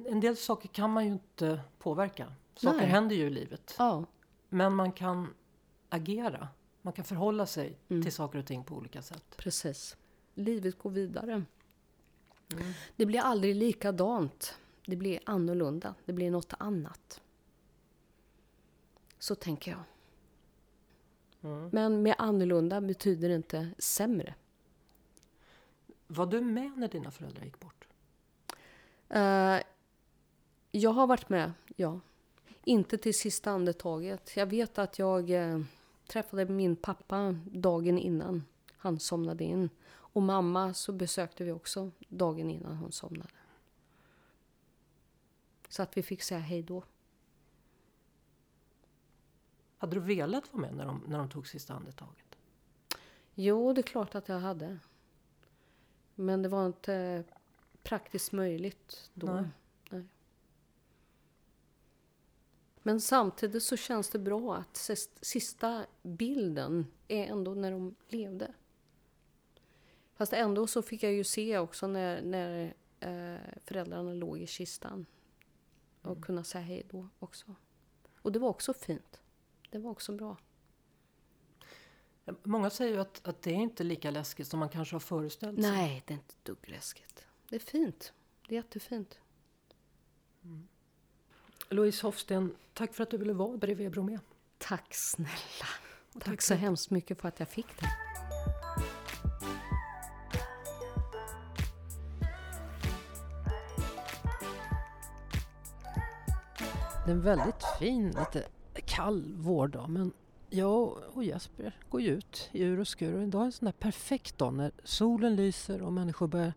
en 0.05 0.19
del 0.19 0.37
saker 0.37 0.67
kan 0.67 0.89
man 0.89 1.05
ju 1.05 1.11
inte 1.11 1.59
påverka. 1.79 2.33
Saker 2.55 2.77
Nej. 2.77 2.85
händer 2.87 3.15
ju 3.15 3.27
i 3.27 3.29
livet. 3.29 3.75
ja. 3.77 4.05
Men 4.49 4.75
man 4.75 4.91
kan 4.91 5.27
agera. 5.89 6.47
Man 6.81 6.93
kan 6.93 7.05
förhålla 7.05 7.45
sig 7.45 7.77
Mm. 7.89 8.03
till 8.03 8.13
saker 8.13 8.39
och 8.39 8.45
ting 8.45 8.63
på 8.63 8.75
olika 8.75 9.01
sätt. 9.01 9.37
Precis. 9.37 9.97
Livet 10.33 10.79
går 10.79 10.89
vidare. 10.89 11.43
Mm. 12.53 12.73
Det 12.95 13.05
blir 13.05 13.19
aldrig 13.19 13.55
likadant. 13.55 14.57
Det 14.85 14.95
blir 14.95 15.19
annorlunda. 15.25 15.95
Det 16.05 16.13
blir 16.13 16.31
något 16.31 16.53
annat. 16.57 17.21
Så 19.19 19.35
tänker 19.35 19.71
jag. 19.71 19.83
Mm. 21.51 21.69
Men 21.73 22.03
med 22.03 22.15
annorlunda 22.17 22.81
betyder 22.81 23.29
det 23.29 23.35
inte 23.35 23.69
sämre. 23.77 24.35
Var 26.07 26.25
du 26.25 26.41
med 26.41 26.77
när 26.77 26.87
dina 26.87 27.11
föräldrar 27.11 27.43
gick 27.43 27.59
bort? 27.59 27.87
Eh, 29.09 29.59
jag 30.71 30.91
har 30.91 31.07
varit 31.07 31.29
med, 31.29 31.53
ja. 31.75 31.99
Inte 32.63 32.97
till 32.97 33.13
sista 33.13 33.51
andetaget. 33.51 34.37
Jag 34.37 34.45
vet 34.45 34.77
att 34.77 34.99
jag 34.99 35.29
eh, 35.29 35.59
träffade 36.07 36.45
min 36.45 36.75
pappa 36.75 37.35
dagen 37.45 37.97
innan 37.97 38.43
han 38.77 38.99
somnade 38.99 39.43
in. 39.43 39.69
Och 40.13 40.21
mamma 40.21 40.73
så 40.73 40.91
besökte 40.91 41.43
vi 41.43 41.51
också 41.51 41.91
dagen 42.07 42.49
innan 42.49 42.75
hon 42.77 42.91
somnade. 42.91 43.33
Så 45.69 45.83
att 45.83 45.97
vi 45.97 46.03
fick 46.03 46.21
säga 46.21 46.39
hej 46.39 46.63
då. 46.63 46.83
Hade 49.77 49.95
du 49.95 49.99
velat 49.99 50.53
vara 50.53 50.61
med 50.61 50.75
när 50.75 50.85
de, 50.85 51.03
när 51.07 51.17
de 51.17 51.29
tog 51.29 51.47
sista 51.47 51.73
andetaget? 51.73 52.37
Jo, 53.35 53.73
det 53.73 53.81
är 53.81 53.83
klart 53.83 54.15
att 54.15 54.29
jag 54.29 54.39
hade. 54.39 54.79
Men 56.15 56.41
det 56.41 56.49
var 56.49 56.65
inte 56.65 57.23
praktiskt 57.83 58.31
möjligt 58.31 59.11
då. 59.13 59.27
Nej. 59.27 59.45
Nej. 59.89 60.05
Men 62.83 63.01
samtidigt 63.01 63.63
så 63.63 63.77
känns 63.77 64.09
det 64.09 64.19
bra 64.19 64.55
att 64.55 64.77
sist- 64.77 65.25
sista 65.25 65.85
bilden 66.01 66.87
är 67.07 67.25
ändå 67.27 67.53
när 67.53 67.71
de 67.71 67.95
levde. 68.07 68.53
Fast 70.23 70.33
ändå 70.33 70.67
så 70.67 70.81
fick 70.81 71.03
jag 71.03 71.13
ju 71.13 71.23
se 71.23 71.57
också 71.57 71.87
när, 71.87 72.21
när 72.21 72.73
eh, 72.99 73.41
föräldrarna 73.65 74.13
låg 74.13 74.37
i 74.37 74.47
kistan. 74.47 75.05
Och 76.01 76.23
kunna 76.23 76.43
säga 76.43 76.63
hej 76.63 76.83
då 76.89 77.09
också. 77.19 77.55
Och 78.21 78.31
det 78.31 78.39
var 78.39 78.49
också 78.49 78.73
fint. 78.73 79.21
Det 79.69 79.79
var 79.79 79.91
också 79.91 80.11
bra. 80.11 80.37
Många 82.43 82.69
säger 82.69 82.93
ju 82.93 82.99
att, 82.99 83.27
att 83.27 83.41
det 83.41 83.49
är 83.49 83.55
inte 83.55 83.83
lika 83.83 84.11
läskigt 84.11 84.47
som 84.47 84.59
man 84.59 84.69
kanske 84.69 84.95
har 84.95 84.99
föreställt 84.99 85.61
sig. 85.61 85.71
Nej, 85.71 86.03
det 86.05 86.13
är 86.13 86.15
inte 86.15 86.35
dugg 86.43 86.69
läskigt. 86.69 87.25
Det 87.49 87.55
är 87.55 87.59
fint. 87.59 88.13
Det 88.47 88.55
är 88.55 88.57
jättefint. 88.57 89.19
Louise 91.69 92.07
Hofsten, 92.07 92.55
tack 92.73 92.93
för 92.93 93.03
att 93.03 93.09
du 93.09 93.17
ville 93.17 93.33
vara 93.33 93.57
bredvid 93.57 93.91
Bromé. 93.91 94.19
Tack 94.57 94.93
snälla. 94.93 95.67
Och 96.13 96.21
Tack 96.21 96.41
så 96.41 96.53
hemskt 96.53 96.89
mycket 96.89 97.21
för 97.21 97.27
att 97.27 97.39
jag 97.39 97.49
fick 97.49 97.79
det. 97.79 98.12
Det 107.05 107.11
är 107.11 107.15
en 107.15 107.21
väldigt 107.21 107.63
fin, 107.79 108.05
lite 108.05 108.43
kall 108.85 109.33
vårdag 109.35 109.89
men 109.89 110.11
jag 110.49 110.97
och 111.13 111.23
Jesper 111.23 111.77
går 111.89 112.01
ju 112.01 112.09
ut 112.09 112.49
i 112.51 112.63
ur 112.63 112.79
och 112.79 112.87
skur 112.87 113.15
och 113.15 113.23
idag 113.23 113.41
är 113.41 113.45
en 113.45 113.51
sån 113.51 113.65
där 113.65 113.73
perfekt 113.73 114.37
dag 114.37 114.53
när 114.53 114.71
solen 114.83 115.35
lyser 115.35 115.81
och 115.81 115.93
människor 115.93 116.27
börjar 116.27 116.53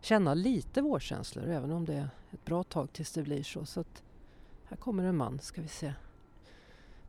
känna 0.00 0.34
lite 0.34 0.82
vårkänslor 0.82 1.48
även 1.48 1.70
om 1.70 1.84
det 1.84 1.94
är 1.94 2.08
ett 2.30 2.44
bra 2.44 2.62
tag 2.62 2.92
tills 2.92 3.12
det 3.12 3.22
blir 3.22 3.42
så. 3.42 3.66
så 3.66 3.80
att 3.80 4.02
här 4.64 4.76
kommer 4.76 5.04
en 5.04 5.16
man, 5.16 5.38
ska 5.38 5.62
vi 5.62 5.68
se, 5.68 5.92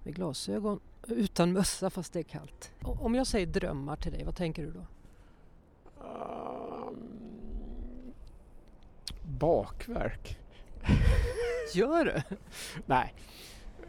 med 0.03 0.15
glasögon 0.15 0.79
utan 1.07 1.51
mössa 1.51 1.89
fast 1.89 2.13
det 2.13 2.19
är 2.19 2.23
kallt. 2.23 2.71
Om 2.81 3.15
jag 3.15 3.27
säger 3.27 3.47
drömmar 3.47 3.95
till 3.95 4.11
dig, 4.11 4.23
vad 4.23 4.35
tänker 4.35 4.63
du 4.63 4.71
då? 4.71 4.85
Um, 6.05 7.09
bakverk? 9.39 10.37
Gör 11.75 12.05
det? 12.05 12.23
Nej. 12.86 13.13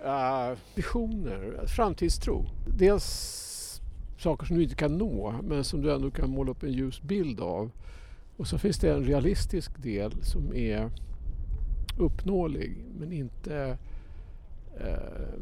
Uh, 0.04 0.58
visioner, 0.74 1.66
framtidstro. 1.66 2.44
Dels 2.78 3.80
saker 4.18 4.46
som 4.46 4.56
du 4.56 4.62
inte 4.62 4.74
kan 4.74 4.98
nå 4.98 5.34
men 5.42 5.64
som 5.64 5.82
du 5.82 5.92
ändå 5.94 6.10
kan 6.10 6.30
måla 6.30 6.50
upp 6.50 6.62
en 6.62 6.72
ljus 6.72 7.02
bild 7.02 7.40
av. 7.40 7.70
Och 8.36 8.46
så 8.46 8.58
finns 8.58 8.78
det 8.78 8.92
en 8.94 9.04
realistisk 9.04 9.82
del 9.82 10.24
som 10.24 10.54
är 10.54 10.90
uppnåelig 11.98 12.84
men 12.98 13.12
inte 13.12 13.78
eh, 14.80 15.34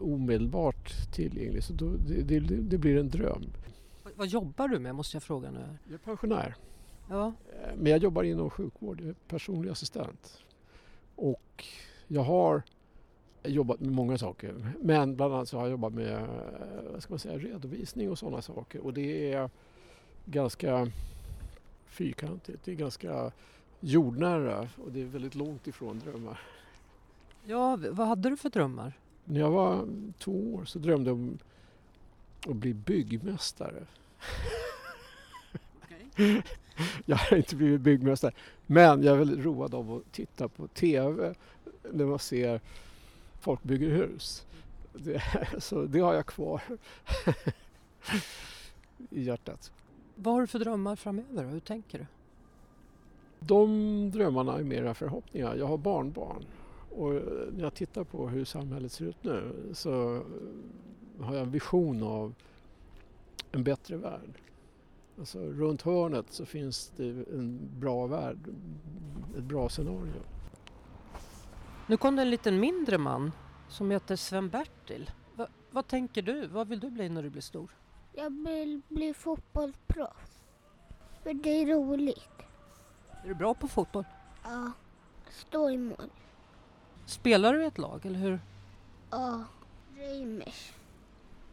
omedelbart 0.00 0.92
tillgänglig. 1.12 1.64
Så 1.64 1.72
då, 1.72 1.90
det, 2.08 2.22
det, 2.22 2.40
det 2.40 2.78
blir 2.78 2.96
en 2.96 3.08
dröm. 3.08 3.44
Vad- 4.02 4.12
Vad 4.16 4.26
jobbar 4.26 4.68
du 4.68 4.78
med 4.78 4.94
måste 4.94 5.16
jag 5.16 5.22
fråga 5.22 5.50
nu. 5.50 5.64
Jag 5.84 5.94
är 5.94 5.98
pensionär. 5.98 6.54
Ja, 7.08 7.32
Eh, 7.62 7.76
Men 7.76 7.92
jag 7.92 8.02
jobbar 8.02 8.22
inom 8.22 8.50
sjukvård, 8.50 9.00
jag 9.00 9.08
är 9.08 9.14
personlig 9.28 9.70
assistent. 9.70 10.38
Och 11.16 11.64
jag 12.08 12.22
har 12.22 12.62
jobbat 13.44 13.80
med 13.80 13.92
många 13.92 14.18
saker. 14.18 14.72
Men 14.80 15.16
bland 15.16 15.34
annat 15.34 15.48
så 15.48 15.56
har 15.56 15.64
jag 15.64 15.70
jobbat 15.70 15.92
med 15.92 16.14
eh, 16.14 16.28
vad 16.92 17.02
ska 17.02 17.12
man 17.12 17.18
säga, 17.18 17.38
redovisning 17.38 18.10
och 18.10 18.18
sådana 18.18 18.42
saker. 18.42 18.80
Och 18.80 18.92
det 18.92 19.32
är 19.32 19.50
ganska 20.24 20.90
fyrkantigt, 21.86 22.64
det 22.64 22.70
är 22.70 22.76
ganska 22.76 23.32
jordnära 23.80 24.68
och 24.84 24.92
det 24.92 25.00
är 25.00 25.04
väldigt 25.04 25.34
långt 25.34 25.66
ifrån 25.66 25.98
drömmar. 26.04 26.40
ja 27.44 27.78
vad 27.90 28.06
hade 28.06 28.30
du 28.30 28.36
för 28.36 28.50
drömmar? 28.50 28.92
När 29.24 29.40
jag 29.40 29.50
var 29.50 29.88
två 30.18 30.54
år 30.54 30.64
så 30.64 30.78
drömde 30.78 31.10
jag 31.10 31.14
om 31.14 31.38
att 32.46 32.56
bli 32.56 32.74
byggmästare. 32.74 33.86
Jag 37.06 37.16
har 37.16 37.36
inte 37.36 37.56
blivit 37.56 37.80
byggmästare. 37.80 38.32
Men 38.66 39.02
jag 39.02 39.14
är 39.14 39.18
väldigt 39.18 39.44
road 39.44 39.74
av 39.74 39.92
att 39.92 40.12
titta 40.12 40.48
på 40.48 40.68
TV 40.68 41.34
när 41.92 42.04
man 42.04 42.18
ser 42.18 42.60
folk 43.40 43.62
bygger 43.62 43.90
hus. 43.90 44.46
Det, 44.92 45.22
så 45.58 45.82
det 45.82 46.00
har 46.00 46.14
jag 46.14 46.26
kvar 46.26 46.62
i 49.10 49.22
hjärtat. 49.22 49.72
Vad 50.14 50.34
har 50.34 50.40
du 50.40 50.46
för 50.46 50.58
drömmar 50.58 50.96
framöver? 50.96 51.44
Hur 51.44 51.60
tänker 51.60 51.98
du? 51.98 52.06
De 53.40 54.10
drömmarna 54.10 54.58
är 54.58 54.64
mera 54.64 54.94
förhoppningar. 54.94 55.56
Jag 55.56 55.66
har 55.66 55.78
barnbarn 55.78 56.44
och 56.90 57.12
när 57.52 57.62
jag 57.62 57.74
tittar 57.74 58.04
på 58.04 58.28
hur 58.28 58.44
samhället 58.44 58.92
ser 58.92 59.04
ut 59.04 59.24
nu 59.24 59.52
så 59.72 60.22
har 61.20 61.34
jag 61.34 61.42
en 61.42 61.50
vision 61.50 62.02
av 62.02 62.34
en 63.52 63.64
bättre 63.64 63.96
värld. 63.96 64.40
Alltså, 65.18 65.38
runt 65.38 65.82
hörnet 65.82 66.26
så 66.32 66.46
finns 66.46 66.92
det 66.96 67.08
en 67.08 67.70
bra 67.80 68.06
värld, 68.06 68.38
ett 69.38 69.44
bra 69.44 69.68
scenario. 69.68 70.22
Nu 71.86 71.96
kom 71.96 72.16
det 72.16 72.22
en 72.22 72.30
liten 72.30 72.60
mindre 72.60 72.98
man 72.98 73.32
som 73.68 73.90
heter 73.90 74.16
Sven-Bertil. 74.16 75.10
Va, 75.34 75.46
vad 75.70 75.86
tänker 75.86 76.22
du? 76.22 76.46
Vad 76.46 76.68
vill 76.68 76.80
du 76.80 76.90
bli 76.90 77.08
när 77.08 77.22
du 77.22 77.30
blir 77.30 77.42
stor? 77.42 77.70
Jag 78.12 78.30
vill 78.44 78.80
bli 78.88 79.14
fotbollsproffs. 79.14 80.38
För 81.22 81.34
det 81.34 81.50
är 81.50 81.66
roligt. 81.66 82.42
Är 83.24 83.28
du 83.28 83.34
bra 83.34 83.54
på 83.54 83.68
fotboll? 83.68 84.04
Ja. 84.44 84.72
Stå 85.30 85.70
i 85.70 85.78
mål. 85.78 86.10
Spelar 87.06 87.54
du 87.54 87.62
i 87.62 87.66
ett 87.66 87.78
lag, 87.78 88.06
eller 88.06 88.18
hur? 88.18 88.40
Ja. 89.10 89.44
Reimers. 89.96 90.72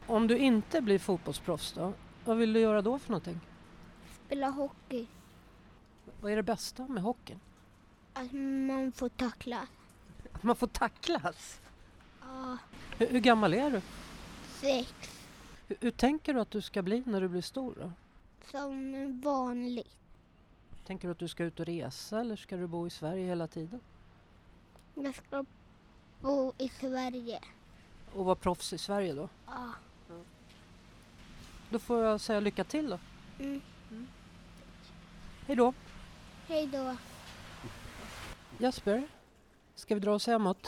Om 0.08 0.28
du 0.28 0.38
inte 0.38 0.82
blir 0.82 1.00
fotbollsproffs 1.00 1.74
då? 1.74 1.94
Vad 2.26 2.38
vill 2.38 2.54
du 2.54 2.60
göra 2.60 2.82
då 2.82 3.00
för 3.00 3.12
någonting? 3.12 3.40
Spela 4.26 4.50
hockey. 4.50 5.06
Vad 6.22 6.32
är 6.32 6.36
det 6.36 6.44
bästa 6.44 6.88
med 6.88 7.04
hockeyn? 7.04 7.40
Att 8.14 8.32
man 8.68 8.92
får 8.92 9.10
tackla. 9.10 9.68
Att 10.34 10.44
man 10.44 10.56
får 10.56 10.68
tacklas? 10.68 11.62
Ja, 12.22 12.58
Hur, 12.98 13.08
hur 13.08 13.20
gammal 13.20 13.54
är 13.54 13.72
du? 13.72 13.82
sex. 14.60 14.94
Hur, 15.68 15.78
hur 15.82 15.92
tänker 15.92 16.34
du 16.34 16.40
att 16.40 16.52
du 16.52 16.62
ska 16.62 16.82
bli 16.82 17.04
när 17.06 17.22
du 17.22 17.28
blir 17.28 17.42
stor? 17.42 17.76
Då? 17.82 17.92
Som 18.52 19.22
vanligt. 19.22 19.96
Tänker 20.86 21.08
du 21.08 21.12
att 21.12 21.20
du 21.20 21.28
ska 21.28 21.44
ut 21.44 21.60
och 21.60 21.66
resa 21.66 22.20
eller 22.20 22.36
ska 22.36 22.58
du 22.58 22.68
bo 22.68 22.88
i 22.88 22.90
Sverige 22.90 23.26
hela 23.26 23.48
tiden? 23.48 23.80
Jag 24.96 25.16
ska 25.16 25.46
bo 26.22 26.54
i 26.58 26.70
Sverige. 26.70 27.40
Och 28.16 28.26
vara 28.26 28.36
proffs 28.36 28.74
i 28.74 28.78
Sverige 28.78 29.14
då? 29.14 29.30
Ja. 29.48 29.70
Då 31.70 31.80
får 31.80 32.04
jag 32.04 32.22
säga 32.22 32.40
lycka 32.40 32.64
till 32.64 32.90
då. 32.90 33.00
Mm. 33.40 33.62
Hej 35.48 35.56
då! 35.56 35.74
Hej 36.48 36.68
då. 36.68 36.96
Jesper, 38.58 39.04
ska 39.76 39.94
vi 39.96 40.00
dra 40.00 40.12
oss 40.12 40.28
hemåt? 40.28 40.68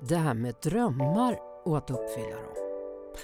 Det 0.00 0.16
här 0.16 0.34
med 0.34 0.54
drömmar 0.62 1.38
och 1.64 1.78
att 1.78 1.90
uppfylla 1.90 2.36
dem. 2.36 2.54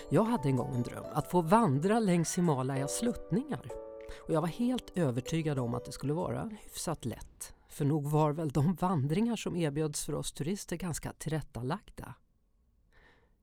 Jag 0.08 0.24
hade 0.24 0.48
en 0.48 0.56
gång 0.56 0.74
en 0.74 0.82
dröm 0.82 1.04
att 1.12 1.30
få 1.30 1.40
vandra 1.40 1.98
längs 1.98 2.38
Himalayas 2.38 2.98
sluttningar. 2.98 3.83
Och 4.16 4.34
jag 4.34 4.40
var 4.40 4.48
helt 4.48 4.98
övertygad 4.98 5.58
om 5.58 5.74
att 5.74 5.84
det 5.84 5.92
skulle 5.92 6.12
vara 6.12 6.50
hyfsat 6.62 7.04
lätt. 7.04 7.54
För 7.68 7.84
nog 7.84 8.10
var 8.10 8.32
väl 8.32 8.48
de 8.48 8.74
vandringar 8.74 9.36
som 9.36 9.56
erbjöds 9.56 10.04
för 10.04 10.14
oss 10.14 10.32
turister 10.32 10.76
ganska 10.76 11.12
tillrättalagda. 11.12 12.14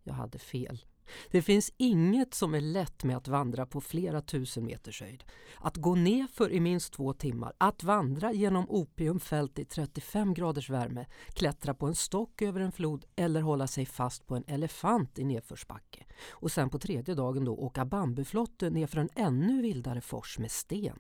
Jag 0.03 0.13
hade 0.13 0.39
fel. 0.39 0.85
Det 1.31 1.41
finns 1.41 1.71
inget 1.77 2.33
som 2.33 2.53
är 2.53 2.61
lätt 2.61 3.03
med 3.03 3.17
att 3.17 3.27
vandra 3.27 3.65
på 3.65 3.81
flera 3.81 4.21
tusen 4.21 4.65
meters 4.65 5.01
höjd. 5.01 5.23
Att 5.57 5.77
gå 5.77 5.95
ner 5.95 6.27
för 6.27 6.51
i 6.51 6.59
minst 6.59 6.93
två 6.93 7.13
timmar, 7.13 7.53
att 7.57 7.83
vandra 7.83 8.33
genom 8.33 8.69
opiumfält 8.69 9.59
i 9.59 9.65
35 9.65 10.33
graders 10.33 10.69
värme, 10.69 11.05
klättra 11.33 11.73
på 11.73 11.87
en 11.87 11.95
stock 11.95 12.41
över 12.41 12.59
en 12.59 12.71
flod 12.71 13.05
eller 13.15 13.41
hålla 13.41 13.67
sig 13.67 13.85
fast 13.85 14.27
på 14.27 14.35
en 14.35 14.43
elefant 14.47 15.19
i 15.19 15.23
nedförsbacke. 15.23 16.05
Och 16.29 16.51
sen 16.51 16.69
på 16.69 16.79
tredje 16.79 17.15
dagen 17.15 17.45
då 17.45 17.55
åka 17.55 17.85
bambuflotte 17.85 18.69
nerför 18.69 18.97
en 18.97 19.09
ännu 19.15 19.61
vildare 19.61 20.01
fors 20.01 20.39
med 20.39 20.51
sten. 20.51 20.99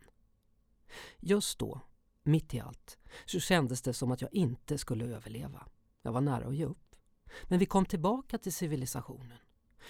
Just 1.19 1.59
då, 1.59 1.81
mitt 2.23 2.53
i 2.53 2.59
allt, 2.59 2.97
så 3.25 3.39
kändes 3.39 3.81
det 3.81 3.93
som 3.93 4.11
att 4.11 4.21
jag 4.21 4.33
inte 4.33 4.77
skulle 4.77 5.05
överleva. 5.05 5.67
Jag 6.01 6.11
var 6.11 6.21
nära 6.21 6.47
att 6.47 6.55
ge 6.55 6.65
upp. 6.65 6.95
Men 7.43 7.59
vi 7.59 7.65
kom 7.65 7.85
tillbaka 7.85 8.37
till 8.37 8.53
civilisationen 8.53 9.37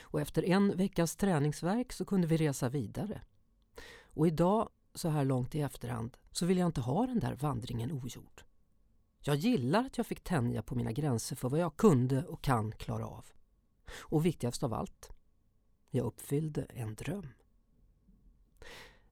och 0.01 0.21
efter 0.21 0.43
en 0.45 0.77
veckas 0.77 1.15
träningsverk 1.15 1.93
så 1.93 2.05
kunde 2.05 2.27
vi 2.27 2.37
resa 2.37 2.69
vidare. 2.69 3.21
Och 4.03 4.27
idag, 4.27 4.69
så 4.93 5.09
här 5.09 5.25
långt 5.25 5.55
i 5.55 5.61
efterhand, 5.61 6.17
så 6.31 6.45
vill 6.45 6.57
jag 6.57 6.65
inte 6.65 6.81
ha 6.81 7.05
den 7.05 7.19
där 7.19 7.35
vandringen 7.35 7.91
ogjord. 7.91 8.43
Jag 9.23 9.35
gillar 9.35 9.85
att 9.85 9.97
jag 9.97 10.07
fick 10.07 10.23
tänja 10.23 10.61
på 10.61 10.75
mina 10.75 10.91
gränser 10.91 11.35
för 11.35 11.49
vad 11.49 11.59
jag 11.59 11.77
kunde 11.77 12.25
och 12.25 12.41
kan 12.41 12.71
klara 12.71 13.07
av. 13.07 13.25
Och 13.99 14.25
viktigast 14.25 14.63
av 14.63 14.73
allt, 14.73 15.09
jag 15.89 16.05
uppfyllde 16.05 16.63
en 16.63 16.95
dröm. 16.95 17.27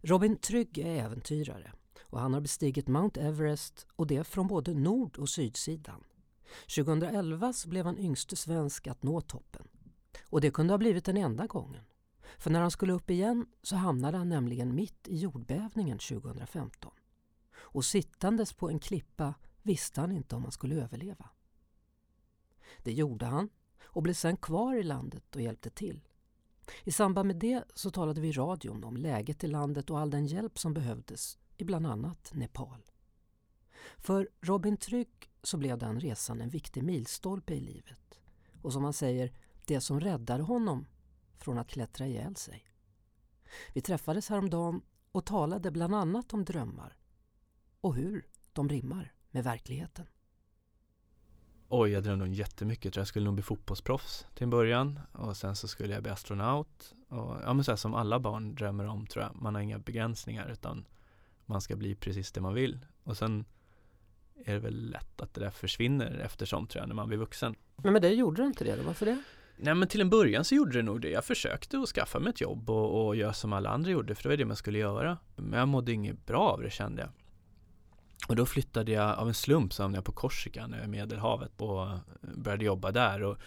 Robin 0.02 0.38
Trygg 0.38 0.78
är 0.78 1.06
äventyrare 1.06 1.74
och 2.02 2.20
han 2.20 2.34
har 2.34 2.42
bestigit 2.42 2.88
Mount 2.88 3.22
Everest 3.22 3.88
och 3.96 4.08
det 4.08 4.24
från 4.24 4.48
både 4.48 4.74
nord 4.74 5.18
och 5.18 5.30
sydsidan. 5.30 6.04
2011 6.76 7.54
så 7.54 7.70
blev 7.70 7.86
han 7.86 7.98
yngste 7.98 8.36
svensk 8.36 8.88
att 8.88 9.04
nå 9.04 9.22
toppen. 9.22 9.68
Och 10.24 10.42
det 10.42 10.52
kunde 10.52 10.74
ha 10.74 10.78
blivit 10.78 11.06
den 11.06 11.18
enda 11.18 11.48
gången. 11.48 11.84
För 12.38 12.50
när 12.50 12.62
han 12.62 12.72
skulle 12.72 12.94
upp 12.94 13.10
igen 13.10 13.46
så 13.62 13.76
hamnade 13.76 14.18
han 14.18 14.30
nämligen 14.30 14.76
mitt 14.76 15.08
i 15.08 15.18
jordbävningen 15.18 15.98
2015. 15.98 16.92
Och 17.54 17.86
sittandes 17.86 18.54
på 18.54 18.70
en 18.70 18.80
klippa 18.80 19.34
visste 19.62 20.02
han 20.02 20.12
inte 20.12 20.36
om 20.36 20.44
han 20.44 20.52
skulle 20.52 20.76
överleva. 20.76 21.30
Det 22.84 22.94
gjorde 22.94 23.26
han 23.26 23.50
och 23.84 24.04
blev 24.04 24.14
sen 24.14 24.38
kvar 24.38 24.76
i 24.76 24.84
landet 24.84 25.36
och 25.36 25.42
hjälpte 25.42 25.70
till. 25.70 26.08
I 26.84 26.92
samband 26.92 27.28
med 27.28 27.36
det 27.36 27.64
så 27.76 27.92
talade 27.92 28.22
vi 28.22 28.28
i 28.28 28.32
radion 28.32 28.84
om 28.84 28.98
läget 28.98 29.44
i 29.44 29.48
landet 29.48 29.90
och 29.90 30.00
all 30.00 30.10
den 30.10 30.26
hjälp 30.26 30.60
som 30.60 30.74
behövdes 30.74 31.38
i 31.58 31.64
bland 31.64 31.88
annat 31.88 32.32
Nepal. 32.34 32.84
För 33.98 34.30
Robin 34.42 34.78
Trygg 34.78 35.32
så 35.44 35.58
blev 35.58 35.78
den 35.78 36.00
resan 36.00 36.42
en 36.42 36.50
viktig 36.50 36.84
milstolpe 36.84 37.54
i 37.54 37.60
livet. 37.60 38.20
Och 38.62 38.74
som 38.74 38.84
han 38.84 38.94
säger, 38.94 39.34
det 39.70 39.82
som 39.82 40.00
räddade 40.00 40.44
honom 40.44 40.86
från 41.38 41.58
att 41.58 41.68
klättra 41.68 42.08
ihjäl 42.08 42.36
sig. 42.36 42.66
Vi 43.74 43.82
träffades 43.82 44.30
häromdagen 44.30 44.82
och 45.12 45.26
talade 45.26 45.72
bland 45.72 45.96
annat 45.96 46.34
om 46.34 46.46
drömmar 46.46 46.98
och 47.82 47.96
hur 47.96 48.28
de 48.54 48.70
rimmar 48.70 49.14
med 49.32 49.44
verkligheten. 49.44 50.06
Oj, 51.68 51.92
jag 51.92 52.04
drömde 52.04 52.26
om 52.26 52.34
jättemycket. 52.34 52.86
Jag 52.86 52.94
tror 52.94 53.02
jag 53.02 53.08
skulle 53.08 53.26
nog 53.26 53.34
bli 53.34 53.44
fotbollsproffs 53.44 54.26
till 54.34 54.44
en 54.44 54.50
början 54.50 55.00
och 55.12 55.38
sen 55.38 55.56
så 55.56 55.68
skulle 55.68 55.94
jag 55.94 56.04
bli 56.04 56.12
astronaut. 56.12 56.94
Och, 57.08 57.38
ja, 57.44 57.54
men 57.54 57.64
så 57.64 57.72
här, 57.72 57.76
som 57.76 57.94
alla 57.94 58.20
barn 58.20 58.56
drömmer 58.56 58.86
om 58.86 59.08
tror 59.08 59.24
jag. 59.24 59.36
Man 59.36 59.56
har 59.56 59.62
inga 59.62 59.80
begränsningar 59.80 60.50
utan 60.50 60.86
man 61.46 61.62
ska 61.62 61.76
bli 61.76 61.96
precis 61.96 62.32
det 62.32 62.42
man 62.42 62.54
vill. 62.54 62.86
Och 63.04 63.18
sen 63.18 63.46
är 64.36 64.54
det 64.54 64.60
väl 64.60 64.90
lätt 64.90 65.22
att 65.22 65.34
det 65.34 65.42
där 65.42 65.52
försvinner 65.52 66.20
eftersom 66.20 66.68
tror 66.68 66.82
jag 66.82 66.88
när 66.88 66.96
man 66.96 67.08
blir 67.08 67.18
vuxen. 67.18 67.56
Men 67.76 67.94
med 67.94 68.02
det 68.02 68.10
gjorde 68.10 68.42
du 68.42 68.48
inte 68.48 68.64
det 68.64 68.76
då? 68.76 68.84
Varför 68.84 69.06
det? 69.06 69.24
Nej 69.62 69.76
men 69.76 69.88
till 69.88 70.02
en 70.02 70.10
början 70.10 70.46
så 70.46 70.56
gjorde 70.56 70.72
det 70.72 70.84
nog 70.84 71.02
det. 71.02 71.10
Jag 71.10 71.26
försökte 71.26 71.80
att 71.80 71.90
skaffa 71.90 72.20
mig 72.20 72.30
ett 72.30 72.42
jobb 72.42 72.70
och, 72.70 73.08
och 73.08 73.16
göra 73.16 73.34
som 73.34 73.54
alla 73.54 73.70
andra 73.70 73.92
gjorde 73.92 74.16
för 74.16 74.24
det 74.24 74.30
var 74.30 74.38
det 74.38 74.46
man 74.46 74.56
skulle 74.56 74.80
göra. 74.80 75.18
Men 75.36 75.60
jag 75.60 75.68
mådde 75.68 75.92
inget 75.92 76.26
bra 76.26 76.42
av 76.42 76.62
det 76.62 76.70
kände 76.70 77.02
jag. 77.02 77.10
Och 78.28 78.36
då 78.36 78.46
flyttade 78.46 78.92
jag 78.92 79.18
av 79.18 79.28
en 79.28 79.34
slump 79.34 79.74
så 79.74 79.84
hamnade 79.84 79.98
jag 79.98 80.06
på 80.06 80.12
Korsika 80.12 80.64
över 80.64 80.88
Medelhavet 80.88 81.52
och 81.58 81.88
började 82.22 82.66
jobba 82.66 82.92
där. 82.92 83.24
Och 83.24 83.38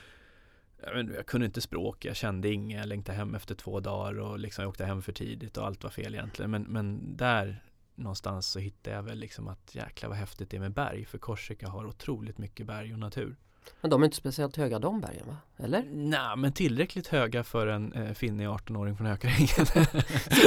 jag, 0.82 1.00
inte, 1.00 1.14
jag 1.14 1.26
kunde 1.26 1.46
inte 1.46 1.60
språk, 1.60 2.04
jag 2.04 2.16
kände 2.16 2.52
inget, 2.52 2.78
jag 2.78 2.88
längtade 2.88 3.18
hem 3.18 3.34
efter 3.34 3.54
två 3.54 3.80
dagar 3.80 4.20
och 4.20 4.38
liksom 4.38 4.62
jag 4.62 4.68
åkte 4.68 4.84
hem 4.84 5.02
för 5.02 5.12
tidigt 5.12 5.56
och 5.56 5.66
allt 5.66 5.82
var 5.82 5.90
fel 5.90 6.14
egentligen. 6.14 6.50
Men, 6.50 6.62
men 6.62 7.16
där 7.16 7.62
någonstans 7.94 8.46
så 8.46 8.58
hittade 8.58 8.96
jag 8.96 9.02
väl 9.02 9.18
liksom 9.18 9.48
att 9.48 9.74
jäklar 9.74 10.08
vad 10.08 10.18
häftigt 10.18 10.50
det 10.50 10.56
är 10.56 10.60
med 10.60 10.72
berg. 10.72 11.04
För 11.04 11.18
Korsika 11.18 11.68
har 11.68 11.86
otroligt 11.86 12.38
mycket 12.38 12.66
berg 12.66 12.92
och 12.92 12.98
natur. 12.98 13.36
Men 13.80 13.90
de 13.90 14.02
är 14.02 14.04
inte 14.04 14.16
speciellt 14.16 14.56
höga 14.56 14.78
de 14.78 15.00
bergen 15.00 15.26
va? 15.26 15.36
Eller? 15.56 15.84
Nej, 15.92 16.36
men 16.36 16.52
tillräckligt 16.52 17.06
höga 17.06 17.44
för 17.44 17.66
en 17.66 17.92
eh, 17.92 18.12
finnig 18.12 18.46
18-åring 18.46 18.96
från 18.96 19.06
Hökarängen. 19.06 19.66
så, 19.66 19.84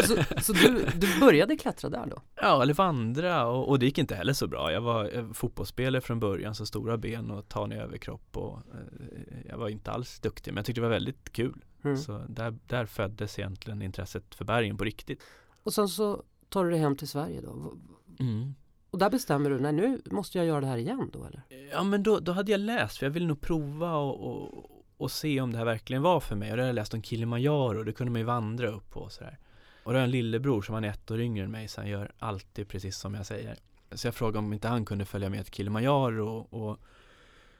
så, 0.03 0.41
så 0.41 0.53
du, 0.53 0.85
du 0.95 1.19
började 1.19 1.57
klättra 1.57 1.89
där 1.89 2.05
då? 2.05 2.21
ja, 2.35 2.61
eller 2.61 2.73
vandra 2.73 3.47
och, 3.47 3.69
och 3.69 3.79
det 3.79 3.85
gick 3.85 3.97
inte 3.97 4.15
heller 4.15 4.33
så 4.33 4.47
bra. 4.47 4.71
Jag 4.71 4.81
var 4.81 5.17
eh, 5.17 5.31
fotbollsspelare 5.31 6.01
från 6.01 6.19
början, 6.19 6.55
så 6.55 6.65
stora 6.65 6.97
ben 6.97 7.31
och 7.31 7.47
tanig 7.47 7.77
överkropp 7.77 8.37
och 8.37 8.57
eh, 8.57 9.49
jag 9.49 9.57
var 9.57 9.69
inte 9.69 9.91
alls 9.91 10.19
duktig, 10.19 10.51
men 10.51 10.57
jag 10.57 10.65
tyckte 10.65 10.81
det 10.81 10.87
var 10.87 10.93
väldigt 10.93 11.33
kul. 11.33 11.65
Mm. 11.83 11.97
Så 11.97 12.25
där, 12.29 12.57
där 12.67 12.85
föddes 12.85 13.39
egentligen 13.39 13.81
intresset 13.81 14.35
för 14.35 14.45
bergen 14.45 14.77
på 14.77 14.83
riktigt. 14.83 15.23
Och 15.63 15.73
sen 15.73 15.87
så 15.87 16.23
tar 16.55 16.63
du 16.65 16.71
dig 16.71 16.79
hem 16.79 16.95
till 16.95 17.07
Sverige 17.07 17.41
då? 17.41 17.73
Mm. 18.19 18.55
Och 18.89 18.99
där 18.99 19.09
bestämmer 19.09 19.49
du, 19.49 19.59
nej 19.59 19.73
nu 19.73 20.01
måste 20.05 20.37
jag 20.37 20.47
göra 20.47 20.61
det 20.61 20.67
här 20.67 20.77
igen 20.77 21.09
då 21.13 21.25
eller? 21.25 21.41
Ja 21.71 21.83
men 21.83 22.03
då, 22.03 22.19
då 22.19 22.31
hade 22.31 22.51
jag 22.51 22.59
läst, 22.59 22.97
för 22.97 23.05
jag 23.05 23.11
ville 23.11 23.27
nog 23.27 23.41
prova 23.41 23.95
och, 23.95 24.27
och, 24.27 24.85
och 24.97 25.11
se 25.11 25.41
om 25.41 25.51
det 25.51 25.57
här 25.57 25.65
verkligen 25.65 26.01
var 26.01 26.19
för 26.19 26.35
mig. 26.35 26.51
Och 26.51 26.57
då 26.57 26.63
hade 26.63 26.69
jag 26.69 26.75
läst 26.75 26.93
om 26.93 27.03
Kilimanjaro, 27.03 27.83
det 27.83 27.93
kunde 27.93 28.11
man 28.11 28.21
ju 28.21 28.25
vandra 28.25 28.67
upp 28.67 28.89
på 28.89 28.99
och 28.99 29.11
sådär. 29.11 29.37
Och 29.83 29.91
då 29.91 29.97
har 29.97 29.99
jag 29.99 30.03
en 30.03 30.11
lillebror 30.11 30.61
som 30.61 30.75
han 30.75 30.83
är 30.83 30.89
ett 30.89 31.11
år 31.11 31.21
yngre 31.21 31.45
än 31.45 31.51
mig, 31.51 31.67
så 31.67 31.81
han 31.81 31.89
gör 31.89 32.11
alltid 32.19 32.67
precis 32.67 32.97
som 32.97 33.13
jag 33.13 33.25
säger. 33.25 33.55
Så 33.91 34.07
jag 34.07 34.15
frågade 34.15 34.39
om 34.39 34.53
inte 34.53 34.67
han 34.67 34.85
kunde 34.85 35.05
följa 35.05 35.29
med 35.29 35.45
till 35.45 35.53
Kilimanjaro 35.53 36.27
och, 36.27 36.69
och 36.69 36.79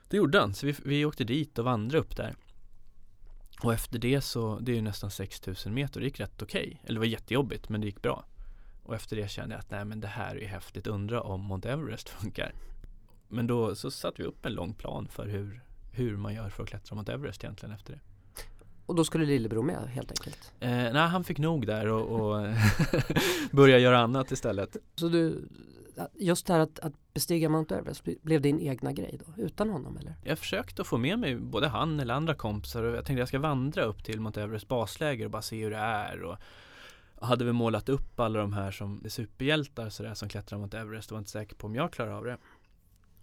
det 0.09 0.17
gjorde 0.17 0.39
han. 0.39 0.53
Så 0.53 0.65
vi, 0.65 0.75
vi 0.85 1.05
åkte 1.05 1.23
dit 1.23 1.59
och 1.59 1.65
vandrade 1.65 2.01
upp 2.01 2.17
där. 2.17 2.35
Och 3.63 3.73
efter 3.73 3.99
det 3.99 4.21
så, 4.21 4.59
det 4.59 4.71
är 4.71 4.75
ju 4.75 4.81
nästan 4.81 5.11
6000 5.11 5.73
meter, 5.73 5.99
det 5.99 6.05
gick 6.05 6.19
rätt 6.19 6.41
okej. 6.41 6.67
Okay. 6.67 6.77
Eller 6.83 6.93
det 6.93 6.99
var 6.99 7.05
jättejobbigt, 7.05 7.69
men 7.69 7.81
det 7.81 7.87
gick 7.87 8.01
bra. 8.01 8.25
Och 8.86 8.95
efter 8.95 9.15
det 9.15 9.31
kände 9.31 9.55
jag 9.55 9.59
att 9.59 9.71
nej 9.71 9.86
men 9.86 9.99
det 9.99 10.07
här 10.07 10.43
är 10.43 10.47
häftigt, 10.47 10.88
undra 10.88 11.21
om 11.21 11.41
Mount 11.41 11.69
Everest 11.69 12.09
funkar. 12.09 12.53
Men 13.27 13.47
då 13.47 13.75
så 13.75 13.91
satte 13.91 14.21
vi 14.21 14.27
upp 14.27 14.45
en 14.45 14.53
lång 14.53 14.73
plan 14.73 15.07
för 15.07 15.27
hur, 15.27 15.61
hur 15.91 16.17
man 16.17 16.33
gör 16.33 16.49
för 16.49 16.63
att 16.63 16.69
klättra 16.69 16.95
Mount 16.95 17.13
Everest 17.13 17.43
egentligen 17.43 17.75
efter 17.75 17.93
det. 17.93 17.99
Och 18.86 18.95
då 18.95 19.03
skulle 19.03 19.25
lillebror 19.25 19.63
med 19.63 19.89
helt 19.89 20.11
enkelt? 20.11 20.53
Eh, 20.59 20.69
nej, 20.69 20.95
han 20.95 21.23
fick 21.23 21.38
nog 21.38 21.67
där 21.67 21.88
och, 21.88 22.19
och 22.19 22.47
börja 23.51 23.79
göra 23.79 23.99
annat 23.99 24.31
istället. 24.31 24.77
Så 24.95 25.09
du, 25.09 25.47
just 26.13 26.47
det 26.47 26.53
här 26.53 26.59
att, 26.59 26.79
att 26.79 26.93
bestiga 27.13 27.49
Mount 27.49 27.75
Everest 27.75 28.03
blev 28.21 28.41
din 28.41 28.59
egna 28.59 28.91
grej 28.91 29.19
då, 29.25 29.43
utan 29.43 29.69
honom 29.69 29.97
eller? 29.97 30.15
Jag 30.23 30.39
försökte 30.39 30.81
att 30.81 30.88
få 30.88 30.97
med 30.97 31.19
mig 31.19 31.36
både 31.36 31.67
han 31.67 31.99
eller 31.99 32.13
andra 32.13 32.36
kompisar 32.36 32.83
och 32.83 32.95
jag 32.95 33.05
tänkte 33.05 33.19
jag 33.19 33.27
ska 33.27 33.39
vandra 33.39 33.83
upp 33.83 34.03
till 34.03 34.19
Mount 34.19 34.41
Everest 34.41 34.67
basläger 34.67 35.25
och 35.25 35.31
bara 35.31 35.41
se 35.41 35.63
hur 35.63 35.71
det 35.71 35.77
är 35.77 36.23
och 36.23 36.38
hade 37.22 37.45
vi 37.45 37.51
målat 37.51 37.89
upp 37.89 38.20
alla 38.20 38.39
de 38.39 38.53
här 38.53 38.72
som 38.72 39.03
superhjältar 39.09 39.89
sådär 39.89 40.13
som 40.13 40.30
klättrar 40.30 40.59
mot 40.59 40.74
Everest 40.74 41.11
och 41.11 41.16
var 41.16 41.20
inte 41.20 41.32
säker 41.32 41.55
på 41.55 41.68
om 41.68 41.76
jag 41.76 41.93
klarar 41.93 42.11
av 42.11 42.26
det. 42.26 42.38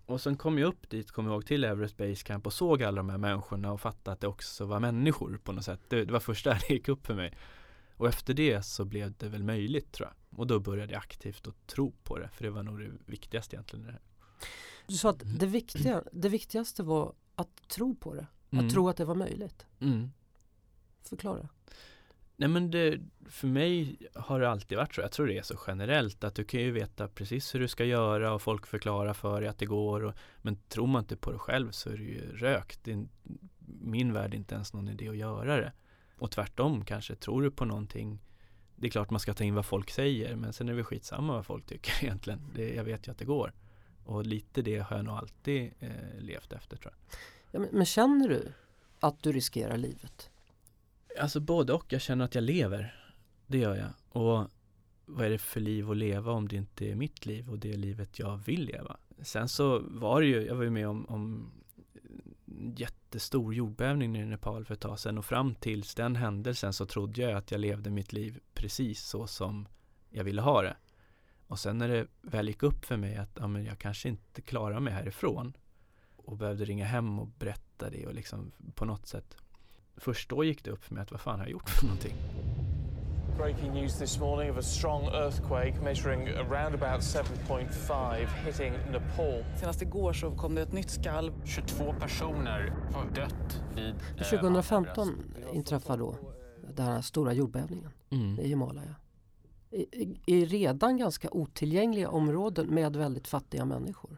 Och 0.07 0.20
sen 0.20 0.36
kom 0.36 0.59
jag 0.59 0.68
upp 0.68 0.90
dit, 0.90 1.11
kom 1.11 1.26
jag 1.26 1.32
ihåg, 1.32 1.47
till 1.47 1.64
Everest 1.64 1.97
Base 1.97 2.24
Camp 2.24 2.47
och 2.47 2.53
såg 2.53 2.82
alla 2.82 2.97
de 2.97 3.09
här 3.09 3.18
människorna 3.18 3.72
och 3.72 3.80
fattade 3.80 4.12
att 4.12 4.20
det 4.20 4.26
också 4.26 4.64
var 4.64 4.80
människor 4.80 5.40
på 5.45 5.53
något 5.53 5.64
sätt. 5.64 5.80
Det, 5.88 6.05
det 6.05 6.12
var 6.12 6.20
först 6.20 6.45
där 6.45 6.55
det 6.68 6.74
gick 6.74 6.88
upp 6.88 7.07
för 7.07 7.14
mig. 7.14 7.36
Och 7.97 8.09
efter 8.09 8.34
det 8.34 8.62
så 8.62 8.84
blev 8.84 9.12
det 9.18 9.28
väl 9.28 9.45
möjligt 9.45 9.93
tror 9.93 10.09
jag. 10.09 10.38
Och 10.38 10.47
då 10.47 10.61
började 10.61 10.93
jag 10.93 10.99
aktivt 10.99 11.47
att 11.47 11.66
tro 11.66 11.93
på 12.03 12.18
det, 12.18 12.28
för 12.28 12.45
det 12.45 12.51
var 12.51 12.62
nog 12.62 12.78
det 12.80 12.90
viktigaste 13.07 13.57
egentligen. 13.57 13.84
Det 13.86 13.93
här. 13.93 14.01
Du 14.86 14.95
sa 14.95 15.11
att 15.11 15.22
det, 15.24 15.47
viktiga, 15.47 16.03
det 16.12 16.28
viktigaste 16.28 16.82
var 16.82 17.14
att 17.34 17.68
tro 17.68 17.95
på 17.95 18.14
det. 18.14 18.26
Mm. 18.51 18.66
Att 18.66 18.72
tro 18.72 18.88
att 18.88 18.97
det 18.97 19.05
var 19.05 19.14
möjligt. 19.14 19.66
Mm. 19.80 20.11
Förklara. 21.03 21.49
Nej 22.43 22.49
men 22.49 22.70
det, 22.70 23.01
för 23.28 23.47
mig 23.47 23.97
har 24.14 24.40
det 24.40 24.51
alltid 24.51 24.78
varit 24.78 24.95
så. 24.95 25.01
Jag 25.01 25.12
tror 25.12 25.26
det 25.26 25.38
är 25.38 25.43
så 25.43 25.59
generellt 25.66 26.24
att 26.24 26.34
du 26.34 26.45
kan 26.45 26.61
ju 26.61 26.70
veta 26.70 27.09
precis 27.09 27.55
hur 27.55 27.61
du 27.61 27.68
ska 27.68 27.84
göra 27.84 28.32
och 28.32 28.43
folk 28.43 28.66
förklarar 28.66 29.14
för 29.14 29.40
dig 29.40 29.51
att 29.51 29.59
det 29.59 29.66
går. 29.66 30.05
Och, 30.05 30.14
men 30.38 30.57
tror 30.68 30.86
man 30.86 31.03
inte 31.03 31.16
på 31.16 31.32
det 31.32 31.38
själv 31.38 31.70
så 31.70 31.90
är 31.90 31.97
det 31.97 32.03
ju 32.03 32.36
rökt. 32.36 32.80
Det 32.84 32.93
är, 32.93 33.07
min 33.80 34.12
värld 34.12 34.34
är 34.34 34.38
inte 34.38 34.55
ens 34.55 34.72
någon 34.72 34.88
idé 34.88 35.09
att 35.09 35.16
göra 35.16 35.57
det. 35.57 35.72
Och 36.18 36.30
tvärtom 36.30 36.84
kanske, 36.84 37.14
tror 37.14 37.43
du 37.43 37.51
på 37.51 37.64
någonting 37.64 38.22
Det 38.76 38.86
är 38.86 38.90
klart 38.90 39.11
man 39.11 39.20
ska 39.20 39.34
ta 39.34 39.45
in 39.45 39.55
vad 39.55 39.66
folk 39.66 39.90
säger 39.90 40.36
men 40.36 40.53
sen 40.53 40.68
är 40.68 40.72
det 40.72 40.76
väl 40.76 40.84
skitsamma 40.84 41.32
vad 41.32 41.47
folk 41.47 41.66
tycker 41.66 41.93
egentligen. 42.05 42.40
Det, 42.55 42.74
jag 42.74 42.84
vet 42.84 43.07
ju 43.07 43.11
att 43.11 43.18
det 43.18 43.24
går. 43.24 43.53
Och 44.05 44.26
lite 44.26 44.62
det 44.62 44.78
har 44.78 44.97
jag 44.97 45.05
nog 45.05 45.14
alltid 45.14 45.72
eh, 45.80 45.90
levt 46.18 46.53
efter 46.53 46.76
tror 46.76 46.95
jag. 46.95 47.18
Ja, 47.51 47.61
men, 47.61 47.68
men 47.76 47.86
känner 47.86 48.28
du 48.28 48.53
att 49.01 49.22
du 49.22 49.32
riskerar 49.32 49.76
livet? 49.76 50.30
Alltså 51.20 51.40
både 51.40 51.72
och. 51.72 51.92
Jag 51.92 52.00
känner 52.00 52.24
att 52.24 52.34
jag 52.34 52.44
lever. 52.44 52.94
Det 53.46 53.58
gör 53.58 53.76
jag. 53.76 54.22
Och 54.22 54.48
vad 55.04 55.26
är 55.26 55.30
det 55.30 55.38
för 55.38 55.60
liv 55.60 55.90
att 55.90 55.96
leva 55.96 56.32
om 56.32 56.48
det 56.48 56.56
inte 56.56 56.90
är 56.90 56.94
mitt 56.94 57.26
liv 57.26 57.50
och 57.50 57.58
det 57.58 57.76
livet 57.76 58.18
jag 58.18 58.36
vill 58.36 58.64
leva? 58.64 58.96
Sen 59.22 59.48
så 59.48 59.78
var 59.78 60.20
det 60.20 60.26
ju, 60.26 60.46
jag 60.46 60.54
var 60.54 60.64
ju 60.64 60.70
med 60.70 60.88
om, 60.88 61.06
om 61.08 61.52
jättestor 62.76 63.54
jordbävning 63.54 64.16
i 64.16 64.24
Nepal 64.24 64.64
för 64.64 64.74
ett 64.74 64.80
tag 64.80 64.98
sedan 64.98 65.18
och 65.18 65.24
fram 65.24 65.54
tills 65.54 65.94
den 65.94 66.16
händelsen 66.16 66.72
så 66.72 66.86
trodde 66.86 67.22
jag 67.22 67.32
att 67.32 67.50
jag 67.50 67.60
levde 67.60 67.90
mitt 67.90 68.12
liv 68.12 68.40
precis 68.54 69.02
så 69.02 69.26
som 69.26 69.68
jag 70.10 70.24
ville 70.24 70.42
ha 70.42 70.62
det. 70.62 70.76
Och 71.46 71.58
sen 71.58 71.78
när 71.78 71.88
det 71.88 72.06
väl 72.22 72.48
gick 72.48 72.62
upp 72.62 72.84
för 72.84 72.96
mig 72.96 73.16
att 73.16 73.36
ja, 73.40 73.46
men 73.46 73.64
jag 73.64 73.78
kanske 73.78 74.08
inte 74.08 74.42
klarar 74.42 74.80
mig 74.80 74.92
härifrån 74.92 75.56
och 76.16 76.36
behövde 76.36 76.64
ringa 76.64 76.84
hem 76.84 77.18
och 77.18 77.26
berätta 77.26 77.90
det 77.90 78.06
och 78.06 78.14
liksom 78.14 78.52
på 78.74 78.84
något 78.84 79.06
sätt 79.06 79.36
Först 79.97 80.28
då 80.30 80.45
gick 80.45 80.64
det 80.64 80.70
upp 80.70 80.84
för 80.84 80.95
mig 80.95 81.03
att 81.03 81.11
vad 81.11 81.20
fan 81.20 81.38
har 81.38 81.47
jag 81.47 81.53
gjort 81.53 81.70
för 81.70 81.84
någonting? 81.86 82.14
Breaking 83.36 83.72
news 83.72 83.99
this 83.99 84.18
morning 84.20 84.51
of 84.51 84.57
a 84.59 84.62
strong 84.62 85.05
earthquake 85.05 85.80
measuring 85.82 86.28
around 86.28 86.74
about 86.82 87.01
7.5 87.03 88.26
hitting 88.47 88.72
Nepal. 88.72 89.45
Senast 89.61 89.82
igår 89.82 90.12
så 90.12 90.30
kom 90.36 90.55
det 90.55 90.62
ett 90.62 90.72
nytt 90.72 90.90
skalv. 90.90 91.32
22 91.45 91.95
personer 92.01 92.74
har 92.95 93.11
dött 93.14 93.62
vid... 93.76 93.95
eh, 94.18 94.24
2015 94.30 95.09
Everest. 95.09 95.55
inträffar 95.55 95.99
då 95.99 96.16
den 96.74 96.86
här 96.86 97.01
stora 97.01 97.32
jordbävningen 97.32 97.90
Mm. 98.11 98.38
i 98.40 98.49
Himalaya. 98.49 98.95
I, 99.70 99.80
i, 100.03 100.20
I 100.26 100.45
redan 100.45 100.97
ganska 100.97 101.28
otillgängliga 101.30 102.09
områden 102.11 102.66
med 102.74 102.97
väldigt 102.97 103.28
fattiga 103.28 103.64
människor. 103.64 104.16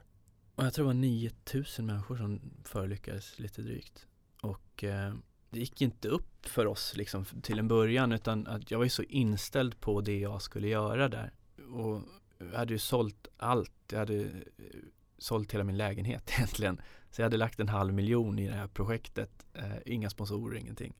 Och 0.55 0.64
jag 0.64 0.75
tror 0.75 0.83
det 0.85 0.87
var 0.87 0.95
9000 0.95 1.87
människor 1.87 2.16
som 2.16 2.41
förolyckades 2.64 3.39
lite 3.39 3.62
drygt. 3.62 4.07
Och 4.43 4.85
eh, 4.85 5.14
det 5.55 5.61
gick 5.61 5.82
inte 5.82 6.09
upp 6.09 6.46
för 6.46 6.66
oss 6.66 6.96
liksom 6.96 7.24
till 7.24 7.59
en 7.59 7.68
början 7.68 8.12
utan 8.12 8.46
att 8.46 8.70
jag 8.70 8.78
var 8.78 8.84
ju 8.84 8.90
så 8.90 9.02
inställd 9.02 9.80
på 9.80 10.00
det 10.00 10.18
jag 10.18 10.42
skulle 10.42 10.68
göra 10.68 11.09
där. 11.09 11.32
Och 11.70 12.02
jag 12.38 12.59
hade 12.59 12.72
ju 12.72 12.78
sålt 12.78 13.28
allt. 13.36 13.72
Jag 13.90 13.98
hade 13.98 14.20
eh, 14.20 14.28
sålt 15.18 15.55
hela 15.55 15.64
min 15.64 15.76
lägenhet 15.76 16.30
egentligen. 16.36 16.80
Så 17.11 17.20
jag 17.20 17.26
hade 17.26 17.36
lagt 17.36 17.61
en 17.61 17.68
halv 17.68 17.94
miljon 17.94 18.38
i 18.38 18.48
det 18.48 18.55
här 18.55 18.66
projektet. 18.66 19.30
Eh, 19.55 19.76
inga 19.86 20.11
sponsorer, 20.11 20.59
ingenting. 20.59 20.94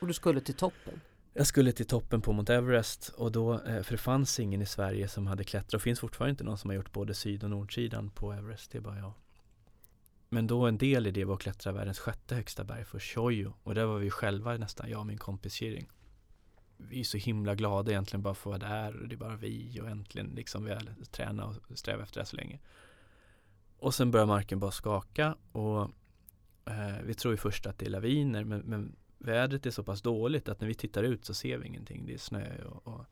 Och 0.00 0.06
du 0.06 0.12
skulle 0.12 0.40
till 0.40 0.54
toppen. 0.54 1.00
Jag 1.32 1.46
skulle 1.46 1.72
till 1.72 1.86
toppen 1.86 2.20
på 2.20 2.32
Mount 2.32 2.54
Everest 2.54 3.08
och 3.08 3.32
då, 3.32 3.52
eh, 3.52 3.82
för 3.82 3.92
det 3.92 3.98
fanns 3.98 4.40
ingen 4.40 4.62
i 4.62 4.66
Sverige 4.66 5.08
som 5.08 5.26
hade 5.26 5.44
klättrat 5.44 5.74
och 5.74 5.82
finns 5.82 6.00
fortfarande 6.00 6.30
inte 6.30 6.44
någon 6.44 6.58
som 6.58 6.70
har 6.70 6.74
gjort 6.74 6.92
både 6.92 7.14
syd 7.14 7.44
och 7.44 7.50
nordsidan 7.50 8.10
på 8.10 8.32
Everest, 8.32 8.70
det 8.70 8.78
är 8.78 8.82
bara 8.82 8.98
jag. 8.98 9.12
Men 10.34 10.46
då 10.46 10.66
en 10.66 10.78
del 10.78 11.06
i 11.06 11.10
det 11.10 11.24
var 11.24 11.34
att 11.34 11.40
klättra 11.40 11.72
världens 11.72 11.98
sjätte 11.98 12.34
högsta 12.34 12.64
berg 12.64 12.84
för 12.84 12.98
Shoyo 12.98 13.54
och 13.62 13.74
där 13.74 13.84
var 13.84 13.98
vi 13.98 14.10
själva 14.10 14.56
nästan, 14.56 14.90
jag 14.90 15.00
och 15.00 15.06
min 15.06 15.18
kompis 15.18 15.54
Shirin. 15.54 15.86
Vi 16.76 17.00
är 17.00 17.04
så 17.04 17.16
himla 17.16 17.54
glada 17.54 17.90
egentligen 17.90 18.22
bara 18.22 18.34
för 18.34 18.54
att 18.54 18.62
vara 18.62 18.72
där 18.72 18.96
och 18.96 19.08
det 19.08 19.14
är 19.14 19.16
bara 19.16 19.36
vi 19.36 19.80
och 19.80 19.88
äntligen 19.88 20.26
liksom 20.26 20.64
vi 20.64 20.70
har 20.70 20.80
tränat 21.10 21.56
och 21.56 21.78
strävat 21.78 22.06
efter 22.06 22.20
det 22.20 22.26
så 22.26 22.36
länge. 22.36 22.58
Och 23.78 23.94
sen 23.94 24.10
börjar 24.10 24.26
marken 24.26 24.58
bara 24.58 24.70
skaka 24.70 25.36
och 25.52 25.80
eh, 26.64 27.02
vi 27.04 27.14
tror 27.14 27.34
ju 27.34 27.38
först 27.38 27.66
att 27.66 27.78
det 27.78 27.86
är 27.86 27.90
laviner 27.90 28.44
men, 28.44 28.60
men 28.60 28.96
vädret 29.18 29.66
är 29.66 29.70
så 29.70 29.84
pass 29.84 30.02
dåligt 30.02 30.48
att 30.48 30.60
när 30.60 30.68
vi 30.68 30.74
tittar 30.74 31.02
ut 31.02 31.24
så 31.24 31.34
ser 31.34 31.58
vi 31.58 31.66
ingenting. 31.66 32.06
Det 32.06 32.14
är 32.14 32.18
snö 32.18 32.64
och, 32.64 32.86
och 32.86 33.04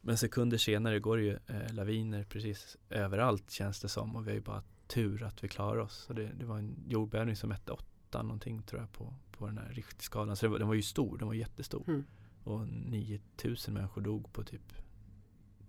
men 0.00 0.18
sekunder 0.18 0.58
senare 0.58 1.00
går 1.00 1.16
det 1.16 1.22
ju 1.22 1.38
eh, 1.46 1.72
laviner 1.72 2.24
precis 2.24 2.76
överallt 2.90 3.50
känns 3.50 3.80
det 3.80 3.88
som 3.88 4.16
och 4.16 4.26
vi 4.26 4.30
har 4.30 4.34
ju 4.34 4.40
bara 4.40 4.62
tur 4.92 5.22
att 5.22 5.44
vi 5.44 5.48
klarar 5.48 5.78
oss. 5.78 5.94
Så 6.06 6.12
det, 6.12 6.30
det 6.38 6.44
var 6.44 6.58
en 6.58 6.84
jordbävning 6.88 7.36
som 7.36 7.48
mätte 7.48 7.72
åtta 7.72 8.22
någonting 8.22 8.62
tror 8.62 8.80
jag 8.80 8.92
på, 8.92 9.14
på 9.32 9.46
den 9.46 9.58
här 9.58 9.68
riktskalan. 9.72 10.36
Så 10.36 10.46
det 10.46 10.50
var, 10.50 10.58
den 10.58 10.68
var 10.68 10.74
ju 10.74 10.82
stor, 10.82 11.18
den 11.18 11.26
var 11.26 11.34
jättestor. 11.34 11.84
Mm. 11.88 12.04
Och 12.44 12.68
9000 12.68 13.74
människor 13.74 14.00
dog 14.00 14.32
på 14.32 14.42
typ 14.44 14.72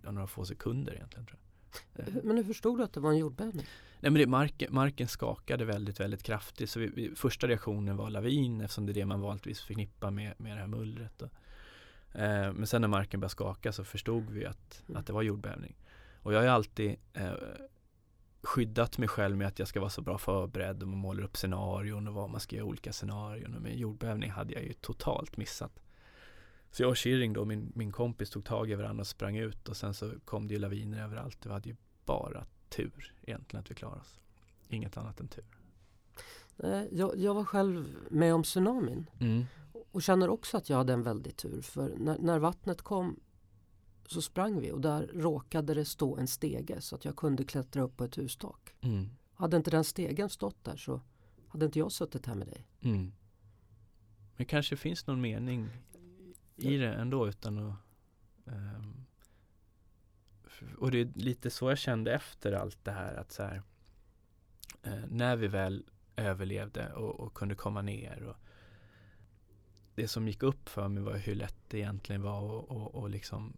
några 0.02 0.26
få 0.26 0.44
sekunder 0.44 0.94
egentligen 0.94 1.26
tror 1.26 1.38
jag. 1.38 2.24
Men 2.24 2.36
hur 2.36 2.44
förstod 2.44 2.78
du 2.78 2.84
att 2.84 2.92
det 2.92 3.00
var 3.00 3.10
en 3.10 3.18
jordbävning? 3.18 3.66
Nej 4.00 4.10
men 4.10 4.14
det, 4.14 4.26
marken, 4.26 4.74
marken 4.74 5.08
skakade 5.08 5.64
väldigt, 5.64 6.00
väldigt 6.00 6.22
kraftigt. 6.22 6.70
Så 6.70 6.80
vi, 6.80 6.86
vi, 6.86 7.14
första 7.14 7.48
reaktionen 7.48 7.96
var 7.96 8.10
lavin 8.10 8.60
eftersom 8.60 8.86
det 8.86 8.92
är 8.92 8.94
det 8.94 9.06
man 9.06 9.20
vanligtvis 9.20 9.60
förknippar 9.60 10.10
med, 10.10 10.34
med 10.38 10.56
det 10.56 10.60
här 10.60 10.66
mullret. 10.66 11.22
Eh, 11.22 12.52
men 12.52 12.66
sen 12.66 12.80
när 12.80 12.88
marken 12.88 13.20
började 13.20 13.32
skaka 13.32 13.72
så 13.72 13.84
förstod 13.84 14.30
vi 14.30 14.46
att, 14.46 14.82
Mm. 14.88 15.00
att 15.00 15.06
det 15.06 15.12
var 15.12 15.22
jordbävning. 15.22 15.76
Och 16.22 16.34
jag 16.34 16.40
har 16.40 16.46
alltid 16.46 16.96
eh, 17.12 17.32
skyddat 18.44 18.98
mig 18.98 19.08
själv 19.08 19.36
med 19.36 19.46
att 19.46 19.58
jag 19.58 19.68
ska 19.68 19.80
vara 19.80 19.90
så 19.90 20.02
bra 20.02 20.18
förberedd 20.18 20.82
och 20.82 20.88
man 20.88 20.98
målar 20.98 21.22
upp 21.24 21.36
scenarion 21.36 22.08
och 22.08 22.14
vad 22.14 22.30
man 22.30 22.40
ska 22.40 22.56
göra 22.56 22.66
i 22.66 22.68
olika 22.68 22.92
scenarion. 22.92 23.54
Och 23.54 23.62
med 23.62 23.76
jordbävning 23.78 24.30
hade 24.30 24.52
jag 24.54 24.62
ju 24.62 24.72
totalt 24.72 25.36
missat. 25.36 25.80
Så 26.70 26.82
jag 26.82 26.90
och 26.90 26.98
Shiring 26.98 27.32
då, 27.32 27.44
min, 27.44 27.72
min 27.74 27.92
kompis 27.92 28.30
tog 28.30 28.44
tag 28.44 28.70
i 28.70 28.74
varandra 28.74 29.00
och 29.00 29.06
sprang 29.06 29.36
ut 29.36 29.68
och 29.68 29.76
sen 29.76 29.94
så 29.94 30.12
kom 30.24 30.46
det 30.48 30.54
ju 30.54 30.60
laviner 30.60 31.02
överallt. 31.04 31.46
Vi 31.46 31.50
hade 31.52 31.68
ju 31.68 31.76
bara 32.04 32.46
tur 32.68 33.14
egentligen 33.22 33.60
att 33.62 33.70
vi 33.70 33.74
klarade 33.74 34.00
oss. 34.00 34.18
Inget 34.68 34.96
annat 34.96 35.20
än 35.20 35.28
tur. 35.28 35.44
Nej, 36.56 36.88
Jag, 36.92 37.18
jag 37.18 37.34
var 37.34 37.44
själv 37.44 37.96
med 38.10 38.34
om 38.34 38.42
tsunamin 38.42 39.06
Mm. 39.20 39.44
och 39.92 40.02
känner 40.02 40.28
också 40.28 40.56
att 40.56 40.70
jag 40.70 40.76
hade 40.76 40.92
en 40.92 41.02
väldig 41.02 41.36
tur. 41.36 41.62
För 41.62 41.94
när, 41.98 42.18
när 42.18 42.38
vattnet 42.38 42.82
kom 42.82 43.20
så 44.06 44.22
sprang 44.22 44.60
vi 44.60 44.72
och 44.72 44.80
där 44.80 45.06
råkade 45.14 45.74
det 45.74 45.84
stå 45.84 46.16
en 46.16 46.26
stege 46.28 46.80
så 46.80 46.94
att 46.96 47.04
jag 47.04 47.16
kunde 47.16 47.44
klättra 47.44 47.82
upp 47.82 47.96
på 47.96 48.04
ett 48.04 48.18
hustak. 48.18 48.74
Mm. 48.80 49.08
Hade 49.34 49.56
inte 49.56 49.70
den 49.70 49.84
stegen 49.84 50.30
stått 50.30 50.64
där 50.64 50.76
så 50.76 51.00
hade 51.48 51.66
inte 51.66 51.78
jag 51.78 51.92
suttit 51.92 52.26
här 52.26 52.34
med 52.34 52.46
dig. 52.46 52.66
Mm. 52.80 53.12
Men 54.36 54.46
kanske 54.46 54.76
finns 54.76 55.06
någon 55.06 55.20
mening 55.20 55.68
i 56.56 56.76
det 56.76 56.94
ändå 56.94 57.28
utan 57.28 57.58
att 57.58 57.76
f- 60.46 60.62
och 60.78 60.90
det 60.90 61.00
är 61.00 61.12
lite 61.14 61.50
så 61.50 61.70
jag 61.70 61.78
kände 61.78 62.12
efter 62.14 62.52
allt 62.52 62.84
det 62.84 62.92
här 62.92 63.14
att 63.14 63.32
så 63.32 63.42
här 63.42 63.62
eh, 64.82 65.04
när 65.10 65.36
vi 65.36 65.48
väl 65.48 65.84
överlevde 66.16 66.92
och, 66.92 67.20
och 67.20 67.34
kunde 67.34 67.54
komma 67.54 67.82
ner 67.82 68.22
och 68.22 68.36
det 69.94 70.08
som 70.08 70.28
gick 70.28 70.42
upp 70.42 70.68
för 70.68 70.88
mig 70.88 71.02
var 71.02 71.16
hur 71.16 71.34
lätt 71.34 71.56
det 71.68 71.78
egentligen 71.78 72.22
var 72.22 72.38
att 72.58 72.70
och, 72.70 72.94
och 72.94 73.10
liksom 73.10 73.52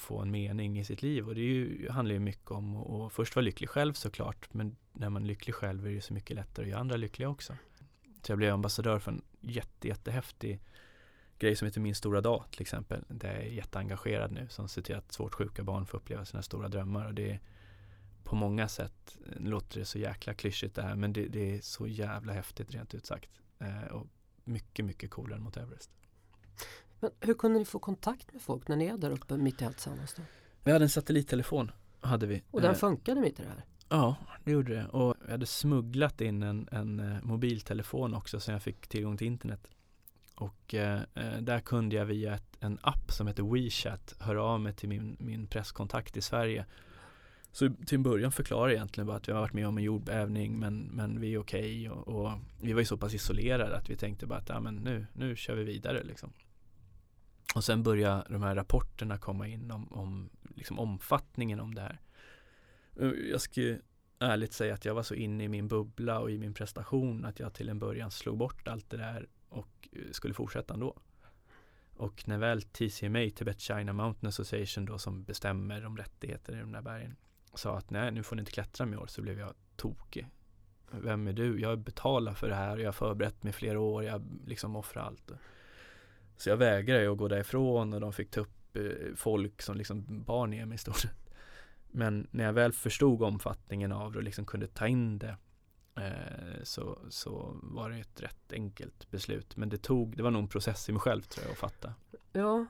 få 0.00 0.18
en 0.18 0.30
mening 0.30 0.78
i 0.78 0.84
sitt 0.84 1.02
liv 1.02 1.28
och 1.28 1.34
det 1.34 1.40
ju, 1.40 1.88
handlar 1.90 2.12
ju 2.12 2.20
mycket 2.20 2.50
om 2.50 2.76
att 2.76 2.86
och 2.86 3.12
först 3.12 3.36
vara 3.36 3.44
lycklig 3.44 3.68
själv 3.68 3.92
såklart 3.92 4.54
men 4.54 4.76
när 4.92 5.10
man 5.10 5.22
är 5.22 5.26
lycklig 5.26 5.54
själv 5.54 5.84
är 5.84 5.88
det 5.88 5.94
ju 5.94 6.00
så 6.00 6.14
mycket 6.14 6.36
lättare 6.36 6.64
att 6.64 6.70
göra 6.70 6.80
andra 6.80 6.96
lyckliga 6.96 7.28
också. 7.28 7.56
Så 8.22 8.32
jag 8.32 8.38
blev 8.38 8.54
ambassadör 8.54 8.98
för 8.98 9.12
en 9.12 9.22
jätte, 9.40 9.88
jättehäftig 9.88 10.60
grej 11.38 11.56
som 11.56 11.66
heter 11.66 11.80
Min 11.80 11.94
stora 11.94 12.20
dag 12.20 12.44
till 12.50 12.60
exempel. 12.60 13.04
Där 13.08 13.32
jag 13.32 13.42
är 13.42 13.50
jätteengagerad 13.50 14.32
nu 14.32 14.48
som 14.48 14.68
ser 14.68 14.82
till 14.82 14.96
att 14.96 15.12
svårt 15.12 15.34
sjuka 15.34 15.62
barn 15.62 15.86
får 15.86 15.98
uppleva 15.98 16.24
sina 16.24 16.42
stora 16.42 16.68
drömmar. 16.68 17.06
Och 17.06 17.14
det 17.14 17.30
är 17.30 17.40
på 18.24 18.36
många 18.36 18.68
sätt, 18.68 19.18
nu 19.36 19.50
låter 19.50 19.78
det 19.78 19.84
så 19.84 19.98
jäkla 19.98 20.34
klyschigt 20.34 20.74
det 20.74 20.82
här, 20.82 20.96
men 20.96 21.12
det, 21.12 21.26
det 21.28 21.56
är 21.56 21.60
så 21.60 21.86
jävla 21.86 22.32
häftigt 22.32 22.74
rent 22.74 22.94
ut 22.94 23.06
sagt. 23.06 23.30
Eh, 23.58 23.84
och 23.84 24.06
mycket, 24.44 24.84
mycket 24.84 25.10
coolare 25.10 25.36
än 25.36 25.42
mot 25.42 25.56
Everest. 25.56 25.90
Men 27.00 27.10
hur 27.20 27.34
kunde 27.34 27.58
ni 27.58 27.64
få 27.64 27.78
kontakt 27.78 28.32
med 28.32 28.42
folk 28.42 28.68
när 28.68 28.76
ni 28.76 28.86
är 28.86 28.96
där 28.96 29.10
uppe 29.10 29.36
mitt 29.36 29.62
i 29.62 29.64
allt 29.64 29.76
tillsammans? 29.76 30.14
Då? 30.14 30.22
Vi 30.64 30.72
hade 30.72 30.84
en 30.84 30.90
satellittelefon, 30.90 31.70
hade 32.00 32.26
vi. 32.26 32.42
Och 32.50 32.60
den 32.60 32.70
Eh, 32.70 32.76
funkade 32.76 33.20
mitt 33.20 33.40
i 33.40 33.42
det 33.42 33.48
här? 33.48 33.64
Ja, 33.88 34.16
det 34.44 34.50
gjorde 34.50 34.74
det. 34.74 34.86
Och 34.86 35.16
jag 35.24 35.30
hade 35.30 35.46
smugglat 35.46 36.20
in 36.20 36.42
en, 36.42 36.68
en 36.72 37.00
eh, 37.00 37.22
mobiltelefon 37.22 38.14
också 38.14 38.40
så 38.40 38.50
jag 38.50 38.62
fick 38.62 38.88
tillgång 38.88 39.16
till 39.16 39.26
internet. 39.26 39.68
Och 40.34 40.74
eh, 40.74 41.00
eh, 41.14 41.40
där 41.40 41.60
kunde 41.60 41.96
jag 41.96 42.06
via 42.06 42.34
ett, 42.34 42.56
en 42.60 42.78
app 42.82 43.12
som 43.12 43.26
heter 43.26 43.42
WeChat 43.42 44.14
höra 44.20 44.42
av 44.42 44.60
mig 44.60 44.72
till 44.72 44.88
min, 44.88 45.16
min 45.20 45.46
presskontakt 45.46 46.16
i 46.16 46.20
Sverige. 46.20 46.66
Så 47.52 47.70
till 47.86 47.94
en 47.94 48.02
början 48.02 48.32
förklarar 48.32 48.68
jag 48.68 48.76
egentligen 48.76 49.06
bara 49.06 49.16
att 49.16 49.28
vi 49.28 49.32
har 49.32 49.40
varit 49.40 49.52
med 49.52 49.68
om 49.68 49.78
en 49.78 49.84
jordbävning 49.84 50.58
men, 50.58 50.78
men 50.78 51.20
vi 51.20 51.34
är 51.34 51.38
okej 51.38 51.90
och, 51.90 52.08
och, 52.08 52.32
vi 52.60 52.72
var 52.72 52.80
ju 52.80 52.86
så 52.86 52.96
pass 52.96 53.14
isolerade 53.14 53.76
att 53.76 53.90
vi 53.90 53.96
tänkte 53.96 54.26
bara 54.26 54.38
att 54.38 54.48
ja, 54.48 54.60
men 54.60 54.76
nu, 54.76 55.06
nu 55.12 55.36
kör 55.36 55.54
vi 55.54 55.64
vidare 55.64 56.02
liksom. 56.02 56.32
Och 57.54 57.64
sen 57.64 57.82
börjar 57.82 58.26
de 58.30 58.42
här 58.42 58.54
rapporterna 58.54 59.18
komma 59.18 59.48
in 59.48 59.70
om, 59.70 59.92
om 59.92 60.30
liksom 60.56 60.78
omfattningen 60.78 61.60
om 61.60 61.74
det 61.74 61.80
här. 61.80 62.00
Jag 63.30 63.40
ska 63.40 63.76
ärligt 64.18 64.52
säga 64.52 64.74
att 64.74 64.84
jag 64.84 64.94
var 64.94 65.02
så 65.02 65.14
inne 65.14 65.44
i 65.44 65.48
min 65.48 65.68
bubbla 65.68 66.20
och 66.20 66.30
i 66.30 66.38
min 66.38 66.54
prestation 66.54 67.24
att 67.24 67.40
jag 67.40 67.54
till 67.54 67.68
en 67.68 67.78
början 67.78 68.10
slog 68.10 68.38
bort 68.38 68.68
allt 68.68 68.90
det 68.90 68.96
där 68.96 69.28
och 69.48 69.88
eh, 69.92 70.10
skulle 70.12 70.34
fortsätta 70.34 70.74
ändå. 70.74 70.96
Och 71.96 72.28
när 72.28 72.38
väl 72.38 72.62
TCMA, 72.62 73.30
Tibet 73.34 73.60
China 73.60 73.92
Mountain 73.92 74.28
Association 74.28 74.84
då 74.84 74.98
som 74.98 75.24
bestämmer 75.24 75.86
om 75.86 75.96
rättigheter 75.96 76.56
i 76.56 76.60
de 76.60 76.72
där 76.72 76.82
bergen 76.82 77.16
sa 77.54 77.78
att 77.78 77.90
nej 77.90 78.10
nu 78.10 78.22
får 78.22 78.36
ni 78.36 78.40
inte 78.40 78.52
klättra 78.52 78.86
med 78.86 78.98
år 78.98 79.06
så 79.06 79.22
blev 79.22 79.38
jag 79.38 79.54
tokig. 79.76 80.28
Vem 80.90 81.26
är 81.26 81.32
du? 81.32 81.60
Jag 81.60 81.78
betalar 81.78 82.34
för 82.34 82.48
det 82.48 82.54
här 82.54 82.76
och 82.76 82.80
jag 82.80 82.86
har 82.86 82.92
förberett 82.92 83.42
mig 83.42 83.52
flera 83.52 83.80
år. 83.80 84.04
Jag 84.04 84.22
liksom 84.46 84.76
offrar 84.76 85.02
allt. 85.02 85.30
Så 86.40 86.50
jag 86.50 86.56
vägrade 86.56 87.12
att 87.12 87.18
gå 87.18 87.28
därifrån 87.28 87.92
och 87.92 88.00
de 88.00 88.12
fick 88.12 88.30
ta 88.30 88.40
upp 88.40 88.76
eh, 88.76 88.82
folk 89.16 89.62
som 89.62 89.76
liksom 89.76 90.24
bar 90.24 90.46
ner 90.46 90.66
mig 90.66 90.74
i 90.74 90.78
stort 90.78 90.96
sett. 90.96 91.30
Men 91.90 92.26
när 92.30 92.44
jag 92.44 92.52
väl 92.52 92.72
förstod 92.72 93.22
omfattningen 93.22 93.92
av 93.92 94.12
det 94.12 94.18
och 94.18 94.24
liksom 94.24 94.44
kunde 94.46 94.66
ta 94.66 94.86
in 94.86 95.18
det 95.18 95.36
eh, 95.96 96.62
så, 96.62 96.98
så 97.08 97.56
var 97.62 97.90
det 97.90 97.98
ett 97.98 98.22
rätt 98.22 98.52
enkelt 98.52 99.10
beslut. 99.10 99.56
Men 99.56 99.68
det 99.68 99.78
tog, 99.78 100.16
det 100.16 100.22
var 100.22 100.30
nog 100.30 100.42
en 100.42 100.48
process 100.48 100.88
i 100.88 100.92
mig 100.92 101.00
själv 101.00 101.22
tror 101.22 101.44
jag 101.44 101.52
att 101.52 101.58
fatta. 101.58 101.94
Ja. 102.32 102.66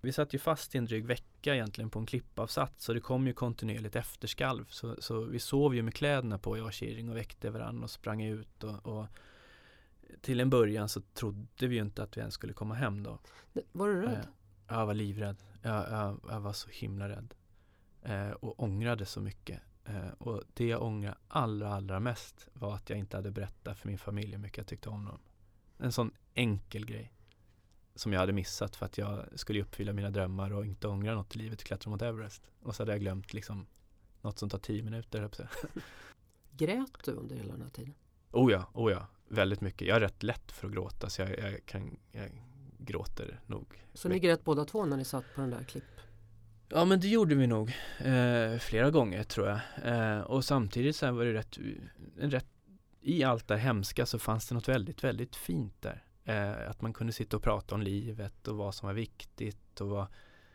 Vi 0.00 0.12
satt 0.12 0.34
ju 0.34 0.38
fast 0.38 0.74
i 0.74 0.78
en 0.78 0.84
dryg 0.84 1.06
vecka 1.06 1.54
egentligen 1.54 1.90
på 1.90 1.98
en 1.98 2.06
klippavsats 2.06 2.84
så 2.84 2.92
det 2.92 3.00
kom 3.00 3.26
ju 3.26 3.32
kontinuerligt 3.32 3.96
efterskalv. 3.96 4.64
Så, 4.68 4.96
så 4.98 5.20
vi 5.20 5.38
sov 5.38 5.74
ju 5.74 5.82
med 5.82 5.94
kläderna 5.94 6.38
på 6.38 6.58
jag 6.58 6.66
och 6.66 6.72
Kiring 6.72 7.10
och 7.10 7.16
väckte 7.16 7.50
varandra 7.50 7.84
och 7.84 7.90
sprang 7.90 8.22
ut 8.22 8.64
och, 8.64 8.86
och 8.86 9.06
till 10.20 10.40
en 10.40 10.50
början 10.50 10.88
så 10.88 11.00
trodde 11.00 11.66
vi 11.66 11.74
ju 11.74 11.82
inte 11.82 12.02
att 12.02 12.16
vi 12.16 12.20
ens 12.20 12.34
skulle 12.34 12.52
komma 12.52 12.74
hem 12.74 13.02
då. 13.02 13.18
Var 13.72 13.88
du 13.88 14.02
rädd? 14.02 14.12
Eh, 14.12 14.24
jag 14.68 14.86
var 14.86 14.94
livrädd. 14.94 15.36
Jag, 15.62 15.90
jag, 15.90 16.20
jag 16.28 16.40
var 16.40 16.52
så 16.52 16.68
himla 16.70 17.08
rädd. 17.08 17.34
Eh, 18.02 18.30
och 18.30 18.62
ångrade 18.62 19.06
så 19.06 19.20
mycket. 19.20 19.60
Eh, 19.84 20.08
och 20.18 20.42
det 20.54 20.66
jag 20.66 20.82
ångrar 20.82 21.18
allra, 21.28 21.74
allra 21.74 22.00
mest 22.00 22.48
var 22.52 22.74
att 22.74 22.90
jag 22.90 22.98
inte 22.98 23.16
hade 23.16 23.30
berättat 23.30 23.78
för 23.78 23.88
min 23.88 23.98
familj 23.98 24.32
hur 24.32 24.38
mycket 24.38 24.58
jag 24.58 24.66
tyckte 24.66 24.88
om 24.88 25.04
dem. 25.04 25.18
En 25.78 25.92
sån 25.92 26.10
enkel 26.34 26.86
grej 26.86 27.12
som 27.94 28.12
jag 28.12 28.20
hade 28.20 28.32
missat 28.32 28.76
för 28.76 28.86
att 28.86 28.98
jag 28.98 29.26
skulle 29.34 29.62
uppfylla 29.62 29.92
mina 29.92 30.10
drömmar 30.10 30.52
och 30.52 30.66
inte 30.66 30.88
ångra 30.88 31.14
något 31.14 31.36
i 31.36 31.38
livet, 31.38 31.64
klättra 31.64 31.90
mot 31.90 32.02
Everest. 32.02 32.50
Och 32.62 32.76
så 32.76 32.82
hade 32.82 32.92
jag 32.92 33.00
glömt 33.00 33.32
liksom 33.32 33.66
något 34.22 34.38
som 34.38 34.50
tar 34.50 34.58
tio 34.58 34.82
minuter. 34.82 35.30
Grät 36.50 37.04
du 37.04 37.12
under 37.12 37.36
hela 37.36 37.52
den 37.52 37.62
här 37.62 37.70
tiden? 37.70 37.94
Oh 38.30 38.52
ja, 38.52 38.70
oh 38.74 38.92
ja, 38.92 39.06
väldigt 39.30 39.60
mycket. 39.60 39.88
Jag 39.88 39.96
är 39.96 40.00
rätt 40.00 40.22
lätt 40.22 40.52
för 40.52 40.66
att 40.66 40.72
gråta 40.72 41.10
så 41.10 41.22
jag, 41.22 41.38
jag 41.38 41.66
kan, 41.66 41.96
jag 42.12 42.30
gråter 42.78 43.40
nog. 43.46 43.84
Så 43.94 44.08
ni 44.08 44.18
grät 44.18 44.44
båda 44.44 44.64
två 44.64 44.86
när 44.86 44.96
ni 44.96 45.04
satt 45.04 45.24
på 45.34 45.40
den 45.40 45.50
där 45.50 45.64
klipp? 45.64 45.84
Ja 46.68 46.84
men 46.84 47.00
det 47.00 47.08
gjorde 47.08 47.34
vi 47.34 47.46
nog 47.46 47.68
eh, 47.98 48.58
flera 48.58 48.90
gånger 48.90 49.22
tror 49.22 49.48
jag. 49.48 49.60
Eh, 49.84 50.20
och 50.20 50.44
samtidigt 50.44 50.96
så 50.96 51.12
var 51.12 51.24
det 51.24 51.32
rätt, 51.32 51.58
en 52.20 52.30
rätt, 52.30 52.46
i 53.00 53.24
allt 53.24 53.48
det 53.48 53.56
hemska 53.56 54.06
så 54.06 54.18
fanns 54.18 54.48
det 54.48 54.54
något 54.54 54.68
väldigt, 54.68 55.04
väldigt 55.04 55.36
fint 55.36 55.82
där. 55.82 56.04
Eh, 56.24 56.70
att 56.70 56.82
man 56.82 56.92
kunde 56.92 57.12
sitta 57.12 57.36
och 57.36 57.42
prata 57.42 57.74
om 57.74 57.82
livet 57.82 58.48
och 58.48 58.56
vad 58.56 58.74
som 58.74 58.86
var 58.86 58.94
viktigt 58.94 59.80
och 59.80 59.88
vad, 59.88 60.06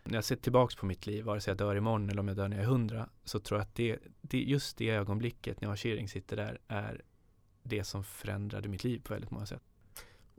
när 0.04 0.16
jag 0.16 0.24
ser 0.24 0.36
tillbaks 0.36 0.76
på 0.76 0.86
mitt 0.86 1.08
liv, 1.08 1.26
vare 1.26 1.42
sig 1.42 1.52
jag 1.52 1.58
dör 1.58 1.76
imorgon 1.76 2.10
eller 2.10 2.20
om 2.20 2.28
jag 2.28 2.38
dör 2.38 2.48
när 2.48 2.58
jag 2.58 2.64
är 2.64 2.70
hundra, 2.70 3.10
så 3.24 3.40
tror 3.40 3.60
jag 3.60 3.66
att 3.66 3.76
det, 3.76 4.00
det 4.22 4.40
just 4.40 4.78
det 4.78 4.90
ögonblicket 4.90 5.62
när 5.62 5.68
jag 5.68 5.74
och 5.74 5.78
Kiring 5.78 6.10
sitter 6.10 6.36
där 6.36 6.60
är 6.68 7.02
det 7.66 7.84
som 7.84 8.04
förändrade 8.04 8.70
mitt 8.70 8.84
liv 8.84 9.02
på 9.04 9.14
väldigt 9.14 9.32
många 9.32 9.46
sätt. 9.46 9.64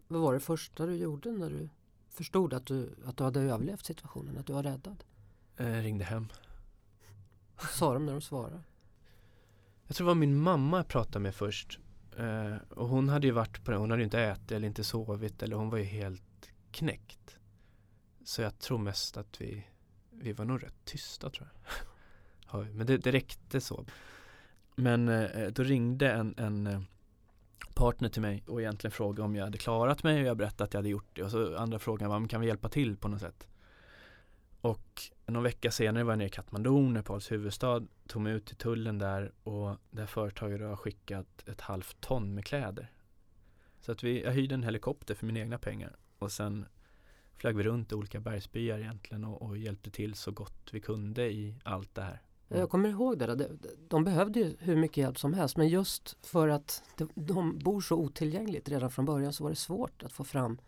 Vad 0.09 0.21
var 0.21 0.35
det 0.35 0.41
första 0.41 0.87
du 0.87 0.95
gjorde 0.97 1.33
när 1.33 1.51
du 1.51 1.69
förstod 2.09 2.55
att 2.55 2.67
du, 2.67 2.97
att 3.05 3.17
du 3.17 3.25
hade 3.25 3.41
överlevt 3.41 3.85
situationen, 3.85 4.39
att 4.39 4.47
du 4.47 4.53
var 4.53 4.63
räddad? 4.63 5.05
Eh, 5.57 5.73
ringde 5.73 6.05
hem. 6.05 6.29
Vad 7.57 7.71
sa 7.71 7.95
de 7.95 8.07
när 8.07 8.13
de 8.13 8.21
svarade? 8.21 8.63
Jag 9.87 9.97
tror 9.97 10.05
det 10.05 10.09
var 10.09 10.15
min 10.15 10.37
mamma 10.37 10.77
jag 10.77 10.89
pratade 10.89 11.19
med 11.19 11.35
först. 11.35 11.79
Eh, 12.17 12.57
och 12.71 12.89
hon 12.89 13.09
hade 13.09 13.27
ju 13.27 13.33
varit 13.33 13.65
på 13.65 13.71
det, 13.71 13.77
hon 13.77 13.91
hade 13.91 14.03
ju 14.03 14.05
inte 14.05 14.21
ätit 14.21 14.53
eller 14.53 14.69
inte 14.69 14.85
sovit 14.85 15.43
eller 15.43 15.57
hon 15.57 15.71
var 15.71 15.79
ju 15.79 15.85
helt 15.85 16.51
knäckt. 16.71 17.39
Så 18.25 18.43
jag 18.43 18.59
tror 18.59 18.79
mest 18.79 19.17
att 19.17 19.41
vi, 19.41 19.67
vi 20.11 20.33
var 20.33 20.45
nog 20.45 20.63
rätt 20.63 20.85
tysta 20.85 21.31
tror 21.31 21.49
jag. 22.53 22.67
Men 22.75 22.87
det, 22.87 22.97
det 22.97 23.13
räckte 23.13 23.61
så. 23.61 23.85
Men 24.75 25.09
eh, 25.09 25.49
då 25.49 25.63
ringde 25.63 26.13
en, 26.13 26.35
en 26.39 26.87
partner 27.77 28.09
till 28.09 28.23
mig 28.23 28.43
och 28.47 28.61
egentligen 28.61 28.93
frågade 28.93 29.23
om 29.23 29.37
jag 29.37 29.45
hade 29.45 29.59
klarat 29.59 30.03
mig 30.03 30.21
och 30.21 30.27
jag 30.27 30.37
berättade 30.37 30.65
att 30.65 30.75
jag 30.75 30.79
hade 30.79 30.89
gjort 30.89 31.11
det. 31.13 31.23
Och 31.23 31.31
så 31.31 31.57
andra 31.57 31.79
frågan 31.79 32.11
var, 32.11 32.29
kan 32.29 32.41
vi 32.41 32.47
hjälpa 32.47 32.69
till 32.69 32.97
på 32.97 33.09
något 33.09 33.21
sätt? 33.21 33.49
Och 34.61 35.03
någon 35.27 35.43
vecka 35.43 35.71
senare 35.71 36.05
var 36.05 36.13
jag 36.13 36.19
nere 36.19 36.29
i 36.29 36.31
Katmandu, 36.31 36.71
Nepals 36.71 37.33
huvudstad, 37.33 37.87
tog 38.07 38.23
mig 38.23 38.33
ut 38.33 38.47
till 38.47 38.57
tullen 38.57 38.99
där 38.99 39.33
och 39.43 39.77
det 39.91 40.07
företaget 40.07 40.61
har 40.61 40.77
skickat 40.77 41.49
ett 41.49 41.61
halvt 41.61 42.01
ton 42.01 42.35
med 42.35 42.45
kläder. 42.45 42.93
Så 43.81 43.93
att 43.93 44.03
vi, 44.03 44.23
jag 44.25 44.33
hyrde 44.33 44.55
en 44.55 44.63
helikopter 44.63 45.15
för 45.15 45.27
mina 45.27 45.41
egna 45.41 45.59
pengar 45.59 45.97
och 46.19 46.33
sen 46.33 46.67
flög 47.37 47.57
vi 47.57 47.63
runt 47.63 47.93
i 47.93 47.95
olika 47.95 48.21
bergsbyar 48.21 48.79
egentligen 48.79 49.25
och, 49.25 49.43
och 49.43 49.59
hjälpte 49.59 49.91
till 49.91 50.15
så 50.15 50.31
gott 50.31 50.69
vi 50.73 50.81
kunde 50.81 51.33
i 51.33 51.55
allt 51.65 51.95
det 51.95 52.03
här. 52.03 52.26
Jag 52.49 52.71
kommer 52.71 52.89
ihåg 52.89 53.19
det, 53.19 53.51
de 53.89 54.05
behövde 54.05 54.41
ju 54.41 54.57
hur 54.59 54.77
mycket 54.77 54.97
hjälp 54.97 55.19
som 55.19 55.35
helst 55.35 55.57
men 55.57 55.69
just 55.69 56.17
för 56.27 56.49
att 56.49 56.83
de 57.15 57.59
bor 57.59 57.81
så 57.81 57.97
otillgängligt 57.97 58.69
redan 58.69 58.91
från 58.91 59.05
början 59.05 59.33
så 59.33 59.45
var 59.45 59.51
det 59.51 59.57
svårt 59.57 60.03
att 60.03 60.13
få 60.13 60.25
fram 60.25 60.59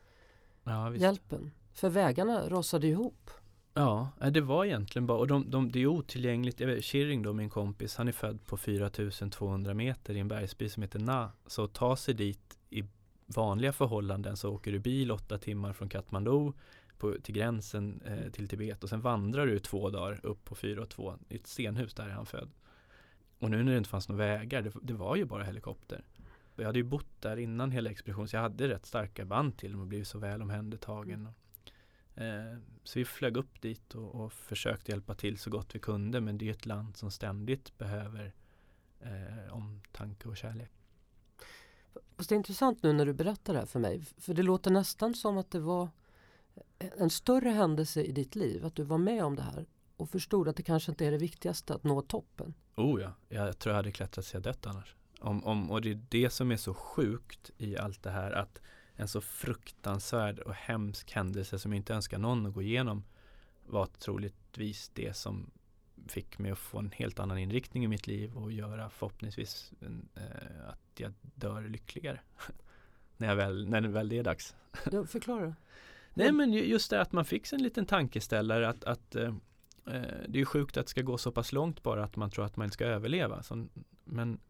ja, 0.65 0.95
hjälpen. 0.97 1.51
För 1.73 1.89
vägarna 1.89 2.49
rasade 2.49 2.87
ihop. 2.87 3.31
Ja, 3.75 4.09
det 4.33 4.41
var 4.41 4.65
egentligen 4.65 5.07
bara, 5.07 5.19
och 5.19 5.27
de, 5.27 5.51
de, 5.51 5.73
det 5.73 5.83
är 5.83 5.87
otillgängligt. 5.87 6.85
Shiring 6.85 7.23
då, 7.23 7.33
min 7.33 7.51
kompis, 7.51 7.97
han 7.97 8.09
är 8.09 8.13
född 8.13 8.47
på 8.47 8.57
4200 8.57 9.75
meter 9.75 10.15
i 10.17 10.19
en 10.19 10.29
bergsby 10.29 10.69
som 10.69 10.83
heter 10.83 10.99
Na. 10.99 11.33
Så 11.47 11.67
ta 11.67 11.97
sig 11.97 12.15
dit 12.15 12.59
i 12.71 12.85
vanliga 13.27 13.73
förhållanden 13.73 14.37
så 14.37 14.55
åker 14.55 14.73
du 14.73 14.79
bil 14.79 15.11
åtta 15.11 15.39
timmar 15.39 15.73
från 15.73 15.89
Katmandu 15.89 16.53
på, 16.99 17.17
till 17.23 17.35
gränsen 17.35 18.01
eh, 18.05 18.31
till 18.31 18.49
Tibet 18.49 18.85
och 18.85 18.89
sen 18.89 19.01
vandrar 19.01 19.47
du 19.47 19.59
två 19.59 19.91
dagar 19.91 20.21
upp 20.23 20.45
på 20.45 20.55
402 20.55 21.15
i 21.29 21.37
ett 21.37 21.47
stenhus 21.47 21.95
där 21.95 22.09
är 22.09 22.13
han 22.13 22.27
född. 22.27 22.51
Och 23.39 23.51
nu 23.51 23.65
när 23.65 23.73
det 23.73 23.79
inte 23.79 23.91
fanns 23.91 24.09
några 24.09 24.25
vägar, 24.25 24.63
det, 24.63 24.73
det 24.83 24.93
var 24.93 25.17
ju 25.17 25.25
bara 25.25 25.45
helikopter. 25.45 26.05
Jag 26.57 26.67
hade 26.67 26.79
ju 26.79 26.85
bott 26.85 27.21
där 27.21 27.37
innan 27.37 27.71
hela 27.71 27.91
expeditionen 27.91 28.29
så 28.29 28.37
jag 28.37 28.43
hade 28.43 28.69
rätt 28.69 28.87
starka 28.87 29.25
band 29.25 29.57
till 29.57 29.73
dem 29.73 29.81
och 29.81 29.87
blivit 29.87 30.09
så 30.09 30.19
väl 30.19 30.43
omhändertagen. 30.43 31.29
Mm. 32.15 32.53
Eh, 32.53 32.59
så 32.85 32.99
vi 32.99 33.05
flög 33.05 33.37
upp 33.37 33.61
dit 33.61 33.95
och, 33.95 34.15
och, 34.15 34.33
försökte 34.33 34.93
hjälpa 34.93 35.15
till 35.15 35.39
så 35.39 35.51
gott 35.51 35.75
vi 35.75 35.79
kunde 35.79 36.21
men 36.21 36.39
det 36.39 36.49
är 36.49 36.53
ett 36.53 36.67
land 36.67 36.97
som 36.97 37.11
ständigt 37.11 37.79
behöver 37.79 38.33
eh, 39.01 39.53
omtanke 39.53 40.29
och 40.29 40.37
kärlek. 40.37 40.71
Fast 42.17 42.29
det 42.29 42.35
är 42.35 42.37
intressant 42.37 42.83
nu 42.83 42.93
när 42.93 43.07
du 43.07 43.13
berättar 43.13 43.53
det 43.53 43.59
här 43.59 43.67
för 43.67 43.81
mig 43.81 44.05
för 44.19 44.35
det 44.35 44.43
låter 44.43 44.71
nästan 44.71 45.15
som 45.15 45.39
att 45.39 45.51
det 45.51 45.61
var 45.61 45.89
en 46.79 47.11
större 47.11 47.49
händelse 47.49 48.03
i 48.03 48.13
ditt 48.13 48.35
liv, 48.37 48.65
att 48.65 48.75
du 48.75 48.83
var 48.83 48.99
med 48.99 49.25
om 49.25 49.37
det 49.37 49.43
här 49.43 49.67
och 49.97 50.11
förstod 50.11 50.49
att 50.49 50.57
det 50.57 50.63
kanske 50.63 50.93
inte 50.93 51.07
är 51.07 51.11
det 51.11 51.19
viktigaste 51.19 51.75
att 51.75 51.85
nå 51.85 52.03
toppen. 52.03 52.55
Oh 52.77 53.01
ja, 53.01 53.13
jag 53.29 53.59
tror 53.59 53.71
jag 53.71 53.77
hade 53.77 53.93
klättrat 53.93 54.25
så 54.25 54.37
jag 54.37 54.43
dött 54.43 54.67
annars. 54.67 54.95
Om, 55.21 55.45
om, 55.45 55.71
och 55.71 55.83
det 55.83 55.91
är 55.91 56.01
det 56.09 56.31
som 56.31 56.51
är 56.51 56.57
så 56.57 56.75
sjukt 56.75 57.51
i 57.59 57.79
allt 57.79 58.03
det 58.03 58.11
här 58.11 58.33
att 58.33 58.61
en 58.95 59.09
så 59.09 59.21
fruktansvärd 59.21 60.39
och 60.39 60.55
hemsk 60.55 61.13
händelse 61.13 61.59
som 61.59 61.73
jag 61.73 61.77
inte 61.77 61.95
önskar 61.95 62.19
någon 62.19 62.47
att 62.47 62.55
gå 62.55 62.63
igenom 62.63 63.05
var 63.67 63.87
troligtvis 63.87 64.91
det 64.95 65.17
som 65.17 65.51
fick 66.07 66.39
mig 66.39 66.51
att 66.51 66.59
få 66.59 66.79
en 66.79 66.91
helt 66.91 67.19
annan 67.19 67.39
inriktning 67.39 67.85
i 67.85 67.89
mitt 67.89 68.07
liv 68.07 68.37
och 68.37 68.53
göra 68.53 68.91
förhoppningsvis 68.91 69.73
eh, 70.15 70.69
att 70.69 71.01
jag 71.01 71.13
dör 71.35 71.63
lyckligare. 71.63 72.21
när, 73.17 73.29
jag 73.29 73.37
väl, 73.37 73.69
när 73.69 73.81
det 73.81 73.89
väl 73.89 74.13
är 74.13 74.23
dags. 74.23 74.57
Ja, 74.93 75.07
förklara. 75.07 75.55
Nej 76.19 76.33
men 76.33 76.53
just 76.53 76.91
det 76.91 77.01
att 77.01 77.13
man 77.13 77.25
fick 77.25 77.53
en 77.53 77.63
liten 77.63 77.87
tankeställare 77.87 78.69
att, 78.69 78.85
att 78.85 79.15
eh, 79.15 79.35
eh, 79.87 80.03
det 80.29 80.41
är 80.41 80.45
sjukt 80.45 80.77
att 80.77 80.87
det 80.87 80.91
ska 80.91 81.03
gå 81.03 81.19
så 81.19 81.33
pass 81.33 81.53
långt 81.53 81.83
bara 81.83 82.05
att 82.05 82.17
man 82.17 82.31
tror 82.31 82.45
att 82.45 82.57
man 82.57 82.71
ska 82.71 82.85
överleva. 82.85 83.43
Så, 83.43 83.67
men 84.05 84.41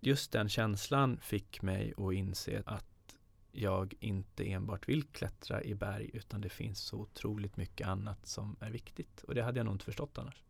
just 0.00 0.32
den 0.32 0.48
känslan 0.48 1.18
fick 1.20 1.62
mig 1.62 1.94
att 1.96 2.12
inse 2.12 2.62
att 2.66 3.16
jag 3.52 3.94
inte 4.00 4.50
enbart 4.50 4.88
vill 4.88 5.02
klättra 5.04 5.64
i 5.64 5.74
berg 5.74 6.10
utan 6.12 6.40
det 6.40 6.48
finns 6.48 6.80
så 6.80 6.96
otroligt 6.96 7.56
mycket 7.56 7.86
annat 7.86 8.26
som 8.26 8.56
är 8.60 8.70
viktigt. 8.70 9.22
Och 9.22 9.34
det 9.34 9.42
hade 9.42 9.58
jag 9.58 9.64
nog 9.64 9.74
inte 9.74 9.84
förstått 9.84 10.18
annars. 10.18 10.42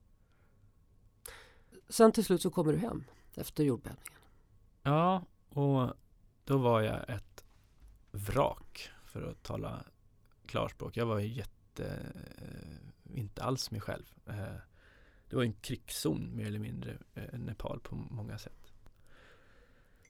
Sen 1.88 2.12
till 2.12 2.24
slut 2.24 2.42
så 2.42 2.50
kommer 2.50 2.72
du 2.72 2.78
hem 2.78 3.04
efter 3.34 3.64
jordbävningen. 3.64 4.20
Ja, 4.82 5.24
och 5.48 5.92
då 6.44 6.58
var 6.58 6.80
jag 6.80 7.11
ett 7.11 7.44
vrak 8.11 8.90
för 9.04 9.22
att 9.22 9.42
tala 9.42 9.84
klarspråk. 10.51 10.96
Jag 10.96 11.07
var 11.07 11.20
jätte, 11.20 11.86
eh, 12.38 13.18
inte 13.18 13.42
alls 13.42 13.70
mig 13.70 13.80
själv. 13.80 14.05
Eh, 14.26 14.34
det 15.28 15.36
var 15.36 15.42
en 15.42 15.53
krigszon 15.53 16.36
mer 16.36 16.46
eller 16.46 16.59
mindre, 16.59 16.98
eh, 17.14 17.38
Nepal 17.38 17.80
på 17.80 17.94
många 17.94 18.38
sätt. 18.38 18.72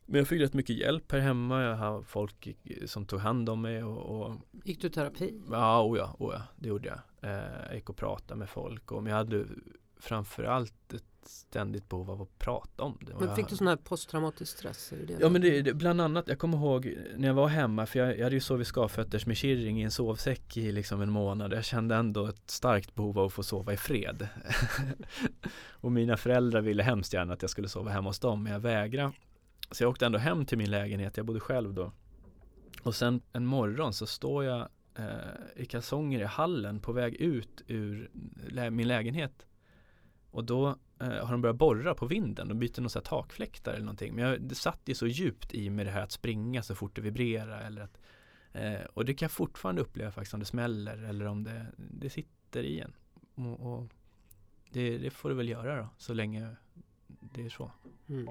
Men 0.06 0.18
jag 0.18 0.28
fick 0.28 0.40
rätt 0.40 0.54
mycket 0.54 0.76
hjälp 0.76 1.12
här 1.12 1.18
hemma. 1.18 1.62
Jag 1.62 1.76
har 1.76 2.02
folk 2.02 2.56
som 2.86 3.06
tog 3.06 3.20
hand 3.20 3.48
om 3.48 3.62
mig 3.62 3.84
och, 3.84 4.22
och 4.22 4.36
Gick 4.64 4.80
du 4.80 4.88
terapi? 4.88 5.40
Ja, 5.50 5.82
oh 5.82 5.98
ja, 5.98 6.16
oh 6.18 6.34
ja, 6.34 6.42
det 6.56 6.68
gjorde 6.68 6.88
jag. 6.88 7.30
Jag 7.30 7.74
gick 7.74 7.90
och 7.90 7.96
pratade 7.96 8.38
med 8.38 8.50
folk 8.50 8.92
och 8.92 9.02
men 9.02 9.10
jag 9.10 9.16
hade 9.16 9.46
framförallt 9.96 10.92
ett 10.92 11.09
ständigt 11.28 11.88
behov 11.88 12.10
av 12.10 12.22
att 12.22 12.38
prata 12.38 12.82
om 12.82 12.98
det. 13.00 13.14
Men 13.14 13.26
jag- 13.28 13.36
fick 13.36 13.48
du 13.48 13.56
sån 13.56 13.66
här 13.66 13.76
posttraumatisk 13.76 14.58
stress? 14.58 14.88
Det 14.90 15.04
det? 15.06 15.16
Ja 15.20 15.28
men 15.28 15.40
det, 15.42 15.62
det, 15.62 15.74
bland 15.74 16.00
annat, 16.00 16.28
jag 16.28 16.38
kommer 16.38 16.58
ihåg 16.58 16.96
när 17.16 17.28
jag 17.28 17.34
var 17.34 17.48
hemma 17.48 17.86
för 17.86 17.98
jag, 17.98 18.18
jag 18.18 18.24
hade 18.24 18.36
ju 18.36 18.40
sovit 18.40 18.66
skavfötters 18.66 19.26
med 19.26 19.36
kirring 19.36 19.80
i 19.80 19.84
en 19.84 19.90
sovsäck 19.90 20.56
i 20.56 20.72
liksom 20.72 21.00
en 21.02 21.10
månad. 21.10 21.52
Jag 21.52 21.64
kände 21.64 21.94
ändå 21.96 22.26
ett 22.26 22.50
starkt 22.50 22.94
behov 22.94 23.18
av 23.18 23.26
att 23.26 23.32
få 23.32 23.42
sova 23.42 23.72
i 23.72 23.76
fred. 23.76 24.28
och 25.70 25.92
mina 25.92 26.16
föräldrar 26.16 26.60
ville 26.60 26.82
hemskt 26.82 27.12
gärna 27.12 27.32
att 27.32 27.42
jag 27.42 27.50
skulle 27.50 27.68
sova 27.68 27.90
hemma 27.90 28.08
hos 28.10 28.18
dem 28.18 28.42
men 28.42 28.52
jag 28.52 28.60
vägrade. 28.60 29.12
Så 29.70 29.82
jag 29.84 29.90
åkte 29.90 30.06
ändå 30.06 30.18
hem 30.18 30.46
till 30.46 30.58
min 30.58 30.70
lägenhet, 30.70 31.16
jag 31.16 31.26
bodde 31.26 31.40
själv 31.40 31.74
då. 31.74 31.92
Och 32.82 32.94
sen 32.94 33.20
en 33.32 33.46
morgon 33.46 33.92
så 33.92 34.06
står 34.06 34.44
jag 34.44 34.68
eh, 34.98 35.04
i 35.56 35.66
kalsonger 35.66 36.20
i 36.20 36.24
hallen 36.24 36.80
på 36.80 36.92
väg 36.92 37.14
ut 37.14 37.62
ur 37.66 38.10
lä- 38.48 38.70
min 38.70 38.88
lägenhet. 38.88 39.46
Och 40.30 40.44
då 40.44 40.76
Eh, 41.00 41.26
har 41.26 41.32
de 41.32 41.42
börjat 41.42 41.56
borra 41.56 41.94
på 41.94 42.06
vinden. 42.06 42.48
De 42.48 42.58
byter 42.58 42.80
någon 42.80 42.90
så 42.90 42.98
här 42.98 43.04
takfläktar 43.04 43.72
eller 43.72 43.84
någonting. 43.84 44.14
Men 44.14 44.24
jag, 44.24 44.42
det 44.42 44.54
satt 44.54 44.80
ju 44.84 44.94
så 44.94 45.06
djupt 45.06 45.54
i 45.54 45.70
med 45.70 45.86
det 45.86 45.90
här 45.90 46.02
att 46.02 46.12
springa 46.12 46.62
så 46.62 46.74
fort 46.74 46.96
det 46.96 47.02
vibrerar. 47.02 47.60
Eller 47.60 47.82
att, 47.82 48.00
eh, 48.52 48.80
och 48.94 49.04
det 49.04 49.14
kan 49.14 49.26
jag 49.26 49.32
fortfarande 49.32 49.82
uppleva 49.82 50.12
faktiskt 50.12 50.34
om 50.34 50.40
det 50.40 50.46
smäller 50.46 51.02
eller 51.02 51.26
om 51.26 51.44
det, 51.44 51.66
det 51.76 52.10
sitter 52.10 52.62
i 52.62 52.80
en. 52.80 52.92
Och, 53.34 53.72
och 53.72 53.86
det, 54.70 54.98
det 54.98 55.10
får 55.10 55.28
det 55.28 55.34
väl 55.34 55.48
göra 55.48 55.76
då, 55.76 55.88
så 55.96 56.14
länge 56.14 56.56
det 57.06 57.44
är 57.44 57.48
så. 57.48 57.72
Mm. 58.08 58.26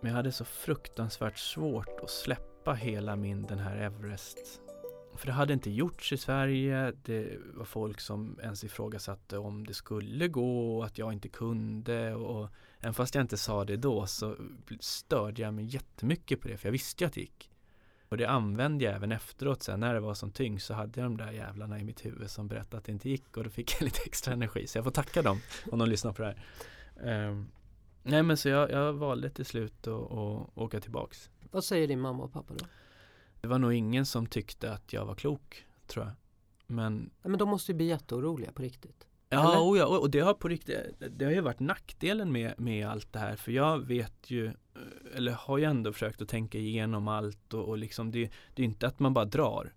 Men 0.00 0.10
jag 0.10 0.16
hade 0.16 0.32
så 0.32 0.44
fruktansvärt 0.44 1.38
svårt 1.38 2.00
att 2.02 2.10
släppa 2.10 2.72
hela 2.72 3.16
min 3.16 3.42
den 3.42 3.58
här 3.58 3.76
Everest. 3.76 4.60
För 5.16 5.26
det 5.26 5.32
hade 5.32 5.52
inte 5.52 5.70
gjorts 5.70 6.12
i 6.12 6.16
Sverige. 6.16 6.92
Det 7.02 7.38
var 7.54 7.64
folk 7.64 8.00
som 8.00 8.38
ens 8.42 8.64
ifrågasatte 8.64 9.38
om 9.38 9.66
det 9.66 9.74
skulle 9.74 10.28
gå 10.28 10.78
och 10.78 10.84
att 10.84 10.98
jag 10.98 11.12
inte 11.12 11.28
kunde. 11.28 12.14
Och 12.14 12.48
även 12.80 12.94
fast 12.94 13.14
jag 13.14 13.24
inte 13.24 13.36
sa 13.36 13.64
det 13.64 13.76
då 13.76 14.06
så 14.06 14.36
störde 14.80 15.42
jag 15.42 15.54
mig 15.54 15.64
jättemycket 15.64 16.40
på 16.40 16.48
det. 16.48 16.56
För 16.56 16.68
jag 16.68 16.72
visste 16.72 17.04
ju 17.04 17.08
att 17.08 17.14
det 17.14 17.20
gick. 17.20 17.50
Och 18.08 18.16
det 18.16 18.26
använde 18.26 18.84
jag 18.84 18.94
även 18.94 19.12
efteråt. 19.12 19.62
Sen 19.62 19.80
när 19.80 19.94
det 19.94 20.00
var 20.00 20.14
som 20.14 20.30
tyngst 20.30 20.66
så 20.66 20.74
hade 20.74 21.00
jag 21.00 21.10
de 21.10 21.16
där 21.16 21.32
jävlarna 21.32 21.78
i 21.78 21.84
mitt 21.84 22.04
huvud 22.04 22.30
som 22.30 22.48
berättade 22.48 22.76
att 22.76 22.84
det 22.84 22.92
inte 22.92 23.10
gick. 23.10 23.36
Och 23.36 23.44
då 23.44 23.50
fick 23.50 23.74
jag 23.74 23.82
lite 23.84 24.00
extra 24.06 24.32
energi. 24.32 24.66
Så 24.66 24.78
jag 24.78 24.84
får 24.84 24.90
tacka 24.90 25.22
dem 25.22 25.40
om 25.72 25.78
de 25.78 25.88
lyssnar 25.88 26.12
på 26.12 26.22
det 26.22 26.36
här. 26.96 27.28
Um, 27.28 27.50
nej 28.02 28.22
men 28.22 28.36
så 28.36 28.48
jag, 28.48 28.70
jag 28.70 28.92
valde 28.92 29.30
till 29.30 29.46
slut 29.46 29.86
att 29.86 30.12
att 30.12 30.50
åka 30.54 30.80
tillbaks. 30.80 31.30
Vad 31.50 31.64
säger 31.64 31.88
din 31.88 32.00
mamma 32.00 32.22
och 32.24 32.32
pappa 32.32 32.54
då? 32.54 32.64
Det 33.40 33.48
var 33.48 33.58
nog 33.58 33.72
ingen 33.72 34.06
som 34.06 34.26
tyckte 34.26 34.72
att 34.72 34.92
jag 34.92 35.06
var 35.06 35.14
klok, 35.14 35.66
tror 35.86 36.04
jag. 36.04 36.14
Men 36.66 37.10
men 37.22 37.38
de 37.38 37.48
måste 37.48 37.72
ju 37.72 37.76
bli 37.76 37.86
jätteoroliga 37.86 38.52
på 38.52 38.62
riktigt. 38.62 39.06
Ja, 39.28 39.60
och, 39.60 39.76
ja, 39.76 39.86
och 39.86 40.10
det 40.10 40.20
har 40.20 40.34
på 40.34 40.48
riktigt, 40.48 40.76
det 41.10 41.24
har 41.24 41.32
ju 41.32 41.40
varit 41.40 41.60
nackdelen 41.60 42.32
med, 42.32 42.54
med 42.60 42.88
allt 42.88 43.12
det 43.12 43.18
här 43.18 43.36
för 43.36 43.52
jag 43.52 43.78
vet 43.78 44.30
ju, 44.30 44.46
eh, 44.46 44.52
eller 45.14 45.32
har 45.32 45.58
ju 45.58 45.64
ändå 45.64 45.92
försökt 45.92 46.22
att 46.22 46.28
tänka 46.28 46.58
igenom 46.58 47.08
allt 47.08 47.54
och, 47.54 47.68
och 47.68 47.78
liksom 47.78 48.10
det, 48.10 48.30
det 48.54 48.62
är 48.62 48.66
inte 48.66 48.86
att 48.86 48.98
man 48.98 49.14
bara 49.14 49.24
drar 49.24 49.72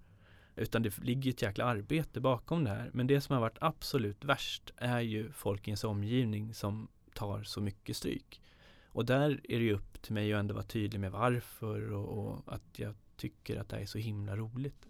utan 0.56 0.84
det 0.84 0.98
ligger 0.98 1.32
ett 1.32 1.42
jäkla 1.42 1.66
arbete 1.66 2.20
bakom 2.20 2.64
det 2.64 2.70
här. 2.70 2.90
Men 2.94 3.08
det 3.08 3.22
som 3.22 3.34
har 3.34 3.42
varit 3.42 3.58
absolut 3.62 4.24
värst 4.24 4.74
är 4.78 5.00
ju 5.00 5.32
folk 5.32 5.68
i 5.68 5.70
ens 5.70 5.84
omgivning 5.84 6.54
som 6.54 6.88
tar 7.14 7.44
så 7.44 7.62
mycket 7.62 7.98
stryk. 7.98 8.42
Och 8.88 9.06
där 9.06 9.42
är 9.44 9.60
det 9.60 9.66
ju 9.66 9.74
upp 9.74 10.02
till 10.02 10.14
mig 10.14 10.34
att 10.34 10.40
ändå 10.40 10.54
vara 10.54 10.64
tydlig 10.64 11.00
med 11.00 11.12
varför 11.12 11.92
och, 11.92 12.18
och 12.18 12.54
att 12.54 12.80
jag 12.80 12.96
tycker 13.16 13.60
att 13.60 13.70
det 13.70 13.78
är 13.78 13.86
så 13.86 13.98
himla 13.98 14.36
roligt. 14.36 14.88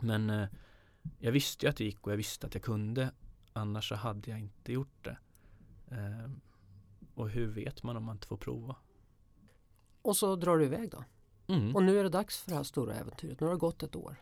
Men 0.00 0.30
eh, 0.30 0.48
jag 1.18 1.32
visste 1.32 1.66
ju 1.66 1.70
att 1.70 1.76
det 1.76 1.84
gick 1.84 2.06
och 2.06 2.12
jag 2.12 2.16
visste 2.16 2.46
att 2.46 2.54
jag 2.54 2.62
kunde 2.62 3.10
Annars 3.56 3.88
så 3.88 3.94
hade 3.94 4.30
jag 4.30 4.40
inte 4.40 4.72
gjort 4.72 5.04
det. 5.04 5.18
Ehm, 5.90 6.40
och 7.14 7.30
hur 7.30 7.46
vet 7.46 7.82
man 7.82 7.96
om 7.96 8.04
man 8.04 8.16
inte 8.16 8.26
får 8.26 8.36
prova? 8.36 8.76
Och 10.02 10.16
så 10.16 10.36
drar 10.36 10.58
du 10.58 10.64
iväg 10.64 10.90
då. 10.90 11.04
Mm. 11.46 11.76
Och 11.76 11.82
nu 11.82 11.98
är 11.98 12.02
det 12.02 12.08
dags 12.08 12.38
för 12.38 12.50
det 12.50 12.56
här 12.56 12.62
stora 12.62 12.94
äventyret. 12.94 13.40
Nu 13.40 13.46
har 13.46 13.54
det 13.54 13.58
gått 13.58 13.82
ett 13.82 13.96
år. 13.96 14.16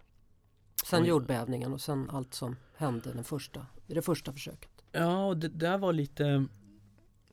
Sen 0.84 1.02
Oj. 1.02 1.08
jordbävningen 1.08 1.72
och 1.72 1.80
sen 1.80 2.10
allt 2.10 2.34
som 2.34 2.56
hände 2.74 3.12
den 3.12 3.24
första, 3.24 3.66
i 3.86 3.94
det 3.94 4.02
första 4.02 4.32
försöket. 4.32 4.84
Ja, 4.92 5.26
och 5.26 5.36
det 5.36 5.48
där 5.48 5.78
var 5.78 5.92
lite 5.92 6.46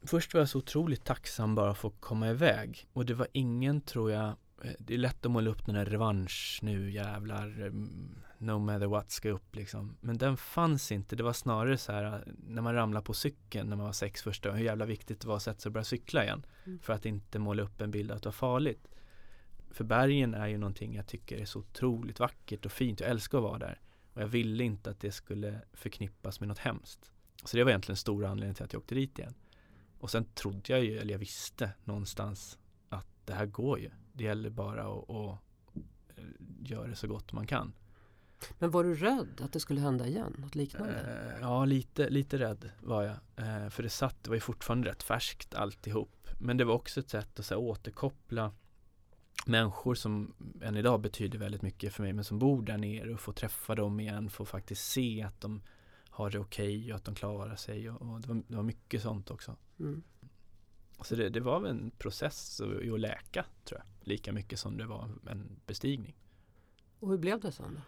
Först 0.02 0.34
var 0.34 0.41
jag 0.41 0.50
så 0.50 0.58
otroligt 0.58 1.04
tacksam 1.04 1.56
bara 1.56 1.74
för 1.74 1.88
att 1.88 2.00
komma 2.02 2.30
iväg. 2.30 2.88
Och 2.93 3.06
det 3.06 3.14
var 3.14 3.28
ingen 3.32 3.82
tror 3.82 4.12
jag 4.12 4.28
eh, 4.64 4.72
Det 4.80 4.93
är 4.93 4.97
lätt 4.97 5.26
att 5.26 5.32
måla 5.32 5.50
upp 5.50 5.66
den 5.66 5.76
här 5.76 5.86
revansch 5.86 6.60
nu 6.62 6.91
jävlar 6.91 7.45
mm, 7.45 8.16
No 8.38 8.60
matter 8.60 8.88
what 8.88 9.12
ska 9.12 9.30
upp 9.30 9.56
liksom. 9.56 9.97
Men 10.02 10.18
den 10.18 10.38
fanns 10.38 10.91
inte. 10.91 11.16
Det 11.16 11.24
var 11.24 11.34
snarare 11.34 11.78
så 11.78 11.91
här 11.91 12.04
eh, 12.04 12.34
När 12.47 12.62
man 12.62 12.74
ramlade 12.74 13.06
på 13.06 13.14
cykeln 13.14 13.70
när 13.70 13.76
man 13.76 13.86
var 13.86 13.93
sex 13.93 14.24
första 14.24 14.52
Hur 14.52 14.64
jävla 14.64 14.86
viktigt 14.86 15.20
det 15.20 15.28
var 15.28 15.36
att 15.36 15.43
sätta 15.43 15.60
sig 15.60 15.70
och 15.70 15.74
börja 15.74 15.84
cykla 15.84 16.24
igen. 16.24 16.45
Mm. 16.66 16.80
För 16.80 16.93
att 16.93 17.06
inte 17.06 17.39
måla 17.39 17.64
upp 17.64 17.82
en 17.82 17.91
bild 17.91 18.12
att 18.12 18.24
det 18.24 18.28
var 18.28 18.34
farligt. 18.34 18.88
För 19.72 19.84
bergen 19.84 20.34
är 20.34 20.47
ju 20.47 20.58
någonting 20.58 20.95
jag 20.95 21.08
tycker 21.08 21.38
är 21.38 21.45
så 21.45 21.60
otroligt 21.60 22.20
vackert 22.20 22.66
och 22.66 22.72
fint. 22.72 23.00
Jag 23.00 23.10
älskar 23.10 23.38
att 23.38 23.43
vara 23.43 23.60
där. 23.60 23.82
Och 24.14 24.22
jag 24.22 24.28
ville 24.28 24.64
inte 24.64 24.89
att 24.89 25.00
det 25.00 25.12
skulle 25.12 25.62
förknippas 25.74 26.39
med 26.39 26.47
något 26.47 26.60
hemskt. 26.60 27.12
Så 27.43 27.58
det 27.58 27.64
var 27.64 27.72
egentligen 27.72 27.97
stora 27.97 28.30
anledningen 28.30 28.56
till 28.56 28.66
att 28.66 28.74
jag 28.74 28.80
åkte 28.80 28.95
dit 28.95 29.20
igen 29.20 29.34
Och 30.00 30.12
sen 30.12 30.26
trodde 30.26 30.74
jag 30.74 30.84
ju, 30.84 30.97
eller 30.97 31.12
jag 31.12 31.20
visste 31.20 31.72
någonstans 31.84 32.58
att 32.89 33.08
det 33.26 33.34
här 33.34 33.45
går 33.45 33.80
ju 33.80 33.89
Det 34.14 34.24
gäller 34.24 34.50
bara 34.50 34.82
att, 34.82 35.10
att 35.10 35.39
eh, 36.16 36.24
göra 36.60 36.88
det 36.88 36.95
så 36.95 37.08
gott 37.08 37.34
man 37.34 37.47
kan 37.47 37.74
Men 38.60 38.72
var 38.72 38.84
du 38.84 38.95
rädd 38.95 39.41
att 39.41 39.54
det 39.54 39.60
skulle 39.60 39.82
hända 39.82 40.08
igen? 40.08 40.36
Något 40.38 40.56
liknande? 40.56 41.32
Eh, 41.34 41.41
Ja, 41.41 41.66
lite, 41.66 42.10
lite 42.10 42.38
rädd 42.39 42.70
var 42.82 43.04
jag. 43.04 43.16
Eh, 43.36 43.70
För 43.70 43.84
det 43.84 43.89
satt, 43.89 44.24
det 44.24 44.30
var 44.30 44.36
ju 44.36 44.41
fortfarande 44.41 44.89
rätt 44.89 45.04
färskt 45.04 45.54
alltihop. 45.56 46.28
Men 46.39 46.58
det 46.58 46.66
var 46.66 46.74
också 46.74 47.00
ett 47.00 47.10
sätt 47.10 47.39
att 47.39 47.45
så 47.45 47.54
här, 47.54 47.62
återkoppla 47.62 48.52
människor 49.45 49.95
som 49.95 50.34
än 50.62 50.78
idag 50.78 51.02
betyder 51.02 51.39
väldigt 51.39 51.62
mycket 51.62 51.93
för 51.93 52.04
mig, 52.04 52.14
men 52.14 52.24
som 52.24 52.39
bor 52.39 52.62
där 52.62 52.78
nere 52.78 53.14
och 53.14 53.20
få 53.20 53.34
träffa 53.34 53.76
dem 53.76 54.00
igen, 54.00 54.30
få 54.30 54.45
faktiskt 54.45 54.91
se 54.91 55.22
att 55.22 55.41
de 55.41 55.62
har 56.20 56.30
det 56.30 56.40
okej 56.40 56.92
och 56.92 56.96
att 56.96 57.06
de 57.06 57.16
klarar 57.16 57.56
sig 57.56 57.90
och, 57.90 58.02
och 58.02 58.22
det, 58.22 58.28
var, 58.28 58.44
det 58.48 58.56
var 58.56 58.64
mycket 58.64 59.02
sånt 59.02 59.32
också. 59.32 59.56
Mm. 59.80 60.04
Så 61.02 61.16
det, 61.16 61.30
det 61.30 61.40
var 61.40 61.60
väl 61.60 61.72
en 61.72 61.92
process 61.92 62.62
att, 62.62 62.94
att 62.94 63.00
läka, 63.00 63.46
tror 63.64 63.80
jag, 63.80 64.08
lika 64.08 64.32
mycket 64.32 64.60
som 64.60 64.78
det 64.78 64.86
var 64.86 65.10
en 65.30 65.60
bestigning. 65.66 66.16
Och 67.00 67.10
hur 67.10 67.18
blev 67.18 67.40
det 67.40 67.52
sen 67.52 67.74
då? 67.76 67.82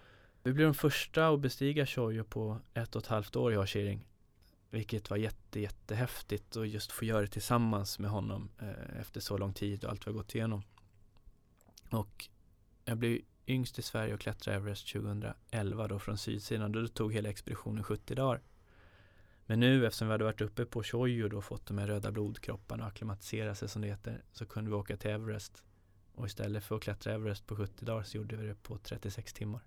Vi 0.43 0.53
blev 0.53 0.67
de 0.67 0.73
första 0.73 1.27
att 1.27 1.39
bestiga 1.39 1.85
Shoyo 1.85 2.23
på 2.23 2.59
ett 2.73 2.95
och 2.95 3.01
ett 3.01 3.07
halvt 3.07 3.35
år 3.35 3.53
jag 3.53 3.69
och. 3.69 4.07
Vilket 4.69 5.09
var 5.09 5.17
jätte, 5.17 5.59
jättehäftigt 5.59 6.55
och 6.55 6.67
just 6.67 6.91
få 6.91 7.05
göra 7.05 7.21
det 7.21 7.27
tillsammans 7.27 7.99
med 7.99 8.11
honom 8.11 8.49
eh, 8.59 8.99
efter 8.99 9.19
så 9.19 9.37
lång 9.37 9.53
tid 9.53 9.83
och 9.83 9.89
allt 9.91 10.07
vi 10.07 10.11
har 10.11 10.17
gått 10.17 10.35
igenom. 10.35 10.63
Och 11.89 12.29
jag 12.85 12.97
blev 12.97 13.19
yngst 13.47 13.79
i 13.79 13.81
Sverige 13.81 14.13
och 14.13 14.19
klättrade 14.19 14.57
Everest 14.57 14.93
2011 14.93 15.87
då 15.87 15.99
från 15.99 16.17
sydsidan. 16.17 16.71
Då 16.71 16.87
tog 16.87 17.13
hela 17.13 17.29
expeditionen 17.29 17.83
70 17.83 18.15
dagar. 18.15 18.41
Men 19.45 19.59
nu 19.59 19.85
eftersom 19.85 20.07
vi 20.07 20.11
hade 20.11 20.23
varit 20.23 20.41
uppe 20.41 20.65
på 20.65 20.83
Shoyo 20.83 21.37
och 21.37 21.43
fått 21.43 21.65
de 21.65 21.77
här 21.77 21.87
röda 21.87 22.11
blodkropparna 22.11 22.83
och 22.83 22.89
acklimatisera 22.89 23.55
sig 23.55 23.69
som 23.69 23.81
det 23.81 23.87
heter 23.87 24.23
så 24.31 24.45
kunde 24.45 24.69
vi 24.69 24.75
åka 24.75 24.97
till 24.97 25.11
Everest. 25.11 25.63
Och 26.15 26.25
istället 26.25 26.63
för 26.63 26.75
att 26.75 26.81
klättra 26.81 27.13
Everest 27.13 27.47
på 27.47 27.55
70 27.55 27.85
dagar 27.85 28.03
så 28.03 28.17
gjorde 28.17 28.35
vi 28.35 28.47
det 28.47 28.63
på 28.63 28.77
36 28.77 29.33
timmar. 29.33 29.61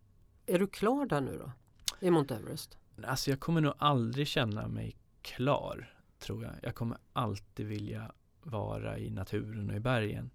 Är 0.47 0.59
du 0.59 0.67
klar 0.67 1.07
där 1.07 1.21
nu 1.21 1.39
då? 1.39 1.53
I 2.01 2.11
Mount 2.11 2.35
Everest? 2.35 2.79
Alltså 3.05 3.31
jag 3.31 3.41
kommer 3.41 3.61
nog 3.61 3.75
aldrig 3.79 4.27
känna 4.27 4.69
mig 4.69 4.97
klar, 5.23 5.95
tror 6.19 6.45
jag. 6.45 6.53
Jag 6.63 6.75
kommer 6.75 6.99
alltid 7.13 7.67
vilja 7.67 8.13
vara 8.43 8.99
i 8.99 9.11
naturen 9.11 9.71
och 9.71 9.77
i 9.77 9.81
bergen. 9.81 10.31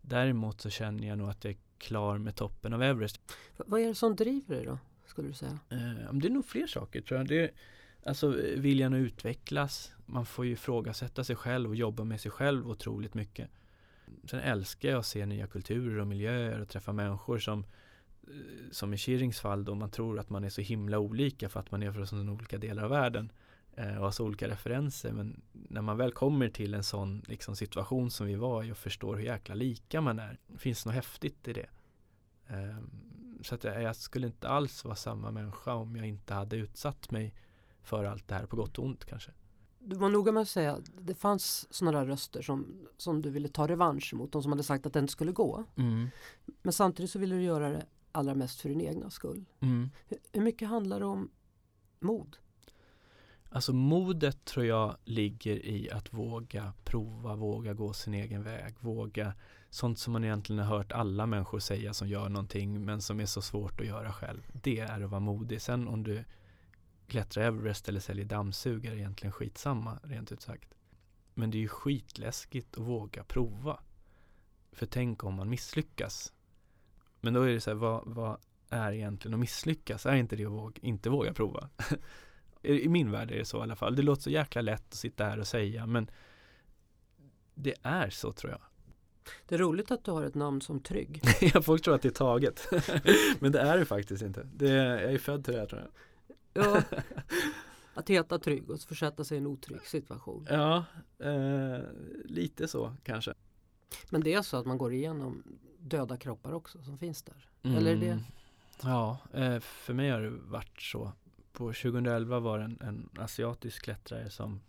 Däremot 0.00 0.60
så 0.60 0.70
känner 0.70 1.08
jag 1.08 1.18
nog 1.18 1.30
att 1.30 1.44
jag 1.44 1.58
klar 1.78 2.18
med 2.18 2.36
toppen 2.36 2.72
av 2.72 2.82
Everest. 2.82 3.20
Vad 3.56 3.80
är 3.80 3.88
det 3.88 3.94
som 3.94 4.16
driver 4.16 4.56
dig 4.56 4.64
då? 4.64 4.78
Skulle 5.06 5.28
du 5.28 5.34
säga? 5.34 5.58
Eh, 5.70 6.12
det 6.12 6.28
är 6.28 6.30
nog 6.30 6.46
fler 6.46 6.66
saker 6.66 7.00
tror 7.00 7.18
jag. 7.20 7.28
Det 7.28 7.38
är, 7.38 7.50
alltså 8.06 8.28
viljan 8.56 8.94
att 8.94 8.98
utvecklas. 8.98 9.92
Man 10.06 10.26
får 10.26 10.46
ju 10.46 10.52
ifrågasätta 10.52 11.24
sig 11.24 11.36
själv 11.36 11.70
och 11.70 11.76
jobba 11.76 12.04
med 12.04 12.20
sig 12.20 12.30
själv 12.30 12.70
otroligt 12.70 13.14
mycket. 13.14 13.50
Sen 14.24 14.40
älskar 14.40 14.88
jag 14.88 14.98
att 14.98 15.06
se 15.06 15.26
nya 15.26 15.46
kulturer 15.46 15.98
och 16.00 16.06
miljöer 16.06 16.60
och 16.60 16.68
träffa 16.68 16.92
människor 16.92 17.38
som 17.38 17.64
eh, 18.22 18.34
som 18.70 18.94
i 18.94 18.96
Shirings 18.96 19.40
fall 19.40 19.64
då 19.64 19.74
man 19.74 19.90
tror 19.90 20.18
att 20.18 20.30
man 20.30 20.44
är 20.44 20.48
så 20.48 20.60
himla 20.60 20.98
olika 20.98 21.48
för 21.48 21.60
att 21.60 21.70
man 21.70 21.82
är 21.82 21.92
från 21.92 22.06
så 22.06 22.16
olika 22.16 22.58
delar 22.58 22.84
av 22.84 22.90
världen. 22.90 23.32
Eh, 23.76 23.96
och 23.96 24.04
har 24.04 24.10
så 24.10 24.24
olika 24.24 24.48
referenser 24.48 25.12
men 25.12 25.42
när 25.52 25.82
man 25.82 25.96
väl 25.96 26.12
kommer 26.12 26.48
till 26.48 26.74
en 26.74 26.84
sån 26.84 27.22
liksom, 27.26 27.56
situation 27.56 28.10
som 28.10 28.26
vi 28.26 28.34
var 28.34 28.62
i 28.62 28.72
och 28.72 28.76
förstår 28.76 29.16
hur 29.16 29.24
jäkla 29.24 29.54
lika 29.54 30.00
man 30.00 30.18
är 30.18 30.38
finns 30.56 30.86
något 30.86 30.94
häftigt 30.94 31.48
i 31.48 31.52
det. 31.52 31.68
Eh, 32.46 32.78
så 33.42 33.54
att 33.54 33.64
jag, 33.64 33.82
jag, 33.82 33.96
skulle 33.96 34.26
inte 34.26 34.48
alls 34.48 34.84
vara 34.84 34.96
samma 34.96 35.30
människa 35.30 35.74
om 35.74 35.96
jag 35.96 36.06
inte 36.06 36.34
hade 36.34 36.56
utsatt 36.56 37.10
mig 37.10 37.34
för 37.82 38.04
allt 38.04 38.28
det 38.28 38.34
här 38.34 38.46
på 38.46 38.56
gott 38.56 38.78
och 38.78 38.84
ont 38.84 39.04
kanske. 39.04 39.30
Du 39.78 39.96
var 39.96 40.08
noga 40.08 40.32
med 40.32 40.40
att 40.40 40.48
säga 40.48 40.72
att 40.72 40.90
det 41.00 41.14
fanns 41.14 41.74
sådana 41.74 41.98
där 41.98 42.06
röster 42.06 42.42
som, 42.42 42.86
som 42.96 43.22
du 43.22 43.30
ville 43.30 43.48
ta 43.48 43.68
revansch 43.68 44.14
mot, 44.14 44.32
de 44.32 44.42
som 44.42 44.52
hade 44.52 44.62
sagt 44.62 44.86
att 44.86 44.92
det 44.92 44.98
inte 44.98 45.12
skulle 45.12 45.32
gå. 45.32 45.64
Mm. 45.76 46.08
Men 46.62 46.72
samtidigt 46.72 47.10
så 47.10 47.18
ville 47.18 47.34
du 47.34 47.42
göra 47.42 47.70
det 47.70 47.86
allra 48.12 48.34
mest 48.34 48.60
för 48.60 48.68
din 48.68 48.80
egna 48.80 49.10
skull. 49.10 49.44
Mm. 49.60 49.90
Hur, 50.08 50.18
hur 50.32 50.42
mycket 50.42 50.68
handlar 50.68 51.00
det 51.00 51.06
om 51.06 51.30
mod? 52.00 52.36
Alltså 53.54 53.72
modet 53.72 54.44
tror 54.44 54.66
jag 54.66 54.96
ligger 55.04 55.66
i 55.66 55.90
att 55.90 56.12
våga 56.12 56.72
prova, 56.84 57.34
våga 57.34 57.74
gå 57.74 57.92
sin 57.92 58.14
egen 58.14 58.42
väg, 58.42 58.74
våga 58.80 59.34
sånt 59.70 59.98
som 59.98 60.12
man 60.12 60.24
egentligen 60.24 60.64
har 60.64 60.76
hört 60.76 60.92
alla 60.92 61.26
människor 61.26 61.58
säga 61.58 61.94
som 61.94 62.08
gör 62.08 62.28
någonting 62.28 62.84
men 62.84 63.02
som 63.02 63.20
är 63.20 63.26
så 63.26 63.42
svårt 63.42 63.80
att 63.80 63.86
göra 63.86 64.12
själv. 64.12 64.50
Det 64.52 64.80
är 64.80 65.00
att 65.00 65.10
vara 65.10 65.20
modig. 65.20 65.62
Sen 65.62 65.88
om 65.88 66.02
du 66.02 66.24
klättrar 67.06 67.44
Everest 67.44 67.88
eller 67.88 68.00
säljer 68.00 68.24
dammsugare 68.24 68.94
är 68.94 68.98
egentligen 68.98 69.32
skitsamma 69.32 69.98
rent 70.02 70.32
ut 70.32 70.40
sagt. 70.40 70.74
Men 71.34 71.50
det 71.50 71.58
är 71.58 71.62
ju 71.62 71.68
skitläskigt 71.68 72.78
att 72.78 72.84
våga 72.84 73.24
prova. 73.24 73.80
För 74.72 74.86
tänk 74.86 75.24
om 75.24 75.34
man 75.34 75.50
misslyckas. 75.50 76.32
Men 77.20 77.34
då 77.34 77.42
är 77.42 77.52
det 77.52 77.60
så 77.60 77.70
här, 77.70 77.76
vad, 77.76 78.02
vad 78.06 78.38
är 78.68 78.92
egentligen 78.92 79.34
att 79.34 79.40
misslyckas? 79.40 80.06
Är 80.06 80.14
inte 80.14 80.36
det 80.36 80.44
att 80.44 80.52
våga, 80.52 80.80
inte 80.82 81.10
våga 81.10 81.34
prova? 81.34 81.68
I 82.64 82.88
min 82.88 83.10
värld 83.10 83.30
är 83.30 83.38
det 83.38 83.44
så 83.44 83.58
i 83.58 83.62
alla 83.62 83.76
fall. 83.76 83.96
Det 83.96 84.02
låter 84.02 84.22
så 84.22 84.30
jäkla 84.30 84.60
lätt 84.60 84.88
att 84.88 84.94
sitta 84.94 85.24
här 85.24 85.38
och 85.38 85.46
säga 85.46 85.86
men 85.86 86.10
det 87.54 87.74
är 87.82 88.10
så 88.10 88.32
tror 88.32 88.52
jag. 88.52 88.60
Det 89.48 89.54
är 89.54 89.58
roligt 89.58 89.90
att 89.90 90.04
du 90.04 90.10
har 90.10 90.22
ett 90.22 90.34
namn 90.34 90.60
som 90.60 90.80
Trygg. 90.80 91.22
folk 91.62 91.82
tror 91.82 91.94
att 91.94 92.02
det 92.02 92.08
är 92.08 92.12
taget. 92.12 92.68
men 93.38 93.52
det 93.52 93.60
är 93.60 93.78
det 93.78 93.84
faktiskt 93.84 94.22
inte. 94.22 94.48
Det 94.54 94.70
är, 94.70 95.02
jag 95.02 95.12
är 95.12 95.18
född 95.18 95.44
till 95.44 95.54
det 95.54 95.60
här 95.60 95.66
tror 95.66 95.80
jag. 95.80 95.90
Ja, 96.64 96.82
att 97.94 98.10
heta 98.10 98.38
trygg 98.38 98.70
och 98.70 98.80
försätta 98.80 99.24
sig 99.24 99.34
i 99.34 99.40
en 99.40 99.46
otrygg 99.46 99.86
situation. 99.86 100.46
Ja, 100.50 100.84
eh, 101.18 101.78
lite 102.24 102.68
så 102.68 102.96
kanske. 103.02 103.34
Men 104.10 104.20
det 104.20 104.34
är 104.34 104.42
så 104.42 104.56
att 104.56 104.66
man 104.66 104.78
går 104.78 104.92
igenom 104.92 105.42
döda 105.78 106.16
kroppar 106.16 106.52
också 106.52 106.82
som 106.82 106.98
finns 106.98 107.22
där? 107.22 107.48
Mm. 107.62 107.76
Eller 107.76 107.90
är 107.92 107.96
det? 107.96 108.18
Ja, 108.82 109.18
eh, 109.32 109.60
för 109.60 109.94
mig 109.94 110.10
har 110.10 110.20
det 110.20 110.30
varit 110.30 110.82
så. 110.82 111.12
På 111.54 111.64
2011 111.64 112.40
var 112.40 112.58
det 112.58 112.64
en, 112.64 112.78
en 112.80 113.08
asiatisk 113.18 113.82
klättrare 113.82 114.30
som 114.30 114.60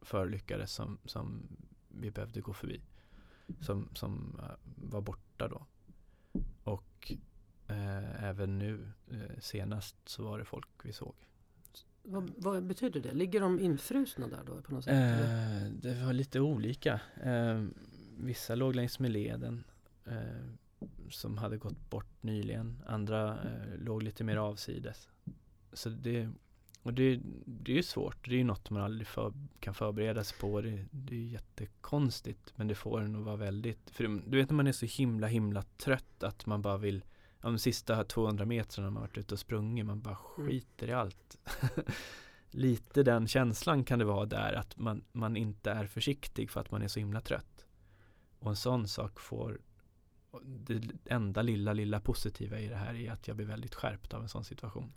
förolyckades 0.00 0.72
som, 0.72 0.98
som 1.04 1.42
vi 1.88 2.10
behövde 2.10 2.40
gå 2.40 2.52
förbi. 2.52 2.80
Som, 3.60 3.88
som 3.94 4.40
uh, 4.42 4.50
var 4.90 5.00
borta 5.00 5.48
då. 5.48 5.66
Och 6.64 7.12
uh, 7.70 8.24
även 8.24 8.58
nu 8.58 8.92
uh, 9.12 9.38
senast 9.40 9.96
så 10.04 10.22
var 10.22 10.38
det 10.38 10.44
folk 10.44 10.68
vi 10.82 10.92
såg. 10.92 11.14
Vad, 12.02 12.30
vad, 12.36 12.66
betyder 12.66 13.00
det? 13.00 13.12
Ligger 13.12 13.40
de 13.40 13.60
infrusna 13.60 14.28
där 14.28 14.44
då 14.46 14.62
på 14.62 14.74
något 14.74 14.84
sätt? 14.84 15.82
det 15.82 16.04
var 16.04 16.12
lite 16.12 16.40
olika. 16.40 17.00
vissa 18.18 18.54
låg 18.54 18.74
längs 18.74 18.98
med 18.98 19.10
leden 19.10 19.64
som 21.10 21.38
hade 21.38 21.56
gått 21.56 21.90
bort 21.90 22.22
nyligen. 22.22 22.82
Andra 22.86 23.38
låg 23.78 24.02
lite 24.02 24.24
mer 24.24 24.36
avsides. 24.36 25.08
Så 25.72 25.88
det, 25.88 26.28
och 26.82 26.94
det, 26.94 27.20
det 27.46 27.72
är 27.72 27.76
ju 27.76 27.82
svårt. 27.82 28.28
Det 28.28 28.34
är 28.34 28.38
ju 28.38 28.44
något 28.44 28.70
man 28.70 28.82
aldrig 28.82 29.06
för, 29.06 29.32
kan 29.60 29.74
förbereda 29.74 30.24
sig 30.24 30.38
på. 30.38 30.60
Det, 30.60 30.84
det 30.90 31.16
är 31.16 31.26
jättekonstigt. 31.26 32.52
Men 32.56 32.68
det 32.68 32.74
får 32.74 33.00
en 33.00 33.16
att 33.16 33.24
vara 33.24 33.36
väldigt... 33.36 33.90
För 33.90 34.04
du 34.26 34.36
vet 34.38 34.50
när 34.50 34.56
man 34.56 34.66
är 34.66 34.72
så 34.72 34.86
himla 34.86 35.26
himla 35.26 35.62
trött 35.62 36.22
att 36.22 36.46
man 36.46 36.62
bara 36.62 36.76
vill 36.76 37.04
de 37.40 37.58
sista 37.58 38.04
200 38.04 38.44
metrarna 38.44 38.90
man 38.90 39.02
varit 39.02 39.18
ute 39.18 39.34
och 39.34 39.40
sprungit, 39.40 39.86
man 39.86 40.00
bara 40.00 40.18
Mm. 40.38 40.50
skiter 40.50 40.88
i 40.88 40.92
allt. 40.92 41.38
Lite 42.50 43.02
den 43.02 43.28
känslan 43.28 43.84
kan 43.84 43.98
det 43.98 44.04
vara 44.04 44.26
där 44.26 44.52
att 44.52 44.78
man, 44.78 45.04
man 45.12 45.36
inte 45.36 45.70
är 45.70 45.86
försiktig 45.86 46.50
för 46.50 46.60
att 46.60 46.70
man 46.70 46.82
är 46.82 46.88
så 46.88 46.98
himla 46.98 47.20
trött. 47.20 47.66
Och 48.38 48.50
en 48.50 48.56
sån 48.56 48.88
sak 48.88 49.20
får 49.20 49.60
det 50.42 50.82
enda 51.04 51.42
lilla, 51.42 51.72
lilla 51.72 52.00
positiva 52.00 52.58
i 52.60 52.68
det 52.68 52.76
här 52.76 52.94
är 52.94 53.12
att 53.12 53.28
jag 53.28 53.36
blir 53.36 53.46
väldigt 53.46 53.74
skärpt 53.74 54.14
av 54.14 54.22
en 54.22 54.28
sån 54.28 54.44
situation. 54.44 54.92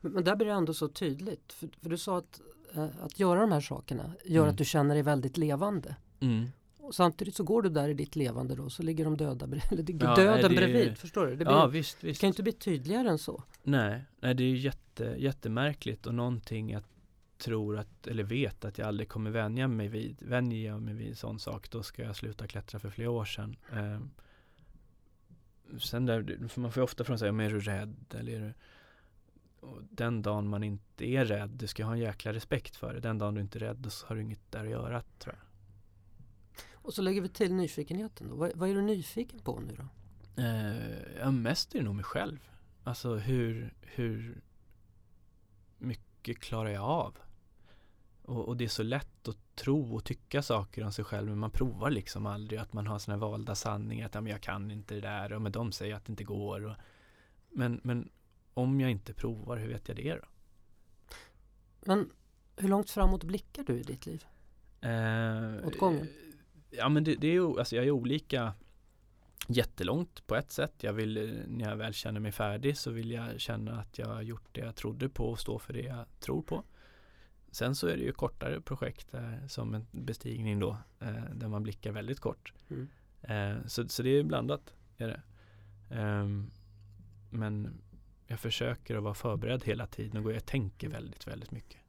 Men, 0.00 0.12
men 0.12 0.24
där 0.24 0.36
blir 0.36 0.46
det 0.46 0.52
ändå 0.52 0.74
så 0.74 0.88
tydligt. 0.88 1.52
För, 1.52 1.68
för 1.82 1.90
du 1.90 1.98
sa 1.98 2.18
att, 2.18 2.40
äh, 2.74 2.88
att 3.00 3.18
göra 3.20 3.40
de 3.40 3.52
här 3.52 3.60
sakerna 3.60 4.12
gör 4.24 4.42
Mm. 4.42 4.50
att 4.52 4.58
du 4.58 4.64
känner 4.64 4.94
dig 4.94 5.02
väldigt 5.02 5.36
levande. 5.36 5.96
Mm. 6.20 6.46
Och 6.78 6.94
samtidigt 6.94 7.34
så 7.36 7.44
går 7.44 7.62
du 7.62 7.68
där 7.68 7.88
i 7.88 7.94
ditt 7.94 8.16
levande 8.16 8.54
då 8.54 8.70
så 8.70 8.82
ligger 8.82 9.04
de 9.04 9.16
döda 9.16 9.46
eller 9.70 9.82
ligger 9.82 10.06
Ja, 10.06 10.14
döden 10.14 10.32
nej, 10.32 10.42
det 10.42 10.48
bredvid. 10.56 10.98
Förstår 10.98 11.24
du? 11.26 11.30
Det, 11.30 11.36
blir, 11.36 11.46
Ja 11.46 11.66
visst, 11.66 12.00
det 12.00 12.06
visst. 12.06 12.20
kan 12.20 12.28
inte 12.28 12.42
bli 12.42 12.52
tydligare 12.52 13.08
än 13.08 13.18
så. 13.18 13.42
Nej, 13.62 14.04
nej 14.20 14.34
det 14.34 14.44
är 14.44 14.54
jätte, 14.54 15.14
jättemärkligt 15.18 16.06
och 16.06 16.14
någonting 16.14 16.70
jag 16.70 16.82
tror 17.38 17.78
att, 17.78 18.06
eller 18.06 18.22
vet 18.24 18.64
att 18.64 18.78
jag 18.78 18.88
aldrig 18.88 19.08
kommer 19.08 19.30
vänja 19.30 19.68
mig 19.68 19.88
vid. 19.88 20.16
Vänjer 20.22 20.66
jag 20.70 20.82
mig 20.82 20.94
vid 20.94 21.08
en 21.08 21.16
sån 21.16 21.38
sak 21.38 21.70
då 21.70 21.82
ska 21.82 22.02
jag 22.02 22.16
sluta 22.16 22.46
klättra 22.46 22.78
för 22.78 22.90
flera 22.90 23.10
år 23.10 23.24
sedan. 23.24 23.56
Ehm, 23.72 24.10
sen 25.78 26.06
där, 26.06 26.38
man 26.54 26.72
får 26.72 26.80
ju 26.80 26.84
ofta 26.84 27.04
från 27.04 27.36
men 27.36 27.40
är 27.46 27.50
du 27.50 27.60
rädd? 27.60 27.96
Eller 28.18 28.32
är 28.32 28.40
du... 28.40 28.54
Och 29.62 29.82
den 29.90 30.22
dagen 30.22 30.48
man 30.48 30.64
inte 30.64 31.04
är 31.04 31.24
rädd, 31.24 31.50
du 31.50 31.66
ska 31.66 31.84
ha 31.84 31.92
en 31.92 31.98
jäkla 31.98 32.32
respekt 32.32 32.76
för 32.76 32.94
det. 32.94 33.00
Den 33.00 33.18
dagen 33.18 33.34
du 33.34 33.40
inte 33.40 33.58
är 33.58 33.60
rädd, 33.60 33.76
då 33.76 33.90
har 34.06 34.16
du 34.16 34.22
inget 34.22 34.52
där 34.52 34.64
att 34.64 34.70
göra 34.70 35.02
tror 35.18 35.34
jag. 35.34 35.46
Och 36.72 36.94
så 36.94 37.02
lägger 37.02 37.20
vi 37.20 37.28
till 37.28 37.54
nyfikenheten. 37.54 38.28
Då. 38.28 38.36
Vad, 38.36 38.52
vad 38.54 38.70
är 38.70 38.74
du 38.74 38.82
nyfiken 38.82 39.40
på 39.40 39.60
nu 39.60 39.76
då? 39.76 39.88
Eh, 40.42 41.18
ja, 41.18 41.30
mest 41.30 41.74
är 41.74 41.78
det 41.78 41.84
nog 41.84 41.94
mig 41.94 42.04
själv. 42.04 42.48
Alltså 42.84 43.14
hur, 43.14 43.74
hur 43.80 44.42
mycket 45.78 46.38
klarar 46.38 46.70
jag 46.70 46.82
av? 46.82 47.18
Och, 48.22 48.48
och 48.48 48.56
det 48.56 48.64
är 48.64 48.68
så 48.68 48.82
lätt 48.82 49.28
att 49.28 49.54
tro 49.54 49.94
och 49.94 50.04
tycka 50.04 50.42
saker 50.42 50.84
om 50.84 50.92
sig 50.92 51.04
själv 51.04 51.28
men 51.28 51.38
man 51.38 51.50
provar 51.50 51.90
liksom 51.90 52.26
aldrig 52.26 52.60
att 52.60 52.72
man 52.72 52.86
har 52.86 53.10
här 53.10 53.16
valda 53.16 53.54
sanningar 53.54 54.06
att 54.06 54.14
ja, 54.14 54.20
men 54.20 54.32
jag 54.32 54.40
kan 54.40 54.70
inte 54.70 54.94
det 54.94 55.00
där 55.00 55.32
och 55.32 55.42
men 55.42 55.52
de 55.52 55.72
säger 55.72 55.94
att 55.94 56.04
det 56.04 56.10
inte 56.12 56.24
går. 56.24 56.64
Och, 56.64 56.76
men, 57.48 57.80
men 57.84 58.10
om 58.54 58.80
jag 58.80 58.90
inte 58.90 59.14
provar, 59.14 59.56
hur 59.56 59.68
vet 59.68 59.88
jag 59.88 59.96
det 59.96 60.14
då? 60.14 60.26
Men 61.80 62.10
hur 62.56 62.68
långt 62.68 62.90
framåt 62.90 63.24
blickar 63.24 63.64
du 63.64 63.80
i 63.80 63.82
ditt 63.82 64.06
liv? 64.06 64.24
Eh, 64.80 65.66
Åt 65.66 65.78
gången? 65.78 66.08
Ja 66.70 66.88
men 66.88 67.04
det, 67.04 67.14
det 67.14 67.26
är 67.26 67.32
ju, 67.32 67.58
alltså 67.58 67.76
jag 67.76 67.84
är 67.84 67.90
olika 67.90 68.54
jättelångt 69.48 70.26
på 70.26 70.36
ett 70.36 70.52
sätt. 70.52 70.74
Jag 70.80 70.92
vill, 70.92 71.16
eh, 71.16 71.46
när 71.46 71.68
jag 71.70 71.76
väl 71.76 71.94
känner 71.94 72.20
mig 72.20 72.32
färdig 72.32 72.76
så 72.76 72.90
vill 72.90 73.10
jag 73.10 73.40
känna 73.40 73.80
att 73.80 73.98
jag 73.98 74.06
har 74.06 74.22
gjort 74.22 74.48
det 74.52 74.60
jag 74.60 74.76
trodde 74.76 75.08
på 75.08 75.30
och 75.30 75.40
stå 75.40 75.58
för 75.58 75.72
det 75.72 75.82
jag 75.82 76.04
tror 76.20 76.42
på. 76.42 76.64
Sen 77.50 77.74
så 77.74 77.86
är 77.86 77.96
det 77.96 78.02
ju 78.02 78.12
kortare 78.12 78.60
projekt 78.60 79.12
där, 79.12 79.48
som 79.48 79.74
en 79.74 79.86
bestigning 79.90 80.58
då, 80.58 80.76
eh, 81.00 81.24
där 81.34 81.48
man 81.48 81.62
blickar 81.62 81.92
väldigt 81.92 82.20
kort. 82.20 82.52
Mm. 82.70 82.88
Eh, 83.22 83.66
så, 83.66 83.88
så 83.88 84.02
det 84.02 84.10
är 84.10 84.22
blandat, 84.22 84.74
är 84.96 85.08
det. 85.08 85.22
Ehm, 85.94 86.50
men 87.30 87.80
jag 88.32 88.40
försöker 88.40 88.96
att 88.96 89.02
vara 89.02 89.14
förberedd 89.14 89.64
hela 89.64 89.86
tiden 89.86 90.26
och 90.26 90.32
jag 90.32 90.46
tänker 90.46 90.88
väldigt, 90.88 91.26
väldigt 91.26 91.50
mycket. 91.50 91.80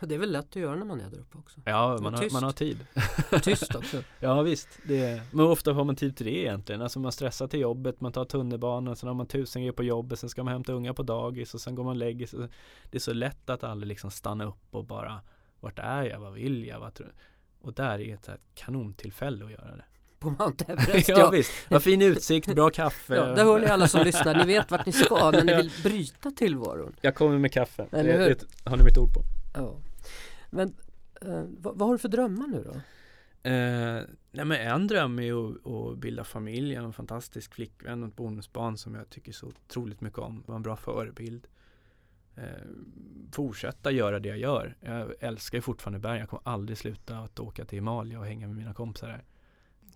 Och 0.00 0.08
Det 0.08 0.14
är 0.14 0.18
väl 0.18 0.32
lätt 0.32 0.48
att 0.48 0.56
göra 0.56 0.76
när 0.76 0.84
man 0.84 1.00
är 1.00 1.10
där 1.10 1.18
uppe 1.18 1.38
också. 1.38 1.60
Ja, 1.64 1.98
man 2.02 2.14
har, 2.14 2.32
man 2.32 2.42
har 2.42 2.52
tid. 2.52 2.86
Tyst 3.42 3.74
också. 3.74 4.02
Ja 4.20 4.42
visst, 4.42 4.68
det, 4.84 5.22
men 5.30 5.46
ofta 5.46 5.72
har 5.72 5.84
man 5.84 5.96
tid 5.96 6.16
till 6.16 6.26
det 6.26 6.38
egentligen. 6.38 6.82
Alltså 6.82 7.00
man 7.00 7.12
stressar 7.12 7.48
till 7.48 7.60
jobbet, 7.60 8.00
man 8.00 8.12
tar 8.12 8.24
tunnelbanan, 8.24 8.96
sen 8.96 9.06
har 9.06 9.14
man 9.14 9.26
tusen 9.26 9.62
grejer 9.62 9.72
på 9.72 9.82
jobbet, 9.82 10.18
sen 10.18 10.30
ska 10.30 10.42
man 10.42 10.52
hämta 10.52 10.72
unga 10.72 10.94
på 10.94 11.02
dagis 11.02 11.54
och 11.54 11.60
sen 11.60 11.74
går 11.74 11.84
man 11.84 11.90
och 11.90 11.96
lägger 11.96 12.26
sig. 12.26 12.48
Det 12.90 12.98
är 12.98 13.00
så 13.00 13.12
lätt 13.12 13.50
att 13.50 13.64
aldrig 13.64 13.88
liksom 13.88 14.10
stanna 14.10 14.44
upp 14.44 14.74
och 14.74 14.84
bara 14.84 15.20
Vart 15.60 15.78
är 15.78 16.02
jag? 16.02 16.20
Vad 16.20 16.32
vill 16.32 16.66
jag? 16.66 16.80
Vad 16.80 16.94
tror 16.94 17.12
Och 17.60 17.72
där 17.72 18.00
är 18.00 18.14
ett 18.14 18.28
kanontillfälle 18.54 19.44
att 19.44 19.50
göra 19.50 19.76
det. 19.76 19.84
På 20.22 20.30
Mount 20.30 20.64
Everest. 20.68 21.08
ja, 21.08 21.30
visst, 21.30 21.52
vad 21.68 21.82
fin 21.82 22.02
utsikt, 22.02 22.54
bra 22.54 22.70
kaffe. 22.70 23.14
Ja, 23.14 23.24
där 23.24 23.44
hör 23.44 23.60
ni 23.60 23.66
alla 23.66 23.88
som 23.88 24.04
lyssnar. 24.04 24.34
Ni 24.34 24.44
vet 24.44 24.70
vart 24.70 24.86
ni 24.86 24.92
ska 24.92 25.30
när 25.30 25.44
ni 25.44 25.54
vill 25.56 25.70
bryta 25.82 26.30
tillvaron. 26.30 26.96
Jag 27.00 27.14
kommer 27.14 27.38
med 27.38 27.52
kaffe. 27.52 27.86
Det, 27.90 28.02
det 28.02 28.44
har 28.64 28.76
ni 28.76 28.84
mitt 28.84 28.98
ord 28.98 29.12
på. 29.14 29.20
Ja. 29.54 29.76
Men 30.50 30.74
eh, 31.20 31.44
vad, 31.58 31.78
vad 31.78 31.88
har 31.88 31.94
du 31.94 31.98
för 31.98 32.08
drömmar 32.08 32.46
nu 32.46 32.64
då? 32.64 32.80
Eh, 33.50 34.02
nej 34.30 34.44
men 34.44 34.52
en 34.52 34.86
dröm 34.86 35.18
är 35.18 35.22
ju 35.22 35.50
att, 35.50 35.66
att 35.66 35.98
bilda 35.98 36.24
familj, 36.24 36.74
en 36.74 36.92
fantastisk 36.92 37.54
flickvän 37.54 38.02
och 38.02 38.08
ett 38.08 38.16
bonusbarn 38.16 38.76
som 38.76 38.94
jag 38.94 39.10
tycker 39.10 39.32
så 39.32 39.46
otroligt 39.46 40.00
mycket 40.00 40.18
om. 40.18 40.42
Var 40.46 40.56
en 40.56 40.62
bra 40.62 40.76
förebild. 40.76 41.46
Eh, 42.36 42.44
fortsätta 43.32 43.90
göra 43.90 44.18
det 44.20 44.28
jag 44.28 44.38
gör. 44.38 44.76
Jag 44.80 45.12
älskar 45.20 45.58
ju 45.58 45.62
fortfarande 45.62 45.98
berg. 45.98 46.18
Jag 46.18 46.28
kommer 46.28 46.42
aldrig 46.44 46.78
sluta 46.78 47.18
att 47.18 47.40
åka 47.40 47.64
till 47.64 47.76
Himalaya 47.76 48.18
och 48.18 48.26
hänga 48.26 48.46
med 48.46 48.56
mina 48.56 48.74
kompisar 48.74 49.08
där. 49.08 49.24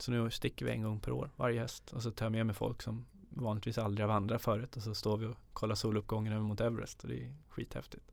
Så 0.02 0.10
nu 0.10 0.30
sticker 0.30 0.66
vi 0.66 0.72
en 0.72 0.82
gång 0.82 1.00
per 1.00 1.12
år, 1.12 1.30
varje 1.36 1.60
höst. 1.60 1.92
Och 1.92 2.02
så 2.02 2.10
tar 2.10 2.26
jag 2.26 2.32
med 2.32 2.46
mig 2.46 2.54
folk 2.54 2.82
som 2.82 3.06
vanligtvis 3.28 3.78
aldrig 3.78 4.06
har 4.06 4.14
vandrat 4.14 4.42
förut. 4.42 4.76
Och 4.76 4.82
så 4.82 4.94
står 4.94 5.16
vi 5.16 5.26
och 5.26 5.36
kollar 5.52 5.74
soluppgången 5.74 6.32
över 6.32 6.42
mot 6.42 6.60
Everest. 6.60 7.02
Och 7.02 7.08
det 7.08 7.24
är 7.24 7.32
skithäftigt. 7.48 8.04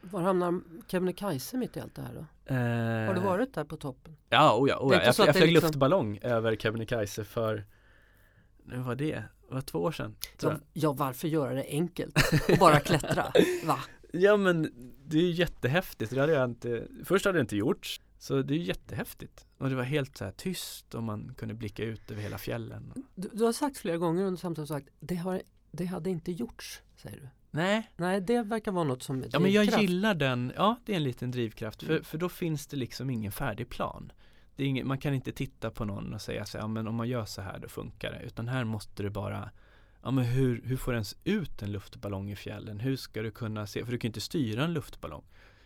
Var 0.00 0.20
hamnar 0.20 0.60
Kebnekaise 0.88 1.56
mitt 1.56 1.76
i 1.76 1.80
allt 1.80 1.94
det 1.94 2.02
här 2.02 2.14
då? 2.14 2.54
Eh, 2.54 3.06
Har 3.06 3.14
du 3.14 3.20
varit 3.20 3.54
där 3.54 3.64
på 3.64 3.76
toppen? 3.76 4.16
Ja, 4.28 4.56
oh 4.56 4.68
ja, 4.68 4.78
oh 4.78 4.94
ja. 4.94 5.02
Jag, 5.04 5.14
jag 5.18 5.26
det 5.26 5.32
flög 5.32 5.52
liksom- 5.52 5.66
luftballong 5.68 6.18
över 6.22 6.56
Kebnekaise 6.56 7.24
för, 7.24 7.66
nu 8.64 8.78
var 8.78 8.94
det, 8.94 9.14
det 9.48 9.54
var 9.54 9.60
två 9.60 9.78
år 9.78 9.92
sedan. 9.92 10.16
Ja, 10.42 10.48
jag. 10.50 10.60
ja, 10.72 10.92
varför 10.92 11.28
göra 11.28 11.54
det 11.54 11.64
enkelt 11.68 12.18
och 12.52 12.58
bara 12.58 12.80
klättra? 12.80 13.32
Va? 13.64 13.78
Ja 14.12 14.36
men 14.36 14.72
det 15.06 15.18
är 15.18 15.30
jättehäftigt, 15.30 16.10
det 16.14 16.20
hade 16.20 16.32
jag 16.32 16.44
inte, 16.44 16.86
först 17.04 17.24
hade 17.24 17.38
det 17.38 17.42
inte 17.42 17.56
gjorts. 17.56 18.00
Så 18.18 18.42
det 18.42 18.54
är 18.54 18.58
jättehäftigt. 18.58 19.46
Och 19.58 19.68
det 19.68 19.74
var 19.74 19.82
helt 19.82 20.16
så 20.16 20.30
tyst 20.36 20.94
och 20.94 21.02
man 21.02 21.34
kunde 21.38 21.54
blicka 21.54 21.84
ut 21.84 22.10
över 22.10 22.22
hela 22.22 22.38
fjällen. 22.38 22.92
Du, 23.14 23.30
du 23.32 23.44
har 23.44 23.52
sagt 23.52 23.78
flera 23.78 23.96
gånger 23.96 24.24
under 24.24 24.40
samtalet 24.40 24.68
sagt 24.68 24.88
det, 25.00 25.14
har, 25.14 25.42
det 25.70 25.84
hade 25.84 26.10
inte 26.10 26.32
gjorts, 26.32 26.82
säger 26.96 27.16
du. 27.16 27.28
Nej, 27.50 27.90
Nej, 27.96 28.20
det 28.20 28.42
verkar 28.42 28.72
vara 28.72 28.84
något 28.84 29.02
som 29.02 29.22
är 29.22 29.28
ja 29.32 29.38
men 29.38 29.52
jag 29.52 29.62
drivkraft. 29.62 29.82
gillar 29.82 30.14
den, 30.14 30.52
ja 30.56 30.76
det 30.84 30.92
är 30.92 30.96
en 30.96 31.02
liten 31.02 31.30
drivkraft. 31.30 31.82
För, 31.82 31.92
Mm. 31.92 32.04
för 32.04 32.18
då 32.18 32.28
finns 32.28 32.66
det 32.66 32.76
liksom 32.76 33.10
ingen 33.10 33.32
färdig 33.32 33.68
plan. 33.68 34.12
Det 34.56 34.62
är 34.64 34.66
ingen, 34.68 34.86
man 34.86 34.98
kan 34.98 35.14
inte 35.14 35.32
titta 35.32 35.70
på 35.70 35.84
någon 35.84 36.14
och 36.14 36.22
säga 36.22 36.44
så 36.46 36.58
ja 36.58 36.66
men 36.66 36.88
om 36.88 36.94
man 36.94 37.08
gör 37.08 37.24
så 37.24 37.42
här 37.42 37.58
då 37.58 37.68
funkar 37.68 38.12
det. 38.12 38.22
Utan 38.26 38.48
här 38.48 38.64
måste 38.64 39.02
du 39.02 39.10
bara 39.10 39.50
Ja 40.02 40.10
men 40.10 40.24
hur, 40.24 40.62
hur 40.64 40.76
får 40.76 40.92
du 40.92 40.96
ens 40.96 41.16
ut 41.24 41.62
en 41.62 41.72
luftballong 41.72 42.30
i 42.30 42.36
fjällen? 42.36 42.80
Hur 42.80 42.96
ska 42.96 43.22
du 43.22 43.30
kunna 43.30 43.66
se, 43.66 43.84
för 43.84 43.92
du 43.92 43.98
kan 43.98 44.08
inte 44.08 44.20
styra 44.20 44.64
en 44.64 44.72
luftballong. 44.72 45.24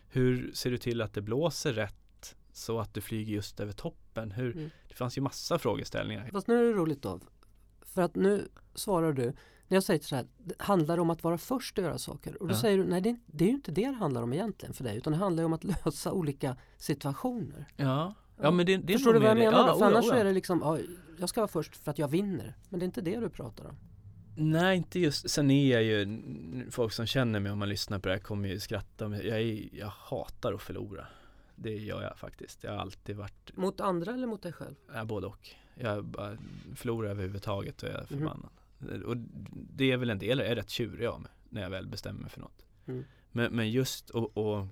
Hur 0.09 0.53
ser 0.55 0.70
du 0.70 0.78
till 0.78 1.00
att 1.00 1.14
det 1.14 1.20
blåser 1.22 1.72
rätt 1.72 2.01
så 2.53 2.78
att 2.80 2.94
du 2.94 3.00
flyger 3.00 3.34
just 3.34 3.61
över 3.61 3.72
toppen? 3.72 4.30
Hur, 4.30 4.53
Mm. 4.57 4.70
Det 4.88 4.94
fanns 4.94 5.18
ju 5.18 5.22
massa 5.22 5.59
frågeställningar. 5.59 6.28
Fast 6.32 6.46
nu 6.46 6.59
är 6.59 6.62
det 6.62 6.72
roligt 6.72 7.03
då. 7.03 7.20
För 7.82 8.03
att 8.03 8.14
nu 8.14 8.48
svarar 8.74 9.12
du, 9.12 9.24
när 9.68 9.76
jag 9.76 9.82
säger 9.82 10.00
så 10.00 10.16
här, 10.16 10.26
det 10.38 10.55
handlar 10.59 10.98
om 10.98 11.11
att 11.11 11.24
vara 11.24 11.38
först 11.38 11.78
och 11.78 11.84
göra 11.84 11.98
saker. 11.98 12.42
Och 12.42 12.48
då 12.48 12.55
Ja. 12.55 12.59
säger 12.61 12.78
du, 12.78 12.84
nej 12.84 13.00
det, 13.00 13.16
det 13.26 13.44
är 13.44 13.48
ju 13.48 13.55
inte 13.55 13.72
det 13.72 13.86
det 13.86 13.92
handlar 13.96 14.22
om 14.22 14.32
egentligen 14.32 14.74
för 14.74 14.84
dig. 14.84 14.96
Utan 14.96 15.12
det 15.12 15.18
handlar 15.18 15.42
ju 15.42 15.44
om 15.46 15.53
att 15.53 15.64
lösa 15.84 16.12
olika 16.12 16.57
situationer. 16.76 17.66
Ja, 17.76 18.14
ja 18.40 18.50
men 18.50 18.66
det, 18.66 18.76
det 18.76 18.92
Förstår 18.92 19.12
du 19.12 19.18
vad 19.18 19.28
jag 19.28 19.36
det. 19.36 19.44
menar? 19.44 19.66
Ja, 19.68 19.78
för 19.78 19.84
annars 19.86 20.05
oja. 20.05 20.14
är 20.14 20.24
det 20.24 20.32
liksom, 20.32 20.61
ja, 20.64 20.78
jag 21.18 21.28
ska 21.28 21.40
vara 21.40 21.48
först 21.48 21.76
för 21.76 21.90
att 21.90 21.98
jag 21.98 22.09
vinner. 22.09 22.57
Men 22.68 22.80
det 22.80 22.84
är 22.84 22.86
inte 22.86 23.00
det 23.00 23.20
du 23.20 23.28
pratar 23.30 23.64
om. 23.64 23.76
Nej, 24.36 24.76
inte 24.76 24.98
just, 25.00 25.30
sen 25.30 25.50
är 25.50 25.72
jag 25.72 25.82
ju, 25.82 26.20
folk 26.70 26.92
som 26.92 27.07
känner 27.07 27.40
mig 27.40 27.53
om 27.53 27.59
man 27.59 27.68
lyssnar 27.68 27.98
på 27.98 28.09
det 28.09 28.14
här 28.14 28.20
kommer 28.20 28.48
ju 28.48 28.61
skratta, 28.61 29.09
men 29.09 29.18
jag, 29.26 29.40
är, 29.40 29.68
jag 29.72 29.86
hatar 29.88 30.53
att 30.53 30.62
förlora. 30.62 31.07
Det 31.62 31.76
gör 31.78 32.02
jag 32.02 32.18
faktiskt. 32.18 32.64
Jag 32.64 32.70
har 32.72 32.78
alltid 32.78 33.16
varit, 33.16 33.56
Mot 33.56 33.80
andra 33.80 34.12
eller 34.14 34.26
mot 34.26 34.42
dig 34.42 34.52
själv? 34.52 34.74
ja, 34.94 35.04
både 35.04 35.26
och. 35.26 35.48
Jag 35.74 36.04
bara 36.04 36.36
förlorar 36.76 37.10
överhuvudtaget 37.10 37.82
och 37.82 37.88
jag 37.88 37.94
är 37.96 38.00
Mhm. 38.00 38.06
förbannad. 38.08 38.50
Och 39.04 39.16
det 39.52 39.92
är 39.92 39.96
väl 39.96 40.10
en 40.10 40.18
del, 40.18 40.38
jag 40.38 40.48
är 40.48 40.54
rätt 40.56 40.70
tjurig 40.70 41.06
av 41.06 41.20
mig 41.20 41.30
när 41.48 41.62
jag 41.62 41.70
väl 41.70 41.86
bestämmer 41.86 42.20
mig 42.20 42.30
för 42.30 42.40
något. 42.40 42.66
Mm. 42.86 43.04
Men, 43.32 43.52
men 43.52 43.70
just 43.70 44.10
och, 44.10 44.36
och 44.36 44.66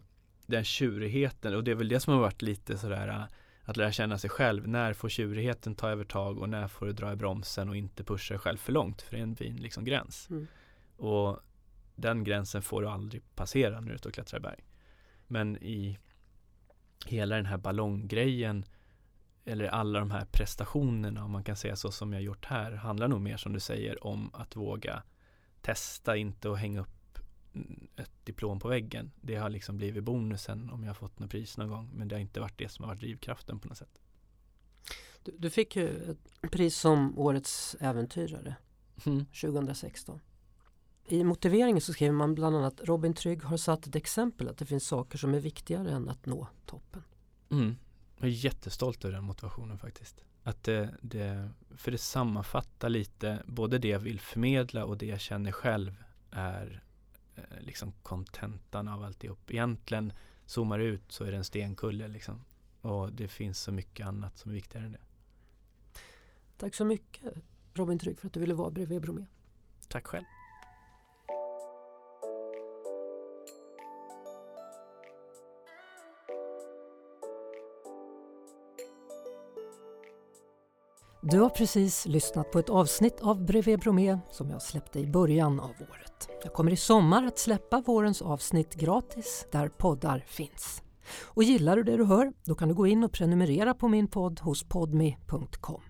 den 0.47 0.65
tjurigheten, 0.65 1.55
och 1.55 1.65
det 1.65 1.71
är 1.71 1.75
väl 1.75 1.89
det 1.89 2.01
som 2.01 2.13
har 2.15 2.21
varit 2.21 2.43
lite 2.43 2.79
sådär 2.79 3.09
äh, 3.09 3.23
att 3.65 3.77
lära 3.77 3.93
känna 3.93 4.19
sig 4.19 4.31
själv. 4.31 4.69
När 4.69 4.93
får 4.93 5.09
tjurigheten 5.09 5.75
ta 5.75 5.89
över 5.91 6.05
tag 6.05 6.39
och 6.39 6.49
när 6.49 6.69
får 6.69 6.87
du 6.87 6.93
dra 6.93 7.13
i 7.13 7.17
bromsen 7.17 7.69
och 7.69 7.77
inte 7.77 8.05
pusha 8.05 8.35
dig 8.35 8.39
själv 8.39 8.57
för 8.57 8.73
långt? 8.73 9.03
För 9.03 9.13
det 9.13 9.19
är 9.19 9.23
en 9.23 9.37
fin 9.37 9.57
liksom, 9.57 9.85
gräns. 9.85 10.31
Mm. 10.31 10.47
Och 10.97 11.41
den 11.95 12.25
gränsen 12.25 12.63
får 12.63 12.83
du 12.83 12.89
aldrig 12.89 13.23
passera 13.35 13.81
när 13.81 13.87
du 13.87 13.91
är 13.93 13.95
ute 13.97 14.09
och 14.09 14.15
klättrar 14.15 14.39
i 14.39 14.43
berg. 14.43 14.65
Men 15.27 15.57
i 15.63 15.99
hela 17.07 17.37
den 17.37 17.47
här 17.47 17.59
ballonggrejen 17.59 18.65
eller 19.45 19.65
alla 19.65 19.99
de 19.99 20.11
här 20.11 20.25
prestationerna 20.25 21.25
om 21.25 21.31
man 21.31 21.45
kan 21.45 21.57
säga 21.57 21.77
så 21.77 21.91
som 21.91 22.13
jag 22.13 22.23
gjort 22.23 22.45
här 22.45 22.73
handlar 22.73 23.09
nog 23.09 23.21
mer 23.21 23.37
som 23.37 23.53
du 23.53 23.61
säger 23.61 24.07
om 24.07 24.31
att 24.35 24.57
våga 24.57 25.03
testa, 25.61 26.17
inte 26.17 26.53
att 26.53 26.59
hänga 26.59 26.81
upp 26.81 27.19
mm, 27.55 27.89
ett 27.97 28.11
diplom 28.25 28.61
på 28.61 28.69
väggen. 28.69 29.11
Det 29.21 29.37
har 29.37 29.51
liksom 29.51 29.77
blivit 29.77 30.05
bonusen 30.05 30.71
om 30.71 30.83
jag 30.83 30.89
har 30.89 30.95
fått 30.95 31.19
något 31.19 31.31
pris 31.31 31.57
någon 31.57 31.69
gång 31.69 31.91
men 31.95 32.09
det 32.09 32.15
har 32.15 32.21
inte 32.21 32.41
varit 32.41 32.59
det 32.59 32.69
som 32.69 32.83
har 32.83 32.89
varit 32.91 33.01
drivkraften 33.01 33.59
på 33.59 33.69
något 33.69 33.79
sätt. 33.79 34.01
Du, 35.23 35.35
du 35.39 35.51
fick 35.51 35.77
ju 35.77 36.11
ett 36.11 36.51
pris 36.51 36.77
som 36.77 37.19
Årets 37.19 37.77
äventyrare 37.81 38.57
Mm. 39.07 39.25
2016. 39.25 40.21
I 41.13 41.25
motiveringen 41.25 41.81
så 41.81 41.93
skriver 41.93 42.13
man 42.13 42.35
bland 42.35 42.57
annat 42.57 42.81
Robin 42.85 43.15
Trygg 43.15 43.43
har 43.43 43.57
satt 43.57 43.87
ett 43.87 43.97
exempel 43.97 44.49
att 44.49 44.59
det 44.59 44.67
finns 44.67 44.87
saker 44.87 45.19
som 45.19 45.35
är 45.35 45.41
viktigare 45.41 45.91
än 45.91 46.09
att 46.09 46.27
nå 46.27 46.49
toppen. 46.67 47.03
Mm. 47.51 47.77
Jag 48.19 48.27
är 48.27 48.33
jättestolt 48.33 49.05
över 49.05 49.15
den 49.15 49.25
motivationen 49.25 49.79
faktiskt. 49.79 50.25
Att 50.43 50.65
det, 50.65 50.95
det, 51.03 51.51
för 51.77 51.91
det 51.91 51.99
sammanfattar 51.99 52.89
lite 52.89 53.43
både 53.47 53.79
det 53.79 53.89
jag 53.89 53.99
vill 53.99 54.21
förmedla 54.21 54.85
och 54.85 54.99
det 54.99 55.07
jag 55.07 55.21
känner 55.21 55.53
själv 55.53 56.05
är 56.31 56.83
eh, 57.37 57.43
liksom 57.61 57.93
kontentan 58.03 58.89
av 58.89 59.05
alltihop. 59.05 59.51
Egentligen 59.51 60.13
zoomar 60.47 60.79
ut 60.79 61.13
så 61.13 61.25
är 61.25 61.31
det 61.31 61.37
en 61.37 61.45
stenkulle 61.45 62.09
liksom. 62.09 62.45
Och 62.81 63.13
det 63.13 63.29
finns 63.29 63.61
så 63.61 63.73
mycket 63.73 64.07
annat 64.07 64.39
som 64.39 64.51
är 64.51 64.55
viktigare 64.55 64.87
än 64.87 64.93
det. 64.93 65.01
Tack 66.57 66.75
så 66.75 66.85
mycket 66.85 67.35
Robin 67.75 67.99
Trygg 67.99 68.19
för 68.19 68.27
att 68.27 68.33
du 68.33 68.41
ville 68.41 68.55
vara 68.55 68.71
bredvid 68.71 69.03
Bromé. 69.03 69.27
Tack 69.89 70.07
själv. 70.07 70.25
Du 81.23 81.41
har 81.41 81.51
precis 81.51 82.07
lyssnat 82.07 82.51
på 82.51 82.59
ett 82.59 82.71
avsnitt 82.71 83.21
av 83.21 83.45
Bredvid 83.45 83.79
Bromé 83.79 84.19
som 84.31 84.51
jag 84.51 84.63
släppte 84.63 84.99
i 84.99 85.07
början 85.07 85.61
av 85.61 85.71
året. 85.71 86.29
Jag 86.45 86.53
kommer 86.53 86.73
i 86.73 86.77
sommar 86.77 87.25
att 87.27 87.39
släppa 87.39 87.81
vårens 87.81 88.23
avsnitt 88.23 88.75
gratis 88.75 89.47
där 89.53 89.69
poddar 89.69 90.25
finns. 90.27 90.83
Och 91.23 91.43
gillar 91.43 91.77
du 91.77 91.83
det 91.83 91.97
du 91.97 92.05
hör, 92.05 92.33
då 92.45 92.55
kan 92.55 92.69
du 92.69 92.75
gå 92.75 92.87
in 92.87 93.05
och 93.05 93.13
prenumerera 93.13 93.75
på 93.75 93.89
min 93.89 94.09
podd 94.09 94.41
hos 94.41 94.65
podmi.com. 94.65 95.83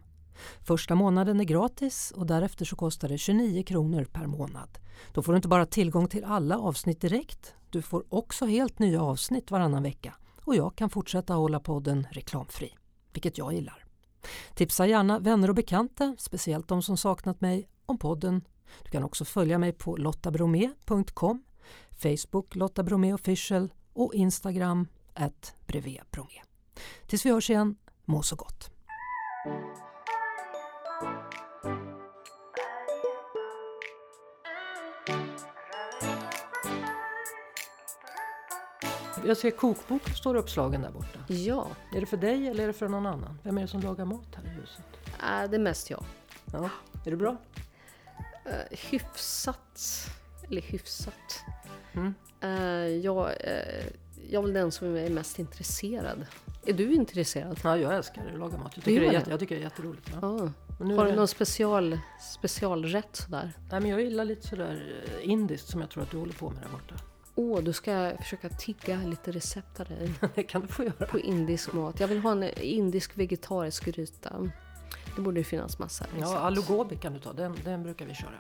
Första 0.66 0.95
månaden 0.95 1.41
är 1.41 1.45
gratis 1.45 2.12
och 2.16 2.26
därefter 2.26 2.64
så 2.64 2.76
kostar 2.76 3.09
det 3.09 3.18
29 3.18 3.62
kronor 3.62 4.05
per 4.05 4.26
månad. 4.26 4.78
Då 5.14 5.22
får 5.22 5.33
du 5.33 5.37
inte 5.37 5.49
bara 5.49 5.66
tillgång 5.66 6.09
till 6.09 6.24
alla 6.24 6.59
avsnitt 6.59 7.01
direkt, 7.01 7.55
du 7.70 7.83
får 7.83 8.05
också 8.09 8.47
helt 8.47 8.78
nya 8.78 9.03
avsnitt 9.03 9.51
varannan 9.51 9.83
vecka 9.83 10.14
och 10.45 10.57
jag 10.57 10.76
kan 10.76 10.91
fortsätta 10.91 11.35
hålla 11.35 11.61
podden 11.61 12.07
reklamfri, 12.11 12.76
vilket 13.12 13.39
jag 13.39 13.53
gillar. 13.53 13.80
Tipsa 14.54 14.86
gärna 14.86 15.18
vänner 15.18 15.48
och 15.48 15.54
bekanta, 15.54 16.16
speciellt 16.18 16.68
de 16.68 16.82
som 16.82 16.96
saknat 16.96 17.40
mig, 17.40 17.68
om 17.86 17.98
podden. 17.98 18.44
Du 18.84 18.90
kan 18.90 19.04
också 19.04 19.24
följa 19.24 19.58
mig 19.58 19.72
på 19.72 19.96
lottabromé.com, 19.96 21.42
Facebook 22.02 22.54
Lotta 22.54 22.82
Bromé 22.82 23.14
Official 23.14 23.72
och 23.92 24.14
Instagram 24.14 24.88
at. 25.14 25.54
Tills 27.06 27.26
vi 27.26 27.30
hörs 27.30 27.50
igen, 27.50 27.76
må 28.04 28.22
så 28.22 28.36
gott! 28.36 28.70
Jag 39.31 39.37
ser 39.37 39.51
kokboken 39.51 40.14
står 40.14 40.35
uppslagen 40.35 40.83
där 40.83 40.91
borta. 40.91 41.18
Ja, 41.28 41.68
Är 41.95 42.01
det 42.01 42.07
för 42.07 42.16
dig 42.16 42.49
eller 42.49 42.62
är 42.62 42.66
det 42.66 42.72
för 42.72 42.89
någon 42.89 43.07
annan? 43.07 43.39
Vem 43.43 43.59
är 43.59 43.62
det 43.62 43.68
som 43.68 43.81
lagar 43.81 44.05
mat 44.05 44.26
här 44.35 44.45
i 44.45 44.49
huset? 44.49 44.83
äh, 45.07 45.51
det 45.51 45.57
är 45.57 45.59
mest 45.59 45.91
jag. 45.91 46.05
Ja. 46.53 46.70
Är 47.07 47.11
det 47.11 47.16
bra? 47.16 47.31
Uh, 47.31 48.53
hyfsat. 48.70 50.09
Eller 50.49 50.62
hyfsat. 50.62 51.45
Mm. 51.93 52.14
Eh, 52.41 52.51
jag, 52.97 53.26
eh, 53.26 53.87
jag 54.31 54.39
är 54.39 54.43
väl 54.43 54.53
den 54.53 54.72
som 54.72 54.97
är 54.97 55.11
mest 55.11 55.39
intresserad. 55.39 56.26
Är 56.66 56.72
du 56.72 56.95
intresserad? 56.95 57.61
Ja, 57.64 57.76
jag 57.76 57.95
älskar 57.95 58.26
att 58.33 58.39
laga 58.39 58.59
mat. 58.59 58.72
Jag 58.74 58.85
tycker, 58.85 59.01
det 59.01 59.07
är, 59.07 59.12
jätte, 59.12 59.24
det? 59.24 59.31
jag 59.31 59.41
tycker 59.41 59.55
det 59.55 59.61
är 59.61 59.64
jätteroligt. 59.64 60.11
Ja. 60.22 60.53
Nu 60.81 60.97
Har 60.97 61.07
du 61.07 61.12
någon 61.12 61.28
special, 61.28 61.99
specialrätt 62.20 63.16
sådär? 63.16 63.53
Nej, 63.70 63.81
men 63.81 63.91
jag 63.91 64.01
gillar 64.01 64.24
lite 64.24 64.49
sådär 64.49 65.05
indiskt 65.22 65.68
som 65.68 65.81
jag 65.81 65.91
tror 65.91 66.03
att 66.03 66.11
du 66.11 66.18
håller 66.18 66.33
på 66.35 66.51
med 66.51 66.62
där 66.62 66.70
borta. 66.70 67.09
Åh, 67.41 67.61
du 67.62 67.72
ska 67.72 68.12
försöka 68.18 68.49
tigga 68.49 68.97
lite 68.97 69.30
recept 69.32 69.80
av 69.80 69.86
dig 69.86 70.12
Det 70.34 70.43
kan 70.43 70.61
du 70.61 70.66
få 70.68 70.84
göra. 70.84 71.07
på 71.07 71.18
indisk 71.18 71.72
mat. 71.72 72.01
Jag 72.01 72.09
vill 72.09 72.18
ha 72.18 72.32
en 72.32 72.43
indisk 72.59 73.18
vegetarisk 73.18 73.84
gryta. 73.84 74.49
Det 75.16 75.22
borde 75.22 75.41
ju 75.41 75.45
finnas 75.45 75.78
massa. 75.78 76.07
Ja, 76.18 76.38
alu 76.38 76.62
gobi 76.62 76.97
kan 76.97 77.12
du 77.12 77.18
ta. 77.20 77.32
Den, 77.32 77.57
den 77.64 77.82
brukar 77.82 78.07
vi 78.07 78.14
köra. 78.14 78.34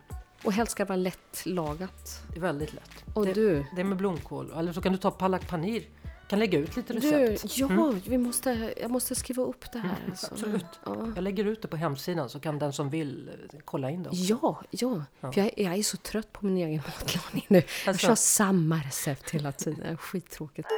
Och 0.44 0.52
helst 0.52 0.72
ska 0.72 0.84
det 0.84 0.88
vara 0.88 0.96
lätt 0.96 1.42
lagat. 1.46 2.22
Det 2.32 2.36
är 2.36 2.40
väldigt 2.40 2.74
lätt. 2.74 3.04
Och 3.14 3.26
det, 3.26 3.32
du, 3.32 3.64
det 3.74 3.80
är 3.80 3.84
med 3.84 3.96
blomkål. 3.98 4.52
Eller 4.56 4.72
så 4.72 4.80
kan 4.80 4.92
du 4.92 4.98
ta 4.98 5.10
palak 5.10 5.48
panir. 5.48 5.82
Kan 6.30 6.38
lägga 6.38 6.58
ut 6.58 6.76
lite 6.76 6.92
du 6.92 7.00
recept. 7.00 7.58
ja, 7.58 7.66
Mm. 7.66 8.00
vi 8.06 8.18
måste, 8.18 8.74
jag 8.80 8.90
måste 8.90 9.14
skriva 9.14 9.42
upp 9.42 9.72
det 9.72 9.78
här. 9.78 9.88
Mm, 9.98 10.10
alltså. 10.10 10.26
absolut. 10.32 10.64
Ja. 10.86 11.06
Jag 11.14 11.24
lägger 11.24 11.44
ut 11.44 11.62
det 11.62 11.68
på 11.68 11.76
hemsidan 11.76 12.28
så 12.28 12.40
kan 12.40 12.58
den 12.58 12.72
som 12.72 12.90
vill 12.90 13.28
eh, 13.52 13.58
kolla 13.64 13.90
in 13.90 14.02
det 14.02 14.08
också. 14.08 14.20
Ja, 14.22 14.62
ja. 14.70 15.04
Ja. 15.20 15.32
För 15.32 15.40
jag, 15.40 15.50
jag 15.56 15.74
är 15.74 15.82
så 15.82 15.96
trött 15.96 16.32
på 16.32 16.46
min 16.46 16.56
egen 16.56 16.82
matlagning 16.86 17.44
nu. 17.48 17.56
Jag 17.84 17.88
Alltså- 17.92 18.06
kör 18.06 18.14
samma 18.14 18.76
recept 18.76 19.30
hela 19.30 19.52
tiden. 19.52 19.96
Skittråkigt. 19.96 20.68